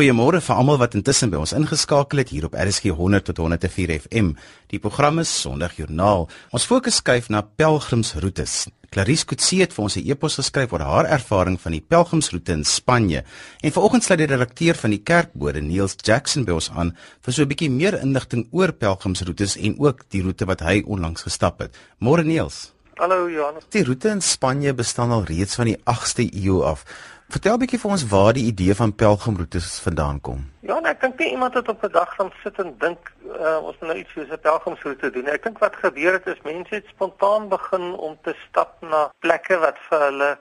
Goeiemôre 0.00 0.38
vir 0.40 0.56
almal 0.56 0.78
wat 0.80 0.94
intussen 0.96 1.28
by 1.28 1.36
ons 1.42 1.52
ingeskakel 1.52 2.22
het 2.22 2.30
hier 2.32 2.46
op 2.46 2.54
RSG 2.56 2.94
100 2.96 3.26
tot 3.28 3.40
104 3.42 3.90
FM. 3.98 4.30
Die 4.72 4.78
program 4.80 5.20
is 5.20 5.28
Sondag 5.28 5.74
Joernaal. 5.76 6.24
Ons 6.56 6.64
fokus 6.64 7.02
skuif 7.02 7.28
na 7.28 7.42
pelgrimsroetes. 7.44 8.70
Clarice 8.88 9.28
Kutsie 9.28 9.60
het 9.60 9.76
vir 9.76 9.82
ons 9.84 9.98
'n 10.00 10.08
e-pos 10.08 10.40
geskryf 10.40 10.72
oor 10.72 10.80
haar 10.80 11.04
ervaring 11.04 11.60
van 11.60 11.72
die 11.72 11.84
pelgrimsroete 11.86 12.52
in 12.52 12.64
Spanje. 12.64 13.24
En 13.60 13.72
vanoggend 13.72 14.04
sluit 14.04 14.18
die 14.20 14.26
redakteur 14.26 14.74
van 14.74 14.90
die 14.90 15.02
kerkbode, 15.04 15.60
Niels 15.60 15.96
Jackson, 16.02 16.44
by 16.44 16.52
ons 16.52 16.70
aan 16.70 16.96
vir 17.20 17.32
so 17.34 17.42
'n 17.42 17.48
bietjie 17.48 17.70
meer 17.70 18.00
inligting 18.00 18.48
oor 18.52 18.72
pelgrimsroetes 18.72 19.56
en 19.56 19.78
ook 19.78 20.08
die 20.08 20.22
roete 20.22 20.46
wat 20.46 20.60
hy 20.60 20.82
onlangs 20.86 21.22
gestap 21.22 21.60
het. 21.60 21.76
Môre 22.00 22.24
Niels. 22.24 22.72
Hallo 22.96 23.30
Johannes. 23.30 23.64
Die 23.70 23.84
roete 23.84 24.08
in 24.08 24.22
Spanje 24.22 24.74
bestaan 24.74 25.10
al 25.10 25.24
reeds 25.24 25.54
van 25.54 25.66
die 25.66 25.78
8ste 25.84 26.24
eeu 26.32 26.62
af. 26.62 26.84
Vertel 27.30 27.54
'n 27.54 27.62
bietjie 27.62 27.78
vir 27.78 27.90
ons 27.94 28.02
waar 28.10 28.32
die 28.34 28.46
idee 28.50 28.74
van 28.74 28.94
pelgrimroetes 28.94 29.78
vandaan 29.86 30.20
kom. 30.20 30.38
Ja, 30.66 30.80
nee, 30.80 30.90
ek 30.90 31.00
dink 31.00 31.18
nie 31.18 31.30
iemand 31.30 31.54
het 31.54 31.68
op 31.68 31.84
'n 31.86 31.92
dag 31.92 32.14
gaan 32.14 32.32
sit 32.42 32.58
en 32.58 32.74
dink 32.78 33.12
uh, 33.22 33.58
ons 33.62 33.76
moet 33.78 33.88
nou 33.90 33.98
iets 33.98 34.12
soos 34.12 34.32
'n 34.34 34.40
pelgrimsroete 34.48 35.10
doen. 35.10 35.26
Ek 35.26 35.42
dink 35.42 35.58
wat 35.58 35.76
gebeur 35.76 36.12
het 36.12 36.26
is 36.26 36.42
mense 36.42 36.74
het 36.74 36.86
spontaan 36.86 37.48
begin 37.48 37.94
om 37.94 38.18
te 38.22 38.34
stap 38.48 38.82
na 38.82 39.12
plekke 39.18 39.58
wat 39.58 39.78
vir 39.88 40.00
hulle 40.08 40.38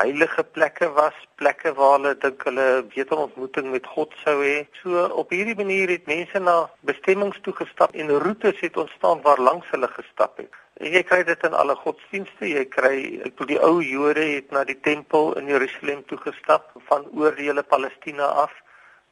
heilige 0.00 0.42
plekke 0.42 0.88
was, 0.92 1.16
plekke 1.34 1.74
waar 1.74 1.92
hulle 1.98 2.16
dink 2.24 2.42
hulle 2.48 2.84
beter 2.94 3.16
ontmoeting 3.16 3.70
met 3.70 3.86
God 3.86 4.14
sou 4.24 4.36
hê. 4.44 4.66
So 4.82 5.04
op 5.22 5.30
hierdie 5.30 5.56
manier 5.56 5.88
het 5.88 6.06
mense 6.06 6.38
na 6.38 6.70
bestemmings 6.80 7.40
toe 7.42 7.52
gestap 7.52 7.92
en 7.94 8.08
roetes 8.08 8.60
het 8.60 8.76
ontstaan 8.76 9.20
waar 9.20 9.40
langs 9.40 9.68
hulle 9.70 9.88
gestap 9.88 10.36
het. 10.36 10.54
Jy 10.76 11.00
kry 11.08 11.22
dit 11.24 11.44
in 11.48 11.54
alle 11.56 11.74
godsdienste. 11.80 12.44
Jy 12.50 12.66
kry 12.68 12.96
ek 13.24 13.32
bedoel 13.38 13.48
die 13.54 13.60
ou 13.64 13.80
Jode 13.80 14.24
het 14.28 14.50
na 14.52 14.64
die 14.68 14.76
tempel 14.84 15.32
in 15.40 15.48
Jerusalem 15.48 16.02
toe 16.10 16.18
gestap 16.20 16.68
van 16.90 17.06
oor 17.16 17.32
die 17.36 17.48
hele 17.48 17.62
Palestina 17.64 18.28
af. 18.44 18.52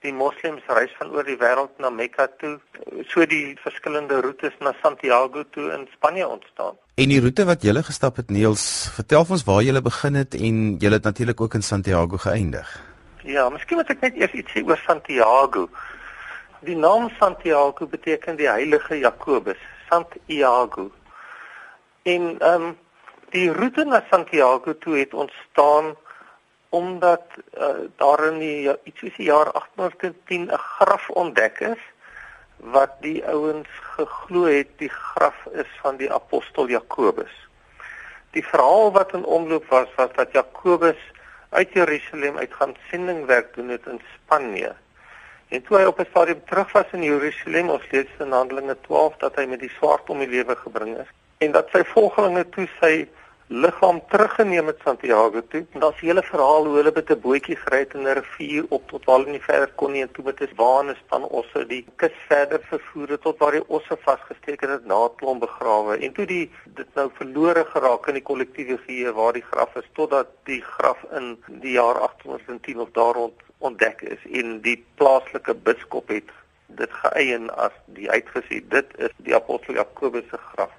Die 0.04 0.12
moslems 0.12 0.66
reis 0.68 0.92
van 0.98 1.14
oor 1.14 1.24
die 1.24 1.38
wêreld 1.40 1.72
na 1.80 1.88
Mekka 1.88 2.26
toe. 2.40 2.58
So 3.08 3.24
die 3.24 3.56
verskillende 3.62 4.20
roetes 4.20 4.52
na 4.60 4.74
Santiago 4.82 5.46
toe 5.56 5.70
in 5.72 5.86
Spanje 5.94 6.28
ontstaan. 6.28 6.76
En 7.00 7.08
die 7.08 7.20
roete 7.24 7.46
wat 7.48 7.64
jy 7.64 7.72
gestap 7.82 8.20
het 8.20 8.28
Niels, 8.30 8.90
vertel 8.94 9.24
ons 9.24 9.44
waar 9.48 9.62
jy 9.64 9.80
begin 9.80 10.20
het 10.20 10.36
en 10.36 10.58
jy 10.78 10.90
het 10.92 11.08
natuurlik 11.08 11.40
ook 11.40 11.56
in 11.56 11.64
Santiago 11.64 12.20
geëindig. 12.20 12.68
Ja, 13.24 13.48
miskien 13.48 13.80
moet 13.80 13.88
ek 13.88 14.04
net 14.04 14.20
eers 14.20 14.36
iets 14.36 14.52
sê 14.52 14.60
oor 14.68 14.78
Santiago. 14.84 15.64
Die 16.60 16.76
naam 16.76 17.08
Santiago 17.16 17.88
beteken 17.88 18.36
die 18.36 18.50
heilige 18.50 19.00
Jakobus, 19.00 19.60
Santiago. 19.88 20.90
En 22.04 22.24
ehm 22.38 22.62
um, 22.62 22.78
die 23.32 23.52
roete 23.52 23.84
na 23.84 24.02
Santiago 24.10 24.72
toe 24.78 24.96
het 24.96 25.14
ontstaan 25.14 25.94
omdat 26.68 27.22
uh, 27.58 27.68
daar 27.96 28.24
in 28.24 28.38
die 28.38 28.74
iets 28.82 29.00
soos 29.00 29.16
die 29.16 29.26
jaar 29.30 29.52
810 29.52 30.44
'n 30.50 30.58
graf 30.58 31.08
ontdek 31.22 31.60
is 31.60 31.80
wat 32.56 33.00
die 33.00 33.24
ouens 33.26 33.72
geglo 33.96 34.44
het 34.44 34.76
die 34.76 34.90
graf 34.90 35.46
is 35.62 35.72
van 35.80 35.96
die 35.96 36.12
apostel 36.12 36.68
Jakobus. 36.68 37.48
Die 38.36 38.46
verhaal 38.46 38.92
wat 38.92 39.12
in 39.12 39.24
omloop 39.24 39.66
was 39.72 39.88
was 39.96 40.12
dat 40.20 40.32
Jakobus 40.32 41.00
uit 41.48 41.72
Jerusalem 41.72 42.36
uit 42.36 42.54
gaan 42.54 42.76
sendingwerk 42.90 43.54
doen 43.54 43.68
het 43.68 43.86
in 43.86 44.00
Spanje. 44.14 44.74
En 45.48 45.62
toe 45.62 45.76
hy 45.78 45.84
op 45.84 45.98
'n 45.98 46.10
stadium 46.10 46.44
terug 46.44 46.72
was 46.72 46.92
in 46.92 47.02
Jerusalem, 47.02 47.68
ons 47.68 47.90
lees 47.90 48.16
in 48.18 48.32
Handelinge 48.32 48.76
12 48.80 49.16
dat 49.16 49.36
hy 49.36 49.46
met 49.46 49.60
die 49.60 49.76
swaard 49.80 50.10
om 50.10 50.18
die 50.18 50.28
lewe 50.28 50.56
gebring 50.56 50.98
is 50.98 51.12
en 51.38 51.52
dat 51.52 51.68
sy 51.72 51.84
volgelinge 51.84 52.48
toe 52.48 52.68
sy 52.80 52.94
liggaam 53.48 54.00
teruggeneem 54.08 54.66
het 54.66 54.78
Santiago 54.84 55.40
toe. 55.48 55.66
En 55.72 55.80
daar's 55.80 56.00
'n 56.02 56.06
hele 56.06 56.22
verhaal 56.22 56.64
hoe 56.66 56.76
hulle 56.76 56.92
met 56.94 57.10
'n 57.10 57.20
bootjie 57.20 57.56
gery 57.56 57.78
het 57.78 57.94
in 57.94 58.06
'n 58.06 58.14
rivier 58.20 58.64
op 58.68 58.88
tot 58.88 59.04
waar 59.04 59.18
hulle 59.18 59.30
nie 59.30 59.40
verder 59.40 59.70
kon 59.74 59.92
nie 59.92 60.02
en 60.02 60.12
toe 60.12 60.24
met 60.24 60.40
'n 60.40 60.54
waane 60.56 60.94
span 60.94 61.22
osse 61.22 61.66
die 61.66 61.86
kus 61.96 62.12
verder 62.28 62.60
vervoer 62.60 63.08
het 63.08 63.20
tot 63.20 63.38
waar 63.38 63.52
die 63.52 63.68
osse 63.68 63.96
vasgesteek 64.00 64.60
het 64.60 64.70
en 64.70 64.82
na 64.84 65.08
klomp 65.16 65.40
begrawe. 65.40 65.98
En 65.98 66.12
toe 66.12 66.26
die 66.26 66.50
dit 66.64 66.94
nou 66.94 67.10
verlore 67.14 67.64
geraak 67.64 68.06
in 68.06 68.14
die 68.14 68.22
kollektiewe 68.22 68.78
geheue 68.78 69.12
waar 69.12 69.32
die 69.32 69.46
graf 69.50 69.76
is 69.76 69.88
totdat 69.92 70.26
die 70.44 70.62
graf 70.62 70.98
in 71.12 71.42
die 71.46 71.72
jaar 71.72 71.98
810 71.98 72.80
of 72.80 72.90
daar 72.90 73.14
rond 73.14 73.34
ontdek 73.58 74.00
is 74.02 74.22
en 74.32 74.60
die 74.60 74.84
plaaslike 74.94 75.54
biskop 75.54 76.08
het 76.08 76.30
dit 76.66 76.90
geëien 76.90 77.50
as 77.56 77.72
die 77.84 78.10
uitgesê 78.10 78.68
dit 78.68 78.86
is 78.98 79.10
die 79.16 79.34
apostel 79.34 79.74
Jakobus 79.74 80.28
se 80.30 80.36
graf. 80.36 80.70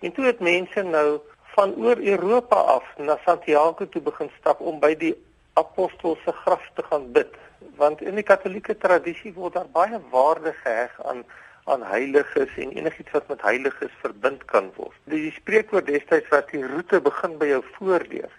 En 0.00 0.12
toe 0.12 0.24
het 0.24 0.40
mense 0.40 0.82
nou 0.82 1.18
van 1.54 1.74
oor 1.74 1.98
Europa 1.98 2.56
af 2.56 2.84
na 2.96 3.18
Santiago 3.24 3.88
toe 3.88 4.02
begin 4.02 4.30
stap 4.38 4.60
om 4.60 4.78
by 4.80 4.94
die 4.94 5.14
apostel 5.58 6.16
se 6.24 6.32
graf 6.32 6.70
te 6.74 6.82
gaan 6.90 7.12
bid 7.12 7.34
want 7.78 8.02
in 8.02 8.14
die 8.18 8.26
katolieke 8.26 8.76
tradisie 8.78 9.32
word 9.34 9.54
daar 9.58 9.70
baie 9.74 10.00
waarde 10.10 10.54
geheg 10.62 10.94
aan 11.10 11.24
aan 11.68 11.82
heiliges 11.84 12.54
en 12.56 12.70
enigiets 12.72 13.10
wat 13.12 13.26
met 13.28 13.42
heiliges 13.44 13.92
verbind 14.00 14.44
kan 14.48 14.70
word. 14.76 14.94
Die 15.04 15.32
spreekwoord 15.36 15.86
destyds 15.86 16.30
wat 16.32 16.48
die 16.48 16.62
roete 16.64 17.00
begin 17.04 17.34
by 17.38 17.50
jou 17.50 17.58
voordeur 17.74 18.30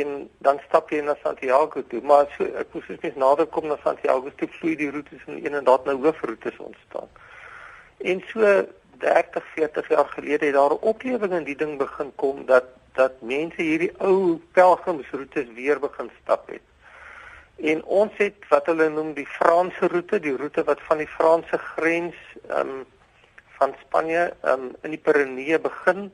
en 0.00 0.26
dan 0.44 0.58
stap 0.66 0.90
jy 0.92 1.00
na 1.00 1.14
Santiago 1.22 1.80
toe, 1.88 2.00
maar 2.04 2.26
so 2.34 2.44
ek 2.60 2.74
moes 2.74 2.88
net 3.04 3.16
nader 3.16 3.46
kom 3.54 3.68
na 3.70 3.78
Santiago 3.84 4.32
toe 4.36 4.48
vloei 4.58 4.74
die 4.76 4.90
roetes 4.92 5.22
in 5.26 5.38
een 5.44 5.60
en 5.60 5.64
daar 5.64 5.86
nou 5.86 5.96
hoofroetes 6.02 6.58
ontstaan. 6.60 7.08
En 8.04 8.20
so 8.32 8.50
30, 9.00 9.44
40 9.54 9.88
jaar 9.88 10.08
gelede 10.14 10.46
het 10.46 10.54
daar 10.54 10.74
'n 10.76 10.86
oplewing 10.92 11.32
in 11.32 11.44
die 11.44 11.56
ding 11.56 11.78
begin 11.78 12.12
kom 12.14 12.46
dat 12.46 12.64
dat 12.94 13.20
mense 13.20 13.62
hierdie 13.62 13.92
ou 13.98 14.40
pelgrimsroetes 14.52 15.48
weer 15.54 15.80
begin 15.80 16.10
stap 16.22 16.48
het. 16.48 16.62
En 17.56 17.84
ons 17.84 18.12
het 18.16 18.48
wat 18.48 18.66
hulle 18.66 18.88
noem 18.88 19.12
die 19.14 19.26
Franse 19.26 19.88
roete, 19.92 20.20
die 20.20 20.36
roete 20.36 20.64
wat 20.64 20.80
van 20.88 20.98
die 21.02 21.12
Franse 21.18 21.58
grens 21.58 22.16
ehm 22.48 22.68
um, 22.68 22.86
van 23.60 23.74
Spanje 23.80 24.32
um, 24.48 24.70
in 24.82 24.94
die 24.94 25.02
Pyreneë 25.04 25.58
begin 25.60 26.06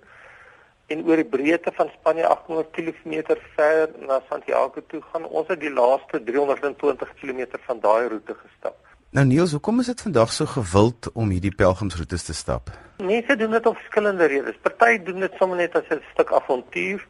en 0.91 1.05
oor 1.07 1.21
die 1.21 1.31
breedte 1.31 1.71
van 1.75 1.91
Spanje 1.95 2.27
800 2.27 2.73
km 2.75 3.37
ver 3.55 3.93
na 4.09 4.19
Santiago 4.29 4.83
toe 4.91 5.03
gaan. 5.13 5.25
Ons 5.25 5.49
het 5.53 5.61
die 5.63 5.71
laaste 5.71 6.23
320 6.27 7.15
km 7.21 7.47
van 7.69 7.81
daai 7.81 8.09
roete 8.09 8.35
gestap. 8.35 8.86
Nou 9.11 9.23
Niels, 9.27 9.53
hoekom 9.55 9.79
is 9.81 9.87
dit 9.87 10.01
vandag 10.03 10.33
so 10.33 10.47
gewild 10.51 11.07
om 11.15 11.29
hierdie 11.31 11.55
pelgrimsroetes 11.55 12.25
te 12.27 12.35
stap? 12.35 12.73
Mense 12.99 13.37
doen 13.39 13.53
dit 13.55 13.67
om 13.67 13.75
verskillende 13.79 14.27
redes. 14.27 14.57
Party 14.63 14.99
doen 15.07 15.23
dit 15.23 15.37
sommer 15.39 15.57
net 15.57 15.77
as 15.79 15.87
'n 15.95 16.03
stuk 16.13 16.33
avontuur. 16.33 17.07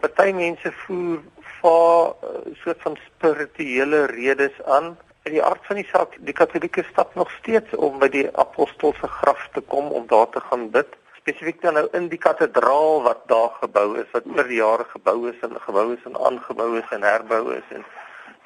Party 0.00 0.32
mense 0.32 0.72
voer 0.82 1.22
vir 1.60 2.14
'n 2.44 2.56
soort 2.62 2.82
van 2.82 2.96
spirituele 3.06 4.04
redes 4.06 4.62
aan 4.66 4.96
in 5.22 5.32
die 5.32 5.42
aard 5.42 5.66
van 5.66 5.76
die 5.76 5.88
saak, 5.92 6.16
die 6.18 6.34
Katolieke 6.34 6.84
stap 6.90 7.14
nog 7.14 7.30
steeds 7.30 7.74
om 7.76 7.98
by 7.98 8.08
die 8.08 8.28
apostel 8.36 8.94
se 9.00 9.08
graf 9.08 9.48
te 9.52 9.60
kom 9.60 9.86
om 9.86 10.06
daar 10.06 10.28
te 10.28 10.40
gaan 10.40 10.70
bid. 10.70 10.88
Spesifiek 11.20 11.62
dan 11.62 11.74
nou 11.74 11.88
in 11.92 12.08
die 12.08 12.18
kathedraal 12.18 13.02
wat 13.02 13.28
daar 13.28 13.50
gebou 13.60 13.98
is, 13.98 14.10
wat 14.12 14.26
oor 14.26 14.48
die 14.48 14.60
jare 14.60 14.84
gebou 14.84 15.28
is 15.28 15.40
en 15.40 15.60
gebou 15.60 15.92
is 15.92 16.04
en 16.04 16.16
aangebou 16.16 16.78
is 16.78 16.90
en 16.90 17.02
herbou 17.02 17.54
is 17.54 17.68
en 17.70 17.84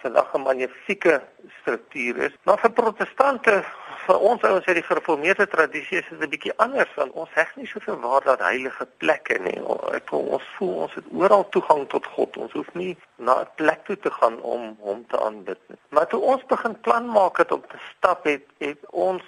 'n 0.08 0.40
magnifieke 0.40 1.22
struktuur 1.60 2.16
is. 2.16 2.36
Maar 2.42 2.58
vir 2.58 2.72
protestante 2.72 3.64
vir 4.06 4.18
ons 4.18 4.42
ouens 4.42 4.66
uit 4.66 4.76
die 4.76 4.88
gereformeerde 4.88 5.46
tradisie 5.48 5.98
is 5.98 6.08
dit 6.08 6.20
'n 6.20 6.28
bietjie 6.28 6.56
anders 6.56 6.94
want 6.94 7.12
ons 7.12 7.30
heg 7.32 7.56
nie 7.56 7.66
soveel 7.66 8.00
waarde 8.00 8.30
aan 8.30 8.46
heilige 8.46 8.86
plekke 8.96 9.38
nie. 9.38 9.58
Ek 9.92 10.08
voel 10.08 10.26
ons 10.36 10.46
voel 10.56 10.74
ons 10.74 10.94
het 10.94 11.04
oral 11.12 11.48
toegang 11.48 11.88
tot 11.88 12.06
God. 12.06 12.36
Ons 12.36 12.52
hoef 12.52 12.74
nie 12.74 12.96
na 13.16 13.40
'n 13.40 13.48
plek 13.54 13.84
toe 13.84 13.98
te 13.98 14.10
gaan 14.10 14.40
om 14.40 14.76
hom 14.80 15.06
te 15.06 15.20
aanbid 15.20 15.58
nie. 15.68 15.78
Maar 15.88 16.06
toe 16.06 16.20
ons 16.20 16.44
begin 16.46 16.80
plan 16.80 17.06
maak 17.06 17.36
het 17.36 17.52
om 17.52 17.62
te 17.68 17.78
stap 17.96 18.24
het, 18.24 18.44
het 18.58 18.78
ons 18.90 19.22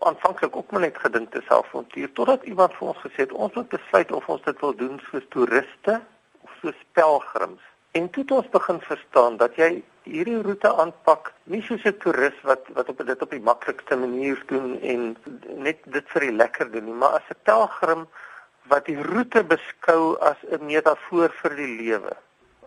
aanvanklik 0.00 0.56
ook 0.56 0.70
maar 0.70 0.80
net 0.80 0.98
gedink 0.98 1.30
te 1.30 1.42
selfavontuur 1.48 2.12
totdat 2.12 2.42
iemand 2.42 2.74
vir 2.74 2.88
ons 2.88 2.98
gesê 2.98 3.16
het 3.26 3.32
ons 3.32 3.54
moet 3.54 3.68
besluit 3.68 4.12
of 4.12 4.28
ons 4.28 4.42
dit 4.42 4.60
wil 4.60 4.74
doen 4.74 5.00
soos 5.10 5.26
toeriste 5.28 6.00
of 6.40 6.50
soos 6.60 6.80
pelgrims. 6.92 7.62
En 7.90 8.10
toe 8.10 8.22
het 8.22 8.32
ons 8.32 8.48
begin 8.48 8.80
verstaan 8.80 9.36
dat 9.36 9.56
jy 9.56 9.82
hierdie 10.04 10.40
roete 10.42 10.70
aanpak 10.82 11.32
nie 11.52 11.62
soos 11.62 11.84
'n 11.84 11.98
toerist 12.04 12.42
wat 12.50 12.68
wat 12.76 12.88
op 12.88 12.98
dit 13.06 13.22
op 13.22 13.30
die 13.30 13.46
maklikste 13.50 13.96
manier 13.96 14.42
doen 14.46 14.78
en 14.80 15.16
net 15.66 15.78
dit 15.96 16.06
vir 16.12 16.20
die 16.20 16.36
lekker 16.42 16.70
doen 16.72 16.84
nie, 16.84 16.98
maar 17.02 17.18
as 17.20 17.28
'n 17.30 17.42
pelgrim 17.42 18.06
wat 18.68 18.86
die 18.86 19.02
roete 19.02 19.44
beskou 19.44 20.16
as 20.20 20.40
'n 20.50 20.66
metafoor 20.66 21.30
vir 21.42 21.56
die 21.56 21.72
lewe. 21.82 22.16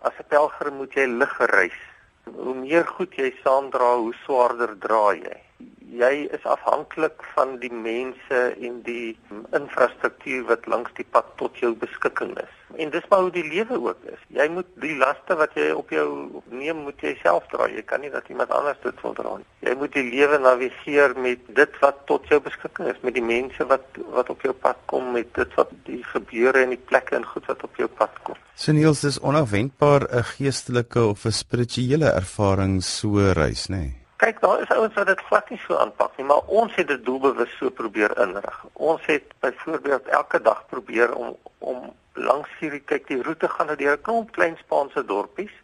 As 0.02 0.14
'n 0.18 0.28
pelgrim 0.28 0.74
moet 0.74 0.94
jy 0.94 1.06
lig 1.06 1.38
reis. 1.38 1.80
Hoe 2.24 2.54
meer 2.54 2.86
goed 2.86 3.14
jy 3.14 3.34
saamdra, 3.42 3.96
hoe 3.96 4.14
swaarder 4.24 4.78
dra 4.78 5.14
jy 5.14 5.47
jy 5.96 6.28
is 6.36 6.44
afhanklik 6.44 7.22
van 7.34 7.56
die 7.62 7.72
mense 7.72 8.38
en 8.60 8.80
die 8.86 9.16
infrastruktuur 9.56 10.44
wat 10.50 10.66
langs 10.66 10.92
die 10.98 11.06
pad 11.16 11.28
tot 11.40 11.56
jou 11.62 11.72
beskikking 11.78 12.34
is. 12.40 12.54
En 12.76 12.90
dis 12.92 13.06
maar 13.08 13.24
hoe 13.24 13.32
die 13.32 13.46
lewe 13.46 13.78
ook 13.80 14.02
is. 14.12 14.20
Jy 14.36 14.48
moet 14.52 14.68
die 14.82 14.96
laste 15.00 15.36
wat 15.40 15.54
jy 15.56 15.70
op 15.72 15.90
jou 15.94 16.08
neem, 16.52 16.82
moet 16.84 17.00
jy 17.02 17.14
self 17.22 17.46
dra. 17.52 17.68
Jy 17.72 17.82
kan 17.88 18.02
nie 18.04 18.12
dat 18.12 18.28
iemand 18.28 18.52
anders 18.54 18.80
dit 18.84 19.00
wil 19.02 19.14
dra 19.16 19.36
nie. 19.40 19.48
Jy 19.64 19.76
moet 19.80 19.94
die 19.96 20.04
lewe 20.10 20.40
navigeer 20.44 21.14
met 21.18 21.46
dit 21.56 21.78
wat 21.82 22.02
tot 22.10 22.28
jou 22.28 22.40
beskikking 22.44 22.90
is, 22.92 23.00
met 23.02 23.16
die 23.16 23.24
mense 23.24 23.68
wat 23.70 24.02
wat 24.14 24.28
op 24.34 24.44
jou 24.44 24.52
pad 24.52 24.80
kom, 24.90 25.12
met 25.16 25.32
dit 25.38 25.56
wat 25.56 25.72
die 25.88 26.02
gebeure 26.12 26.66
en 26.66 26.74
die 26.76 26.84
plekke 26.90 27.16
en 27.16 27.26
goed 27.26 27.48
wat 27.48 27.64
op 27.64 27.80
jou 27.80 27.88
pad 27.88 28.20
kom. 28.28 28.36
So 28.58 28.74
Niels, 28.74 29.00
dis 29.06 29.20
onafwendbaar 29.20 30.08
'n 30.10 30.28
geestelike 30.34 31.00
of 31.06 31.24
'n 31.24 31.32
spirituele 31.32 32.12
ervaring 32.12 32.82
so 32.82 33.32
reis, 33.32 33.68
nê? 33.68 33.76
Nee? 33.76 34.07
Kyk, 34.18 34.40
daar 34.40 34.60
is 34.60 34.70
ouens 34.74 34.94
wat 34.94 35.06
dit 35.06 35.20
glad 35.20 35.50
nie 35.50 35.60
so 35.62 35.76
aanpak 35.78 36.16
nie, 36.18 36.24
maar 36.26 36.48
ons 36.60 36.74
het 36.74 36.88
dit 36.90 37.04
doelbewus 37.06 37.52
so 37.58 37.70
probeer 37.70 38.10
inrig. 38.18 38.56
Ons 38.72 39.04
het 39.06 39.34
byvoorbeeld 39.44 40.08
elke 40.20 40.40
dag 40.42 40.64
probeer 40.66 41.14
om 41.14 41.36
om 41.58 41.92
langs 42.12 42.50
hierdie 42.58 42.82
kyk 42.82 43.06
die 43.06 43.22
roete 43.22 43.48
gaan 43.48 43.70
deur 43.76 43.94
'n 43.94 44.02
klomp 44.02 44.32
klein 44.34 44.56
Spaanse 44.58 45.04
dorpies 45.04 45.54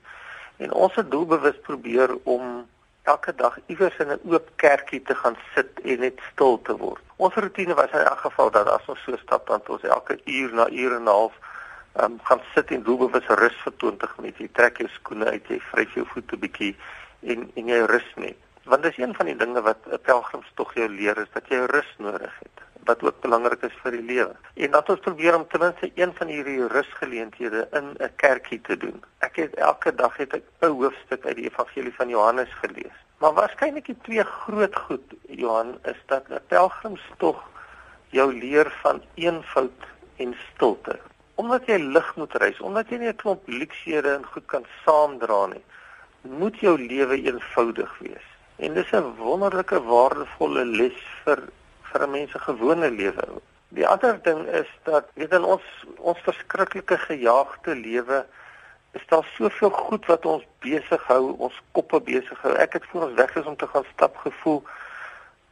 en 0.56 0.72
ons 0.72 0.94
het 0.94 1.10
doelbewus 1.10 1.58
probeer 1.66 2.14
om 2.22 2.68
elke 3.02 3.34
dag 3.34 3.58
iewers 3.66 3.98
in 3.98 4.14
'n 4.14 4.22
oop 4.30 4.46
kerkie 4.56 5.02
te 5.02 5.14
gaan 5.14 5.36
sit 5.54 5.80
en 5.82 5.98
net 6.06 6.20
stil 6.32 6.62
te 6.62 6.76
word. 6.76 7.02
Ons 7.16 7.34
roetine 7.34 7.74
was 7.74 7.90
in 7.90 8.06
elk 8.06 8.22
geval 8.28 8.50
dat 8.50 8.68
as 8.68 8.86
ons 8.86 9.02
so 9.02 9.16
stap 9.16 9.46
dan 9.46 9.62
ons 9.66 9.82
elke 9.82 10.20
uur 10.24 10.54
na 10.54 10.68
uur 10.68 10.94
en 10.94 11.02
'n 11.02 11.16
half 11.16 11.34
um, 12.00 12.20
gaan 12.22 12.40
sit 12.54 12.70
en 12.70 12.82
doelbewus 12.82 13.26
rus 13.26 13.58
vir 13.64 13.76
20 13.76 14.16
minute. 14.16 14.42
Jy 14.42 14.48
trek 14.52 14.78
jou 14.78 14.88
skoene 14.88 15.24
uit, 15.24 15.48
jy 15.48 15.60
vryf 15.60 15.94
jou 15.94 16.06
voete 16.06 16.36
bietjie 16.36 16.76
en 17.22 17.50
en 17.54 17.66
jy 17.66 17.84
rus 17.86 18.10
net. 18.14 18.43
Want 18.64 18.82
dis 18.82 18.96
een 18.98 19.14
van 19.14 19.26
die 19.26 19.36
dinge 19.36 19.62
wat 19.62 19.78
'n 19.86 19.98
pelgrimstog 20.02 20.74
jou 20.74 20.88
leer 20.88 21.18
is 21.18 21.30
dat 21.32 21.48
jy 21.48 21.56
rus 21.56 21.94
nodig 21.98 22.38
het 22.38 22.62
wat 22.84 23.02
ook 23.02 23.20
belangrik 23.20 23.62
is 23.62 23.76
vir 23.82 23.90
die 23.90 24.02
lewe. 24.02 24.36
En 24.54 24.70
dat 24.70 24.88
ons 24.88 25.00
probeer 25.00 25.36
om 25.36 25.46
ten 25.48 25.60
minste 25.60 25.90
een 25.94 26.12
van 26.14 26.26
hierdie 26.26 26.66
rusgeleenthede 26.66 27.68
in 27.72 27.96
'n 27.98 28.12
kerkie 28.16 28.60
te 28.60 28.76
doen. 28.76 29.04
Ek 29.18 29.36
het 29.36 29.54
elke 29.54 29.94
dag 29.94 30.16
het 30.16 30.34
ek 30.34 30.44
'n 30.60 30.66
hoofstuk 30.66 31.26
uit 31.26 31.36
die 31.36 31.48
evangelie 31.50 31.94
van 31.94 32.08
Johannes 32.08 32.52
gelees. 32.52 32.98
Maar 33.18 33.32
waarskynlik 33.32 33.86
die 33.86 33.98
twee 34.02 34.24
groot 34.24 34.76
goed 34.76 35.14
Johan 35.28 35.78
is 35.82 36.00
dat 36.06 36.28
'n 36.28 36.40
pelgrimstog 36.46 37.42
jou 38.08 38.32
leer 38.32 38.70
van 38.82 39.02
eenvoud 39.14 39.80
en 40.16 40.36
stilte. 40.52 40.98
Omdat 41.34 41.66
jy 41.66 41.76
lig 41.76 42.16
moet 42.16 42.32
reis, 42.32 42.60
omdat 42.60 42.88
jy 42.88 42.96
nie 42.96 43.08
'n 43.08 43.16
klomp 43.16 43.42
luksede 43.46 44.14
en 44.14 44.24
goed 44.26 44.46
kan 44.46 44.64
saamdra 44.84 45.46
nie 45.46 45.64
moet 46.24 46.56
jou 46.60 46.78
lewe 46.86 47.22
eenvoudig 47.22 47.98
wees. 47.98 48.33
En 48.56 48.74
dis 48.74 48.90
'n 48.92 49.14
wonderlike 49.18 49.82
waardevolle 49.82 50.64
les 50.64 50.98
vir 51.24 51.38
vir 51.82 52.02
'n 52.06 52.10
mens 52.10 52.30
se 52.30 52.38
gewone 52.38 52.90
lewe. 52.90 53.24
Die 53.68 53.86
ander 53.86 54.22
ding 54.22 54.46
is 54.46 54.70
dat 54.82 55.04
weet 55.14 55.32
in 55.32 55.44
ons 55.44 55.62
ons 55.98 56.18
verskriklike 56.18 56.98
gejaagde 56.98 57.74
lewe 57.74 58.26
is 58.92 59.06
daar 59.06 59.26
soveel 59.36 59.70
goed 59.70 60.06
wat 60.06 60.26
ons 60.26 60.44
besig 60.58 61.02
hou, 61.06 61.34
ons 61.38 61.62
koppe 61.72 62.00
besig 62.00 62.42
hou. 62.42 62.52
Ek 62.52 62.72
het 62.72 62.84
voor 62.90 63.02
ons 63.02 63.14
weg 63.14 63.34
is 63.36 63.44
om 63.44 63.56
te 63.56 63.66
gaan 63.66 63.84
stap 63.92 64.16
gevoel 64.16 64.62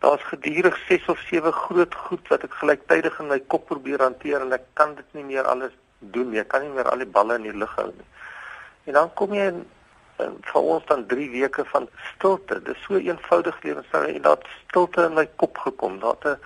daar's 0.02 0.22
gedurig 0.22 0.76
6 0.88 1.06
of 1.06 1.18
7 1.18 1.52
groot 1.52 1.94
goed 1.94 2.28
wat 2.28 2.42
ek 2.42 2.54
gelyktydig 2.58 3.18
in 3.22 3.28
my 3.30 3.38
kop 3.38 3.68
probeer 3.70 4.02
hanteer 4.02 4.42
en 4.42 4.54
ek 4.56 4.64
kan 4.78 4.96
dit 4.98 5.18
nie 5.18 5.26
meer 5.28 5.46
alles 5.46 5.74
doen 5.98 6.30
nie. 6.30 6.40
Ek 6.42 6.48
kan 6.54 6.64
nie 6.64 6.72
meer 6.74 6.90
al 6.90 7.02
die 7.02 7.12
balle 7.18 7.36
in 7.38 7.46
die 7.46 7.54
lug 7.54 7.74
hou 7.78 7.86
nie. 7.90 8.08
En 8.90 8.98
dan 8.98 9.12
kom 9.18 9.34
jy 9.36 9.46
in 9.52 9.60
vir 10.52 10.62
ons 10.62 10.84
dan 10.86 11.06
3 11.06 11.30
weke 11.30 11.64
van 11.64 11.88
stilte. 12.14 12.60
Dit 12.62 12.76
is 12.76 12.82
so 12.86 12.96
eenvoudig 12.96 13.62
lewenstyl 13.62 14.08
en 14.14 14.22
dat 14.22 14.46
stilte 14.68 15.06
in 15.08 15.14
my 15.14 15.28
kop 15.36 15.58
gekom, 15.58 16.00
dat 16.00 16.24
'n 16.24 16.36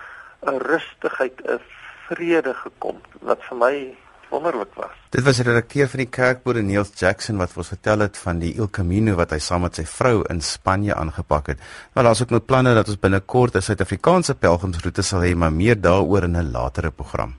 'n 0.45 0.59
rustigheid, 0.71 1.41
'n 1.45 1.59
vrede 2.07 2.53
gekom 2.53 3.01
wat 3.21 3.39
vir 3.49 3.57
my 3.57 3.97
wonderlik 4.29 4.73
was. 4.75 4.95
Dit 5.09 5.23
was 5.23 5.39
die 5.39 5.45
redakteur 5.47 5.87
van 5.87 6.03
die 6.03 6.09
kerkbode 6.09 6.61
Neil 6.61 6.85
Jackson 6.95 7.39
wat 7.41 7.55
ons 7.55 7.71
vertel 7.73 7.99
het 8.05 8.17
van 8.17 8.39
die 8.39 8.53
El 8.57 8.69
Camino 8.69 9.15
wat 9.15 9.31
hy 9.31 9.39
saam 9.39 9.61
met 9.61 9.75
sy 9.79 9.85
vrou 9.87 10.21
in 10.31 10.41
Spanje 10.41 10.95
aangepak 10.95 11.53
het. 11.53 11.59
Maar 11.93 12.09
daar's 12.09 12.21
ook 12.21 12.35
nog 12.35 12.45
planne 12.45 12.75
dat 12.77 12.87
ons 12.87 12.99
binnekort 12.99 13.55
'n 13.55 13.61
Suid-Afrikaanse 13.61 14.35
pelgrimsroete 14.35 15.01
sal 15.01 15.23
hê, 15.23 15.35
maar 15.35 15.53
meer 15.53 15.81
daaroor 15.81 16.23
in 16.23 16.37
'n 16.37 16.51
latere 16.51 16.91
program. 16.91 17.35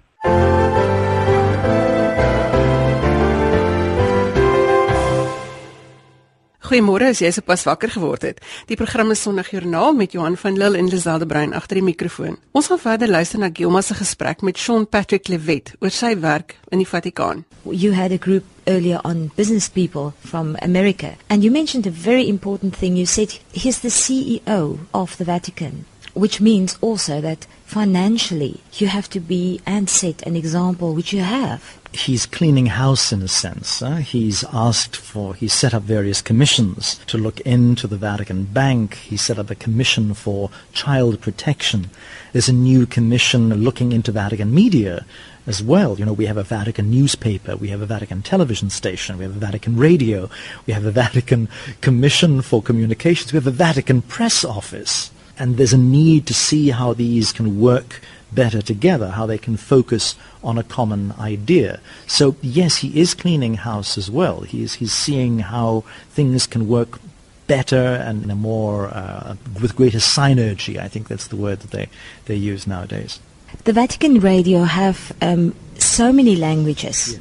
Goeiemôre 6.69 7.07
as 7.09 7.23
jy 7.23 7.31
sopas 7.33 7.63
wakker 7.65 7.89
geword 7.95 8.27
het. 8.27 8.43
Die 8.69 8.77
program 8.77 9.15
is 9.15 9.23
Sondagjoernaal 9.25 9.95
met 9.97 10.13
Johan 10.13 10.35
van 10.37 10.59
Lille 10.61 10.77
en 10.77 10.91
Liselde 10.93 11.25
Brein 11.25 11.55
agter 11.57 11.79
die 11.79 11.85
mikrofoon. 11.87 12.37
Ons 12.53 12.69
gaan 12.69 12.83
verder 12.83 13.09
luister 13.09 13.41
na 13.41 13.49
Gilma 13.49 13.81
se 13.81 13.95
gesprek 13.97 14.45
met 14.45 14.61
Sean 14.61 14.85
Patrick 14.85 15.31
Levet 15.33 15.73
oor 15.81 15.89
sy 15.89 16.13
werk 16.21 16.59
in 16.69 16.83
die 16.83 16.89
Vatikaan. 16.91 17.47
You 17.65 17.95
had 17.97 18.13
a 18.13 18.21
group 18.21 18.45
earlier 18.67 19.01
on 19.03 19.31
business 19.35 19.71
people 19.73 20.13
from 20.21 20.59
America 20.61 21.15
and 21.31 21.43
you 21.43 21.51
mentioned 21.51 21.87
a 21.87 21.91
very 21.91 22.29
important 22.29 22.77
thing. 22.77 22.99
You 23.01 23.07
said 23.07 23.33
he's 23.53 23.81
the 23.81 23.89
CEO 23.89 24.77
of 24.93 25.17
the 25.17 25.25
Vatican, 25.25 25.87
which 26.13 26.43
means 26.43 26.77
also 26.83 27.23
that 27.23 27.49
financially 27.65 28.61
you 28.77 28.89
have 28.89 29.09
to 29.17 29.21
be 29.21 29.63
and 29.65 29.89
set 29.89 30.21
an 30.27 30.37
example 30.37 30.93
which 30.93 31.15
you 31.15 31.23
have 31.23 31.78
he's 31.93 32.27
cleaning 32.27 32.67
house 32.67 33.13
in 33.13 33.23
a 33.23 33.29
sense. 33.29 33.83
Uh, 33.83 33.97
he's 33.97 34.45
asked 34.53 34.97
for, 34.97 35.35
he 35.35 35.49
set 35.49 35.75
up 35.75 35.83
various 35.83 36.21
commissions 36.21 37.01
to 37.07 37.19
look 37.19 37.41
into 37.41 37.87
the 37.87 37.97
Vatican 37.97 38.45
Bank. 38.45 38.95
He 38.95 39.17
set 39.17 39.39
up 39.39 39.51
a 39.51 39.55
commission 39.55 40.15
for 40.15 40.51
child 40.73 41.21
protection. 41.21 41.91
There's 42.33 42.49
a 42.49 42.53
new 42.53 42.87
commission 42.87 43.55
looking 43.55 43.93
into 43.93 44.13
Vatican 44.13 44.55
media 44.55 45.05
as 45.47 45.63
well. 45.63 45.99
You 45.99 46.05
know, 46.05 46.13
we 46.13 46.27
have 46.27 46.37
a 46.37 46.43
Vatican 46.43 46.91
newspaper, 46.91 47.57
we 47.57 47.69
have 47.69 47.81
a 47.81 47.87
Vatican 47.87 48.23
television 48.23 48.69
station, 48.69 49.17
we 49.17 49.25
have 49.25 49.37
a 49.37 49.41
Vatican 49.41 49.77
radio, 49.77 50.29
we 50.67 50.75
have 50.75 50.85
a 50.85 50.91
Vatican 50.91 51.49
Commission 51.81 52.43
for 52.43 52.63
Communications, 52.63 53.33
we 53.33 53.39
have 53.39 53.47
a 53.47 53.51
Vatican 53.51 54.03
press 54.03 54.45
office. 54.45 55.11
And 55.39 55.57
there's 55.57 55.73
a 55.73 55.79
need 55.79 56.27
to 56.27 56.35
see 56.35 56.71
how 56.71 56.93
these 56.93 57.33
can 57.33 57.61
work 57.61 58.01
better 58.33 58.61
together, 58.61 59.09
how 59.09 59.27
they 59.27 59.39
can 59.39 59.57
focus 59.57 60.15
on 60.43 60.59
a 60.59 60.63
common 60.63 61.13
idea. 61.19 61.81
So 62.07 62.37
yes, 62.43 62.79
he 62.79 63.01
is 63.01 63.15
cleaning 63.15 63.55
house 63.55 63.99
as 63.99 64.11
well. 64.11 64.41
He's 64.43 64.75
he's 64.75 64.93
seeing 64.93 65.41
how 65.41 65.85
things 66.11 66.47
can 66.47 66.69
work 66.69 67.01
better 67.47 67.77
and 67.77 68.23
in 68.25 68.31
a 68.31 68.35
more 68.35 68.89
uh, 68.89 69.37
with 69.61 69.75
greater 69.75 69.99
synergy. 69.99 70.79
I 70.79 70.89
think 70.89 71.09
that's 71.09 71.29
the 71.29 71.37
word 71.37 71.61
that 71.61 71.71
they 71.71 71.89
they 72.27 72.37
use 72.37 72.67
nowadays. 72.67 73.21
The 73.65 73.73
Vatican 73.73 74.21
Radio 74.21 74.65
have 74.65 75.13
um, 75.23 75.55
so 75.79 76.13
many 76.13 76.37
languages. 76.37 77.15
Yeah. 77.15 77.19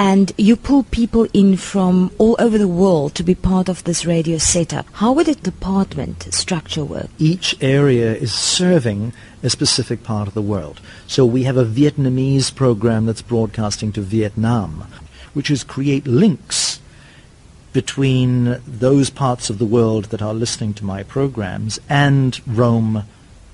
And 0.00 0.32
you 0.38 0.56
pull 0.56 0.84
people 0.84 1.26
in 1.34 1.58
from 1.58 2.10
all 2.16 2.34
over 2.38 2.56
the 2.56 2.66
world 2.66 3.14
to 3.16 3.22
be 3.22 3.34
part 3.34 3.68
of 3.68 3.84
this 3.84 4.06
radio 4.06 4.38
setup. 4.38 4.86
How 4.94 5.12
would 5.12 5.28
a 5.28 5.34
department 5.34 6.32
structure 6.32 6.82
work? 6.82 7.10
Each 7.18 7.54
area 7.60 8.14
is 8.14 8.32
serving 8.32 9.12
a 9.42 9.50
specific 9.50 10.02
part 10.02 10.26
of 10.26 10.32
the 10.32 10.40
world. 10.40 10.80
So 11.06 11.26
we 11.26 11.42
have 11.42 11.58
a 11.58 11.66
Vietnamese 11.66 12.54
program 12.54 13.04
that's 13.04 13.20
broadcasting 13.20 13.92
to 13.92 14.00
Vietnam, 14.00 14.86
which 15.34 15.50
is 15.50 15.62
create 15.62 16.06
links 16.06 16.80
between 17.74 18.58
those 18.66 19.10
parts 19.10 19.50
of 19.50 19.58
the 19.58 19.66
world 19.66 20.06
that 20.06 20.22
are 20.22 20.32
listening 20.32 20.72
to 20.74 20.84
my 20.86 21.02
programs 21.02 21.78
and 21.90 22.40
Rome 22.46 23.04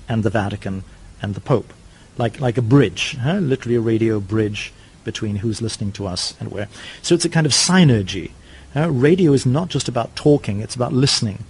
and 0.07 0.23
the 0.23 0.29
Vatican 0.29 0.85
and 1.21 1.35
the 1.35 1.41
Pope. 1.41 1.73
Like, 2.17 2.39
like 2.39 2.57
a 2.57 2.61
bridge, 2.61 3.17
huh? 3.19 3.39
literally 3.39 3.75
a 3.75 3.81
radio 3.81 4.21
bridge 4.21 4.71
between 5.07 5.37
who's 5.37 5.61
listening 5.61 5.91
to 5.93 6.05
us 6.05 6.35
and 6.39 6.51
where. 6.51 6.67
So 7.01 7.15
it's 7.15 7.25
a 7.25 7.29
kind 7.29 7.47
of 7.47 7.53
synergy. 7.53 8.31
Uh, 8.75 8.91
radio 8.91 9.31
is 9.31 9.45
not 9.45 9.69
just 9.69 9.87
about 9.87 10.15
talking, 10.15 10.59
it's 10.59 10.75
about 10.75 10.93
listening. 10.93 11.45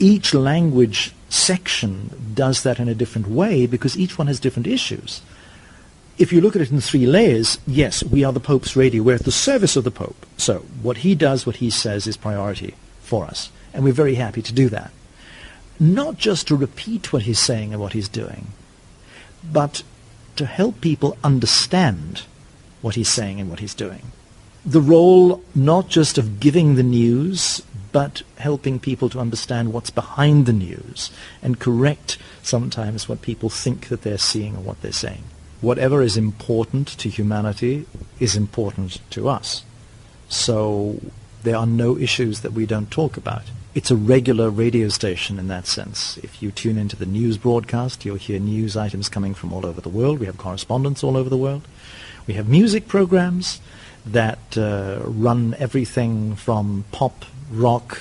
Each 0.00 0.34
language 0.34 1.12
section 1.28 2.32
does 2.34 2.62
that 2.62 2.80
in 2.80 2.88
a 2.88 2.94
different 2.94 3.28
way 3.28 3.66
because 3.66 3.98
each 3.98 4.16
one 4.16 4.26
has 4.26 4.40
different 4.40 4.66
issues. 4.66 5.20
If 6.16 6.32
you 6.32 6.40
look 6.40 6.56
at 6.56 6.62
it 6.62 6.72
in 6.72 6.80
three 6.80 7.06
layers, 7.06 7.58
yes, 7.66 8.02
we 8.02 8.24
are 8.24 8.32
the 8.32 8.40
Pope's 8.40 8.74
radio. 8.74 9.02
We're 9.02 9.16
at 9.16 9.24
the 9.24 9.30
service 9.30 9.76
of 9.76 9.84
the 9.84 9.90
Pope. 9.90 10.26
So 10.38 10.60
what 10.82 10.98
he 10.98 11.14
does, 11.14 11.46
what 11.46 11.56
he 11.56 11.70
says 11.70 12.06
is 12.06 12.16
priority 12.16 12.74
for 13.02 13.26
us. 13.26 13.52
And 13.72 13.84
we're 13.84 13.92
very 13.92 14.16
happy 14.16 14.42
to 14.42 14.52
do 14.52 14.68
that. 14.70 14.90
Not 15.78 16.16
just 16.16 16.48
to 16.48 16.56
repeat 16.56 17.12
what 17.12 17.22
he's 17.22 17.38
saying 17.38 17.72
and 17.72 17.80
what 17.80 17.92
he's 17.92 18.08
doing, 18.08 18.48
but 19.44 19.82
to 20.36 20.46
help 20.46 20.80
people 20.80 21.18
understand 21.22 22.22
what 22.80 22.94
he's 22.94 23.08
saying 23.08 23.40
and 23.40 23.50
what 23.50 23.60
he's 23.60 23.74
doing. 23.74 24.02
The 24.64 24.80
role 24.80 25.42
not 25.54 25.88
just 25.88 26.18
of 26.18 26.40
giving 26.40 26.74
the 26.74 26.82
news, 26.82 27.62
but 27.92 28.22
helping 28.36 28.78
people 28.78 29.08
to 29.08 29.20
understand 29.20 29.72
what's 29.72 29.90
behind 29.90 30.46
the 30.46 30.52
news 30.52 31.10
and 31.42 31.58
correct 31.58 32.18
sometimes 32.42 33.08
what 33.08 33.22
people 33.22 33.48
think 33.48 33.88
that 33.88 34.02
they're 34.02 34.18
seeing 34.18 34.56
or 34.56 34.60
what 34.60 34.80
they're 34.82 34.92
saying. 34.92 35.24
Whatever 35.60 36.02
is 36.02 36.16
important 36.16 36.88
to 36.98 37.08
humanity 37.08 37.86
is 38.20 38.36
important 38.36 39.00
to 39.10 39.28
us. 39.28 39.64
So 40.28 41.00
there 41.42 41.56
are 41.56 41.66
no 41.66 41.96
issues 41.96 42.40
that 42.40 42.52
we 42.52 42.66
don't 42.66 42.90
talk 42.90 43.16
about. 43.16 43.44
It's 43.78 43.92
a 43.92 43.96
regular 43.96 44.50
radio 44.50 44.88
station 44.88 45.38
in 45.38 45.46
that 45.46 45.68
sense. 45.68 46.18
If 46.18 46.42
you 46.42 46.50
tune 46.50 46.78
into 46.78 46.96
the 46.96 47.06
news 47.06 47.38
broadcast, 47.38 48.04
you'll 48.04 48.16
hear 48.16 48.40
news 48.40 48.76
items 48.76 49.08
coming 49.08 49.34
from 49.34 49.52
all 49.52 49.64
over 49.64 49.80
the 49.80 49.88
world. 49.88 50.18
We 50.18 50.26
have 50.26 50.36
correspondents 50.36 51.04
all 51.04 51.16
over 51.16 51.30
the 51.30 51.36
world. 51.36 51.62
We 52.26 52.34
have 52.34 52.48
music 52.48 52.88
programs 52.88 53.60
that 54.04 54.58
uh, 54.58 55.02
run 55.04 55.54
everything 55.60 56.34
from 56.34 56.86
pop, 56.90 57.24
rock, 57.52 58.00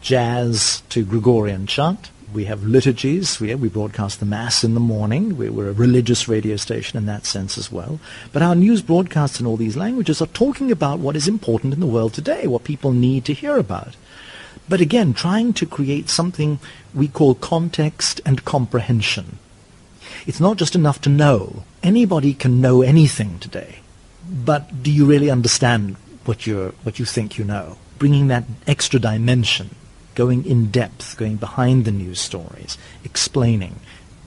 jazz 0.00 0.84
to 0.90 1.04
Gregorian 1.04 1.66
chant. 1.66 2.10
We 2.32 2.44
have 2.44 2.62
liturgies. 2.62 3.40
We, 3.40 3.52
we 3.56 3.68
broadcast 3.68 4.20
the 4.20 4.26
Mass 4.26 4.62
in 4.62 4.74
the 4.74 4.80
morning. 4.80 5.36
We, 5.36 5.48
we're 5.48 5.70
a 5.70 5.72
religious 5.72 6.28
radio 6.28 6.54
station 6.54 6.98
in 6.98 7.06
that 7.06 7.26
sense 7.26 7.58
as 7.58 7.72
well. 7.72 7.98
But 8.32 8.42
our 8.42 8.54
news 8.54 8.80
broadcasts 8.80 9.40
in 9.40 9.46
all 9.46 9.56
these 9.56 9.76
languages 9.76 10.22
are 10.22 10.26
talking 10.26 10.70
about 10.70 11.00
what 11.00 11.16
is 11.16 11.26
important 11.26 11.74
in 11.74 11.80
the 11.80 11.86
world 11.86 12.14
today, 12.14 12.46
what 12.46 12.62
people 12.62 12.92
need 12.92 13.24
to 13.24 13.34
hear 13.34 13.56
about. 13.56 13.96
But 14.68 14.80
again, 14.80 15.14
trying 15.14 15.52
to 15.54 15.66
create 15.66 16.08
something 16.08 16.58
we 16.94 17.08
call 17.08 17.34
context 17.34 18.20
and 18.26 18.44
comprehension. 18.44 19.38
It's 20.26 20.40
not 20.40 20.56
just 20.56 20.74
enough 20.74 21.00
to 21.02 21.08
know. 21.08 21.64
Anybody 21.82 22.34
can 22.34 22.60
know 22.60 22.82
anything 22.82 23.38
today. 23.38 23.80
But 24.28 24.82
do 24.82 24.90
you 24.90 25.06
really 25.06 25.30
understand 25.30 25.96
what, 26.24 26.46
you're, 26.46 26.70
what 26.82 26.98
you 26.98 27.04
think 27.04 27.38
you 27.38 27.44
know? 27.44 27.76
Bringing 27.98 28.26
that 28.28 28.44
extra 28.66 28.98
dimension, 28.98 29.74
going 30.14 30.44
in 30.44 30.70
depth, 30.70 31.16
going 31.16 31.36
behind 31.36 31.84
the 31.84 31.92
news 31.92 32.20
stories, 32.20 32.76
explaining. 33.04 33.76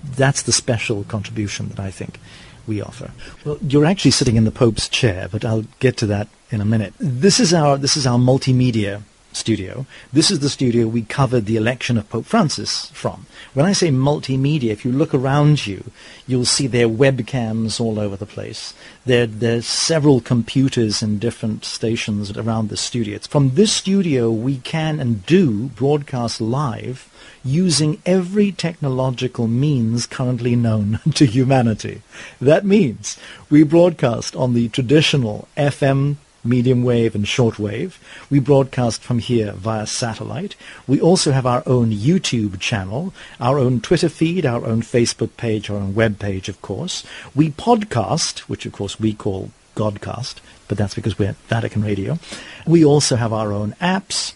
That's 0.03 0.41
the 0.41 0.53
special 0.53 1.03
contribution 1.03 1.67
that 1.69 1.79
I 1.79 1.91
think 1.91 2.19
we 2.65 2.81
offer. 2.81 3.11
Well, 3.43 3.57
you're 3.61 3.85
actually 3.85 4.11
sitting 4.11 4.37
in 4.37 4.45
the 4.45 4.51
Pope's 4.51 4.87
chair, 4.87 5.27
but 5.29 5.43
I'll 5.43 5.65
get 5.79 5.97
to 5.97 6.05
that 6.07 6.29
in 6.49 6.61
a 6.61 6.65
minute. 6.65 6.93
This 6.99 7.39
is 7.41 7.53
our, 7.53 7.77
this 7.77 7.97
is 7.97 8.07
our 8.07 8.17
multimedia 8.17 9.01
studio. 9.31 9.85
This 10.11 10.31
is 10.31 10.39
the 10.39 10.49
studio 10.49 10.87
we 10.87 11.03
covered 11.03 11.45
the 11.45 11.57
election 11.57 11.97
of 11.97 12.09
Pope 12.09 12.25
Francis 12.25 12.87
from. 12.87 13.25
When 13.53 13.65
I 13.65 13.73
say 13.73 13.89
multimedia, 13.89 14.71
if 14.71 14.83
you 14.83 14.91
look 14.91 15.13
around 15.13 15.67
you, 15.67 15.91
you'll 16.27 16.45
see 16.45 16.67
there 16.67 16.89
webcams 16.89 17.79
all 17.79 17.99
over 17.99 18.15
the 18.15 18.25
place. 18.25 18.73
There, 19.05 19.27
there's 19.27 19.65
several 19.65 20.21
computers 20.21 21.01
in 21.01 21.19
different 21.19 21.65
stations 21.65 22.35
around 22.35 22.69
the 22.69 22.77
studio. 22.77 23.15
It's 23.15 23.27
from 23.27 23.55
this 23.55 23.71
studio 23.71 24.31
we 24.31 24.57
can 24.57 24.99
and 24.99 25.25
do 25.25 25.69
broadcast 25.69 26.41
live 26.41 27.09
using 27.43 28.01
every 28.05 28.51
technological 28.51 29.47
means 29.47 30.05
currently 30.05 30.55
known 30.55 30.99
to 31.13 31.25
humanity. 31.25 32.01
That 32.41 32.65
means 32.65 33.17
we 33.49 33.63
broadcast 33.63 34.35
on 34.35 34.53
the 34.53 34.69
traditional 34.69 35.47
FM 35.55 36.17
medium 36.43 36.83
wave 36.83 37.15
and 37.15 37.27
short 37.27 37.59
wave. 37.59 37.99
We 38.29 38.39
broadcast 38.39 39.01
from 39.01 39.19
here 39.19 39.51
via 39.53 39.85
satellite. 39.85 40.55
We 40.87 41.01
also 41.01 41.31
have 41.31 41.45
our 41.45 41.63
own 41.65 41.91
YouTube 41.91 42.59
channel, 42.59 43.13
our 43.39 43.57
own 43.57 43.81
Twitter 43.81 44.09
feed, 44.09 44.45
our 44.45 44.65
own 44.65 44.81
Facebook 44.81 45.35
page, 45.37 45.69
our 45.69 45.77
own 45.77 45.93
web 45.93 46.19
page, 46.19 46.49
of 46.49 46.61
course. 46.61 47.05
We 47.35 47.51
podcast, 47.51 48.39
which 48.41 48.65
of 48.65 48.73
course 48.73 48.99
we 48.99 49.13
call 49.13 49.51
Godcast, 49.75 50.35
but 50.67 50.77
that's 50.77 50.95
because 50.95 51.17
we're 51.17 51.35
Vatican 51.47 51.83
Radio. 51.83 52.19
We 52.67 52.83
also 52.83 53.15
have 53.15 53.33
our 53.33 53.51
own 53.51 53.73
apps. 53.81 54.33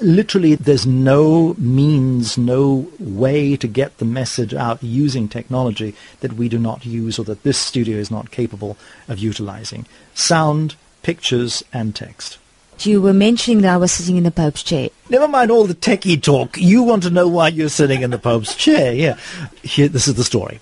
Literally, 0.00 0.54
there's 0.54 0.86
no 0.86 1.54
means, 1.58 2.38
no 2.38 2.88
way 2.98 3.54
to 3.56 3.68
get 3.68 3.98
the 3.98 4.06
message 4.06 4.54
out 4.54 4.82
using 4.82 5.28
technology 5.28 5.94
that 6.20 6.32
we 6.32 6.48
do 6.48 6.58
not 6.58 6.86
use 6.86 7.18
or 7.18 7.24
that 7.26 7.42
this 7.42 7.58
studio 7.58 7.98
is 7.98 8.10
not 8.10 8.30
capable 8.30 8.78
of 9.08 9.18
utilizing. 9.18 9.84
Sound, 10.14 10.76
pictures 11.02 11.62
and 11.72 11.94
text. 11.94 12.38
You 12.80 13.02
were 13.02 13.12
mentioning 13.12 13.60
that 13.60 13.74
I 13.74 13.76
was 13.76 13.92
sitting 13.92 14.16
in 14.16 14.24
the 14.24 14.30
Pope's 14.30 14.62
chair. 14.62 14.88
Never 15.10 15.28
mind 15.28 15.50
all 15.50 15.66
the 15.66 15.74
techie 15.74 16.22
talk. 16.22 16.56
You 16.56 16.82
want 16.82 17.02
to 17.02 17.10
know 17.10 17.28
why 17.28 17.48
you're 17.48 17.68
sitting 17.68 18.00
in 18.00 18.10
the 18.10 18.18
Pope's 18.18 18.54
chair. 18.54 18.92
Yeah. 18.94 19.18
Here, 19.62 19.88
this 19.88 20.08
is 20.08 20.14
the 20.14 20.24
story. 20.24 20.60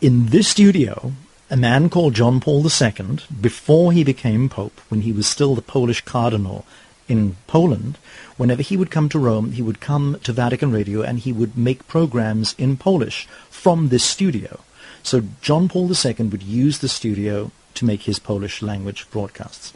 In 0.00 0.26
this 0.26 0.48
studio, 0.48 1.12
a 1.50 1.56
man 1.56 1.90
called 1.90 2.14
John 2.14 2.40
Paul 2.40 2.64
II, 2.64 3.18
before 3.40 3.92
he 3.92 4.02
became 4.02 4.48
Pope, 4.48 4.80
when 4.88 5.02
he 5.02 5.12
was 5.12 5.26
still 5.26 5.54
the 5.54 5.62
Polish 5.62 6.00
cardinal 6.02 6.64
in 7.06 7.36
Poland, 7.46 7.98
whenever 8.36 8.62
he 8.62 8.76
would 8.76 8.90
come 8.90 9.08
to 9.10 9.18
Rome, 9.18 9.52
he 9.52 9.62
would 9.62 9.80
come 9.80 10.18
to 10.24 10.32
Vatican 10.32 10.72
Radio 10.72 11.02
and 11.02 11.18
he 11.18 11.32
would 11.32 11.56
make 11.56 11.88
programs 11.88 12.54
in 12.58 12.76
Polish 12.76 13.26
from 13.50 13.88
this 13.88 14.04
studio. 14.04 14.60
So 15.02 15.22
John 15.40 15.68
Paul 15.68 15.90
II 15.90 16.28
would 16.28 16.42
use 16.42 16.78
the 16.78 16.88
studio 16.88 17.50
to 17.74 17.84
make 17.84 18.02
his 18.02 18.18
Polish 18.18 18.62
language 18.62 19.06
broadcasts. 19.10 19.72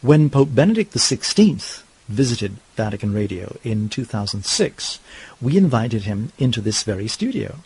When 0.00 0.30
Pope 0.30 0.54
Benedict 0.54 0.94
XVI 0.94 1.82
visited 2.08 2.58
Vatican 2.76 3.12
Radio 3.12 3.56
in 3.64 3.88
2006, 3.88 5.00
we 5.42 5.56
invited 5.56 6.04
him 6.04 6.30
into 6.38 6.60
this 6.60 6.84
very 6.84 7.08
studio 7.08 7.56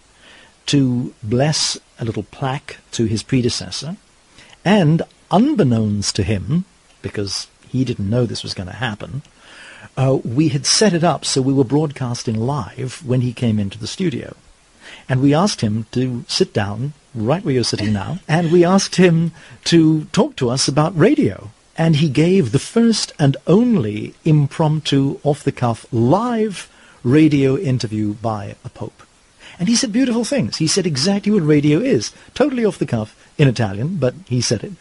to 0.64 1.12
bless 1.22 1.76
a 1.98 2.06
little 2.06 2.22
plaque 2.22 2.78
to 2.92 3.04
his 3.04 3.22
predecessor, 3.22 3.98
and 4.64 5.02
unbeknownst 5.30 6.16
to 6.16 6.22
him, 6.22 6.64
because 7.02 7.48
he 7.68 7.84
didn't 7.84 8.08
know 8.08 8.24
this 8.24 8.42
was 8.42 8.54
going 8.54 8.68
to 8.68 8.76
happen, 8.76 9.20
uh, 9.98 10.18
we 10.24 10.48
had 10.48 10.64
set 10.64 10.94
it 10.94 11.04
up 11.04 11.26
so 11.26 11.42
we 11.42 11.52
were 11.52 11.64
broadcasting 11.64 12.40
live 12.40 13.02
when 13.04 13.20
he 13.20 13.34
came 13.34 13.58
into 13.58 13.78
the 13.78 13.86
studio. 13.86 14.34
And 15.06 15.20
we 15.20 15.34
asked 15.34 15.60
him 15.60 15.84
to 15.92 16.24
sit 16.28 16.54
down 16.54 16.94
right 17.14 17.44
where 17.44 17.52
you're 17.52 17.62
sitting 17.62 17.92
now, 17.92 18.20
and 18.26 18.50
we 18.50 18.64
asked 18.64 18.96
him 18.96 19.32
to 19.64 20.04
talk 20.06 20.34
to 20.36 20.48
us 20.48 20.66
about 20.66 20.98
radio. 20.98 21.50
And 21.76 21.96
he 21.96 22.08
gave 22.08 22.52
the 22.52 22.58
first 22.58 23.12
and 23.18 23.36
only 23.46 24.14
impromptu, 24.24 25.18
off-the-cuff, 25.22 25.86
live 25.92 26.70
radio 27.02 27.56
interview 27.56 28.12
by 28.14 28.56
a 28.64 28.68
pope. 28.68 29.02
And 29.58 29.68
he 29.68 29.76
said 29.76 29.92
beautiful 29.92 30.24
things. 30.24 30.56
He 30.56 30.66
said 30.66 30.86
exactly 30.86 31.32
what 31.32 31.46
radio 31.46 31.78
is, 31.78 32.12
totally 32.34 32.64
off 32.64 32.78
the 32.78 32.86
cuff 32.86 33.16
in 33.38 33.48
Italian, 33.48 33.96
but 33.96 34.14
he 34.26 34.40
said 34.40 34.64
it. 34.64 34.72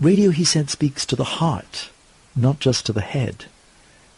Radio, 0.00 0.30
he 0.30 0.44
said, 0.44 0.70
speaks 0.70 1.04
to 1.06 1.16
the 1.16 1.24
heart, 1.24 1.90
not 2.34 2.58
just 2.60 2.86
to 2.86 2.92
the 2.92 3.00
head. 3.00 3.46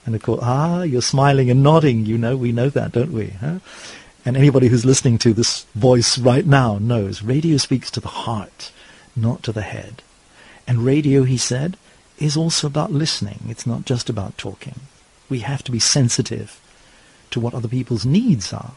And 0.06 0.14
of 0.14 0.22
course, 0.22 0.40
ah, 0.42 0.82
you're 0.82 1.02
smiling 1.02 1.50
and 1.50 1.62
nodding. 1.62 2.06
You 2.06 2.18
know, 2.18 2.36
we 2.36 2.52
know 2.52 2.70
that, 2.70 2.92
don't 2.92 3.12
we? 3.12 3.28
Huh? 3.40 3.58
And 4.24 4.36
anybody 4.36 4.68
who's 4.68 4.84
listening 4.84 5.18
to 5.18 5.32
this 5.32 5.64
voice 5.74 6.18
right 6.18 6.46
now 6.46 6.78
knows 6.78 7.22
radio 7.22 7.56
speaks 7.56 7.90
to 7.92 8.00
the 8.00 8.08
heart, 8.08 8.72
not 9.16 9.42
to 9.44 9.52
the 9.52 9.62
head. 9.62 10.02
And 10.66 10.84
radio, 10.84 11.24
he 11.24 11.36
said, 11.36 11.76
is 12.20 12.36
also 12.36 12.66
about 12.66 12.92
listening. 12.92 13.40
It's 13.48 13.66
not 13.66 13.84
just 13.84 14.08
about 14.08 14.38
talking. 14.38 14.80
We 15.28 15.40
have 15.40 15.62
to 15.64 15.72
be 15.72 15.78
sensitive 15.80 16.60
to 17.30 17.40
what 17.40 17.54
other 17.54 17.68
people's 17.68 18.04
needs 18.04 18.52
are. 18.52 18.72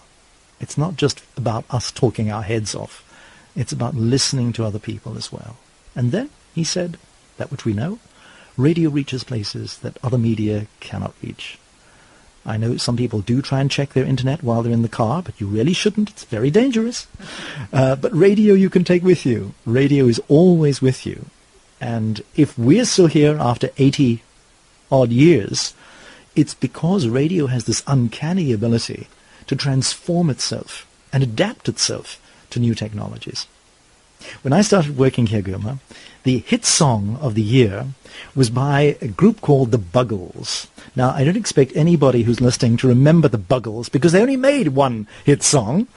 It's 0.59 0.77
not 0.77 0.95
just 0.95 1.21
about 1.35 1.65
us 1.69 1.91
talking 1.91 2.31
our 2.31 2.43
heads 2.43 2.73
off 2.73 3.03
It's 3.55 3.71
about 3.71 3.95
listening 3.95 4.53
to 4.53 4.65
other 4.65 4.79
people 4.79 5.17
as 5.17 5.31
well. 5.31 5.57
And 5.95 6.11
then 6.11 6.29
he 6.55 6.63
said 6.63 6.97
that 7.37 7.51
which 7.51 7.65
we 7.65 7.73
know, 7.73 7.99
radio 8.57 8.89
reaches 8.89 9.23
places 9.23 9.77
that 9.79 9.97
other 10.03 10.17
media 10.17 10.67
cannot 10.79 11.13
reach. 11.21 11.59
I 12.45 12.57
know 12.57 12.77
some 12.77 12.97
people 12.97 13.21
do 13.21 13.41
try 13.41 13.61
and 13.61 13.71
check 13.71 13.93
their 13.93 14.03
internet 14.03 14.43
while 14.43 14.63
they're 14.63 14.73
in 14.73 14.81
the 14.81 14.89
car, 14.89 15.21
but 15.21 15.39
you 15.39 15.47
really 15.47 15.73
shouldn't. 15.73 16.09
It's 16.09 16.25
very 16.25 16.51
dangerous. 16.51 17.07
Uh, 17.71 17.95
but 17.95 18.13
radio 18.13 18.53
you 18.53 18.69
can 18.69 18.83
take 18.83 19.03
with 19.03 19.25
you. 19.25 19.53
Radio 19.65 20.07
is 20.07 20.21
always 20.27 20.81
with 20.81 21.05
you. 21.05 21.27
And 21.83 22.21
if 22.37 22.57
we're 22.57 22.85
still 22.85 23.07
here 23.07 23.35
after 23.37 23.69
80 23.77 24.23
odd 24.89 25.11
years, 25.11 25.73
it's 26.33 26.53
because 26.53 27.09
radio 27.09 27.47
has 27.47 27.65
this 27.65 27.83
uncanny 27.85 28.53
ability 28.53 29.09
to 29.47 29.55
transform 29.57 30.29
itself 30.29 30.87
and 31.11 31.21
adapt 31.21 31.67
itself 31.67 32.21
to 32.51 32.61
new 32.61 32.73
technologies. 32.73 33.47
When 34.43 34.53
I 34.53 34.61
started 34.61 34.97
working 34.97 35.25
here, 35.25 35.41
Gurma, 35.41 35.79
the 36.23 36.37
hit 36.37 36.63
song 36.63 37.17
of 37.19 37.35
the 37.35 37.41
year 37.41 37.87
was 38.33 38.49
by 38.49 38.95
a 39.01 39.09
group 39.09 39.41
called 39.41 39.71
the 39.71 39.77
Buggles. 39.77 40.67
Now, 40.95 41.09
I 41.09 41.25
don't 41.25 41.35
expect 41.35 41.75
anybody 41.75 42.23
who's 42.23 42.39
listening 42.39 42.77
to 42.77 42.87
remember 42.87 43.27
the 43.27 43.37
Buggles 43.37 43.89
because 43.89 44.13
they 44.13 44.21
only 44.21 44.37
made 44.37 44.69
one 44.69 45.05
hit 45.25 45.43
song. 45.43 45.87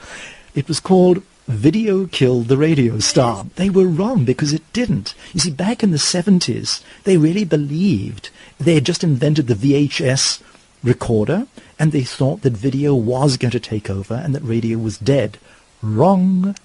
It 0.53 0.67
was 0.67 0.81
called 0.81 1.23
Video 1.47 2.05
Killed 2.07 2.49
the 2.49 2.57
Radio 2.57 2.99
Star. 2.99 3.45
They 3.55 3.69
were 3.69 3.87
wrong 3.87 4.25
because 4.25 4.51
it 4.51 4.73
didn't. 4.73 5.15
You 5.33 5.39
see, 5.39 5.51
back 5.51 5.81
in 5.81 5.91
the 5.91 5.97
70s, 5.97 6.83
they 7.05 7.15
really 7.15 7.45
believed 7.45 8.29
they 8.59 8.73
had 8.73 8.85
just 8.85 9.01
invented 9.01 9.47
the 9.47 9.55
VHS 9.55 10.41
recorder 10.83 11.47
and 11.79 11.93
they 11.93 12.03
thought 12.03 12.41
that 12.41 12.51
video 12.51 12.93
was 12.93 13.37
going 13.37 13.51
to 13.51 13.61
take 13.61 13.89
over 13.89 14.13
and 14.13 14.35
that 14.35 14.43
radio 14.43 14.77
was 14.77 14.97
dead. 14.97 15.37
Wrong. 15.81 16.55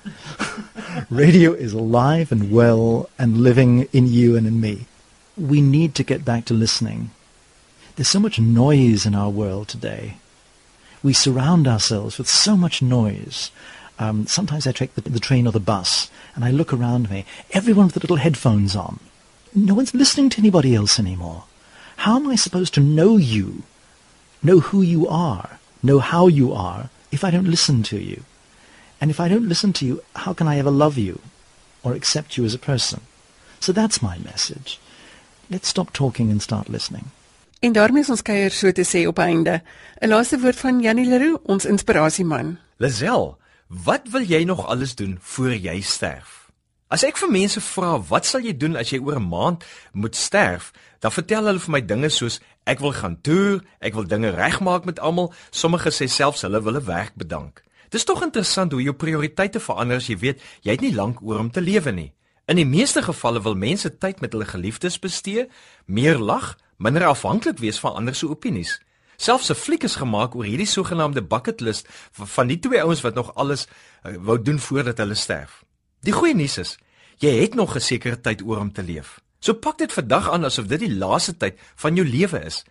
Radio 1.11 1.53
is 1.53 1.73
alive 1.75 2.33
and 2.33 2.51
well 2.51 3.09
and 3.19 3.39
living 3.39 3.89
in 3.93 4.07
you 4.07 4.37
and 4.37 4.47
in 4.47 4.61
me. 4.61 4.87
We 5.37 5.61
need 5.61 5.95
to 5.97 6.03
get 6.03 6.25
back 6.25 6.47
to 6.47 6.55
listening. 6.55 7.11
There's 7.95 8.09
so 8.09 8.21
much 8.21 8.41
noise 8.41 9.07
in 9.07 9.15
our 9.15 9.31
world 9.31 9.69
today. 9.69 10.17
We 11.03 11.13
surround 11.13 11.69
ourselves 11.69 12.17
with 12.17 12.29
so 12.29 12.57
much 12.57 12.81
noise. 12.81 13.51
Um, 13.99 14.27
sometimes 14.27 14.67
I 14.67 14.73
take 14.73 14.95
the, 14.95 15.03
the 15.03 15.21
train 15.21 15.47
or 15.47 15.53
the 15.53 15.61
bus 15.61 16.11
and 16.35 16.45
I 16.45 16.51
look 16.51 16.73
around 16.73 17.11
me. 17.11 17.25
Everyone 17.53 17.87
with 17.87 17.95
the 17.95 18.01
little 18.01 18.17
headphones 18.17 18.75
on. 18.75 18.99
No 19.55 19.75
one's 19.75 19.95
listening 19.95 20.31
to 20.31 20.39
anybody 20.39 20.75
else 20.75 20.99
anymore. 20.99 21.45
How 21.97 22.17
am 22.17 22.29
I 22.29 22.37
supposed 22.37 22.75
to 22.75 22.81
know 22.81 23.17
you, 23.17 23.63
know 24.43 24.61
who 24.61 24.83
you 24.83 25.07
are, 25.07 25.59
know 25.83 25.99
how 25.99 26.27
you 26.27 26.53
are, 26.53 26.91
if 27.11 27.23
I 27.23 27.31
don't 27.31 27.51
listen 27.51 27.83
to 27.85 27.99
you? 27.99 28.25
And 29.01 29.11
if 29.11 29.21
I 29.21 29.29
don't 29.29 29.49
listen 29.49 29.73
to 29.75 29.87
you, 29.87 30.03
how 30.17 30.33
can 30.33 30.49
I 30.49 30.59
ever 30.59 30.71
love 30.71 30.97
you 30.97 31.21
or 31.83 31.93
accept 31.93 32.37
you 32.37 32.45
as 32.45 32.55
a 32.55 32.59
person? 32.59 33.01
So 33.61 33.73
that's 33.73 34.03
my 34.03 34.19
message. 34.19 34.81
Let's 35.51 35.69
stop 35.69 35.93
talking 35.93 36.31
and 36.31 36.41
start 36.41 36.69
listening. 36.69 37.11
En 37.63 37.73
daarmee 37.73 38.03
is 38.03 38.09
ons 38.11 38.23
kuier 38.23 38.51
so 38.51 38.73
te 38.73 38.83
sê 38.83 39.07
op 39.07 39.19
einde. 39.19 39.63
'n 40.01 40.09
Laaste 40.09 40.39
woord 40.39 40.57
van 40.57 40.81
Janie 40.81 41.07
Leroux, 41.07 41.39
ons 41.47 41.65
inspirasieman. 41.65 42.59
Lazel, 42.77 43.39
wat 43.73 44.09
wil 44.13 44.21
jy 44.21 44.45
nog 44.45 44.67
alles 44.67 44.95
doen 44.95 45.17
voor 45.21 45.55
jy 45.55 45.81
sterf? 45.81 46.51
As 46.93 47.07
ek 47.09 47.17
vir 47.17 47.31
mense 47.33 47.61
vra, 47.65 47.95
wat 48.05 48.29
sal 48.29 48.45
jy 48.45 48.53
doen 48.53 48.77
as 48.77 48.91
jy 48.93 48.99
oor 49.01 49.17
'n 49.17 49.29
maand 49.29 49.65
moet 49.93 50.17
sterf? 50.17 50.73
Dan 51.01 51.13
vertel 51.13 51.45
hulle 51.45 51.59
vir 51.59 51.73
my 51.73 51.81
dinge 51.81 52.11
soos 52.11 52.41
ek 52.67 52.81
wil 52.81 52.93
gaan 52.93 53.17
toer, 53.23 53.65
ek 53.81 53.95
wil 53.95 54.05
dinge 54.05 54.31
regmaak 54.31 54.85
met 54.85 55.01
almal, 55.01 55.33
sommige 55.51 55.89
sê 55.89 56.07
selfs 56.07 56.43
hulle 56.43 56.63
wil 56.63 56.77
'n 56.77 56.85
werk 56.85 57.15
bedank. 57.17 57.63
Dis 57.89 58.05
tog 58.05 58.23
interessant 58.23 58.73
hoe 58.73 58.83
jou 58.83 58.93
prioriteite 58.93 59.61
verander 59.61 59.97
as 59.97 60.07
jy 60.07 60.19
weet 60.19 60.41
jy 60.61 60.71
het 60.71 60.81
nie 60.81 60.95
lank 60.95 61.23
oor 61.23 61.39
om 61.39 61.51
te 61.51 61.61
lewe 61.61 61.93
nie. 61.93 62.13
In 62.47 62.57
die 62.57 62.67
meeste 62.67 63.03
gevalle 63.03 63.43
wil 63.43 63.55
mense 63.55 63.99
tyd 63.99 64.21
met 64.21 64.33
hulle 64.33 64.45
geliefdes 64.45 64.99
bestee, 64.99 65.49
meer 65.87 66.19
lag, 66.19 66.59
minder 66.77 67.07
afhanklik 67.07 67.59
wees 67.59 67.79
van 67.79 67.95
ander 67.95 68.15
se 68.15 68.29
opinies. 68.29 68.81
Selfs 69.17 69.51
'n 69.51 69.55
fliek 69.55 69.83
is 69.83 69.97
gemaak 69.97 70.35
oor 70.35 70.45
hierdie 70.45 70.67
sogenaamde 70.67 71.23
bucket 71.23 71.61
list 71.61 71.89
van 72.13 72.47
die 72.47 72.59
twee 72.59 72.83
ouens 72.83 73.01
wat 73.01 73.15
nog 73.15 73.35
alles 73.35 73.67
uh, 73.67 74.17
wou 74.19 74.43
doen 74.43 74.59
voordat 74.59 74.99
hulle 74.99 75.15
sterf. 75.15 75.65
Die 76.01 76.13
goeie 76.13 76.35
nuus 76.35 76.59
is, 76.59 76.79
jy 77.19 77.41
het 77.41 77.55
nog 77.55 77.75
'n 77.77 77.81
sekere 77.81 78.21
tyd 78.21 78.43
oor 78.43 78.59
om 78.59 78.73
te 78.73 78.83
leef. 78.83 79.21
So 79.39 79.55
pak 79.55 79.79
dit 79.79 79.93
vandag 79.93 80.31
aan 80.31 80.45
asof 80.45 80.67
dit 80.67 80.81
die 80.81 80.95
laaste 80.95 81.37
tyd 81.37 81.59
van 81.75 81.95
jou 81.95 82.07
lewe 82.07 82.45
is. 82.45 82.65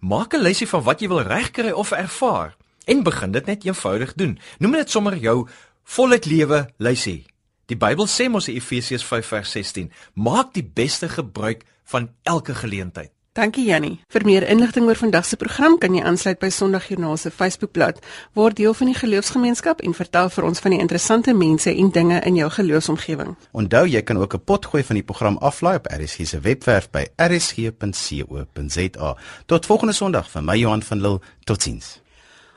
Maak 0.00 0.34
'n 0.34 0.42
lysie 0.42 0.68
van 0.68 0.82
wat 0.82 1.00
jy 1.00 1.08
wil 1.08 1.22
regkry 1.22 1.70
of 1.70 1.90
ervaar 1.90 2.56
en 2.84 3.02
begin 3.02 3.32
dit 3.32 3.46
net 3.46 3.64
eenvoudig 3.64 4.14
doen. 4.14 4.38
Noem 4.58 4.72
dit 4.72 4.90
sommer 4.90 5.16
jou 5.16 5.48
voluit 5.84 6.26
lewe 6.26 6.68
lysie. 6.76 7.26
Die 7.66 7.76
Bybel 7.76 8.06
sê 8.06 8.28
mos 8.30 8.48
in 8.48 8.54
Efesiërs 8.54 9.04
5:16, 9.04 9.90
maak 10.14 10.54
die 10.54 10.64
beste 10.74 11.08
gebruik 11.08 11.64
van 11.84 12.10
elke 12.22 12.54
geleentheid. 12.54 13.15
Dankie 13.36 13.66
Jannie. 13.68 13.98
Vir 14.08 14.24
meer 14.24 14.46
inligting 14.48 14.86
oor 14.88 14.96
vandag 14.96 15.26
se 15.28 15.36
program 15.36 15.74
kan 15.76 15.92
jy 15.92 16.00
aansluit 16.08 16.38
by 16.40 16.48
Sondagjoernaal 16.48 17.18
se 17.20 17.28
Facebookblad. 17.28 17.98
Word 18.32 18.56
deel 18.56 18.72
van 18.78 18.88
die 18.88 18.96
geloofsgemeenskap 18.96 19.82
en 19.84 19.92
vertel 19.98 20.30
vir 20.32 20.46
ons 20.48 20.62
van 20.64 20.72
die 20.72 20.78
interessante 20.80 21.34
mense 21.36 21.68
en 21.68 21.90
dinge 21.92 22.22
in 22.24 22.38
jou 22.40 22.48
geloofsomgewing. 22.54 23.34
Onthou 23.52 23.84
jy 23.92 24.00
kan 24.02 24.16
ook 24.16 24.34
'n 24.34 24.44
potgooi 24.44 24.82
van 24.82 24.96
die 24.96 25.04
program 25.04 25.36
aflaai 25.36 25.76
op 25.76 25.86
RSG 25.86 26.26
se 26.26 26.40
webwerf 26.40 26.90
by 26.90 27.04
rsg.co.za. 27.16 29.16
Tot 29.46 29.66
volgende 29.66 29.92
Sondag 29.92 30.30
van 30.30 30.44
my 30.44 30.56
Johan 30.56 30.82
van 30.82 31.00
Lille. 31.00 31.20
Totsiens. 31.44 32.00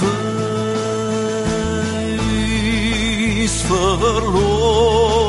verlore 3.67 5.24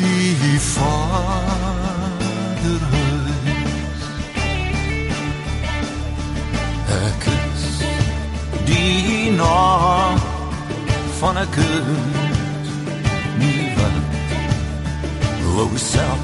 die 0.00 0.58
vaderhuis 0.58 1.60
ek 6.96 7.22
is 7.34 7.64
die 8.70 9.30
naam 9.36 10.18
van 11.20 11.34
'n 11.44 11.48
kind 11.56 12.66
nie 13.40 13.64
wat 13.76 13.96
wou 15.54 15.72
self 15.76 16.22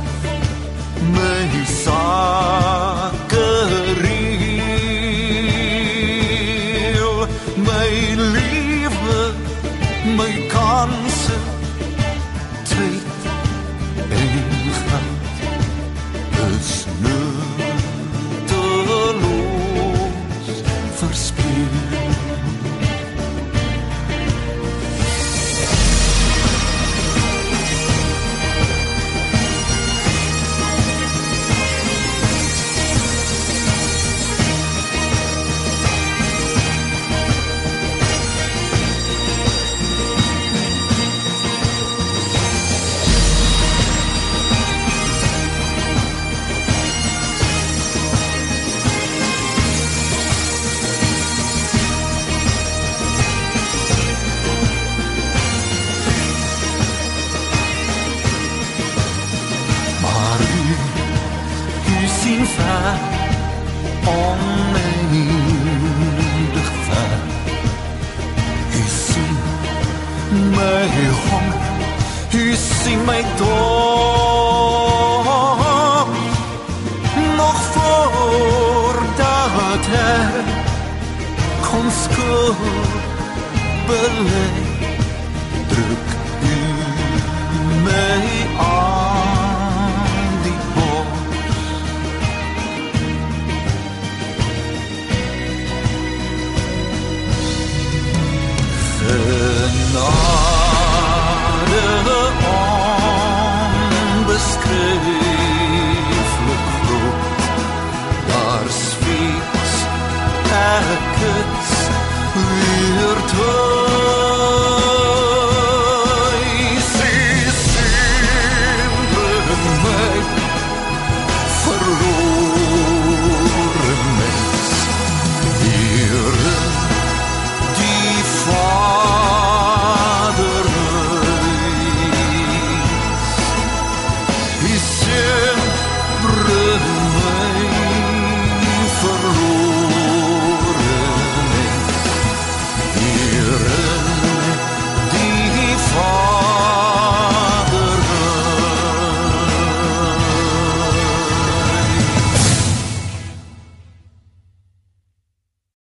my 1.14 1.64
sakeriel 1.84 2.85
my 70.56 70.86
hong 71.26 71.50
U 72.32 72.54
sien 72.54 73.04
my 73.04 73.22
dom 73.38 74.86
Nog 77.36 77.58
voordat 77.72 79.86
ek 79.86 80.46
kon 81.66 81.86
skuld 82.02 82.60
beleid 83.86 84.65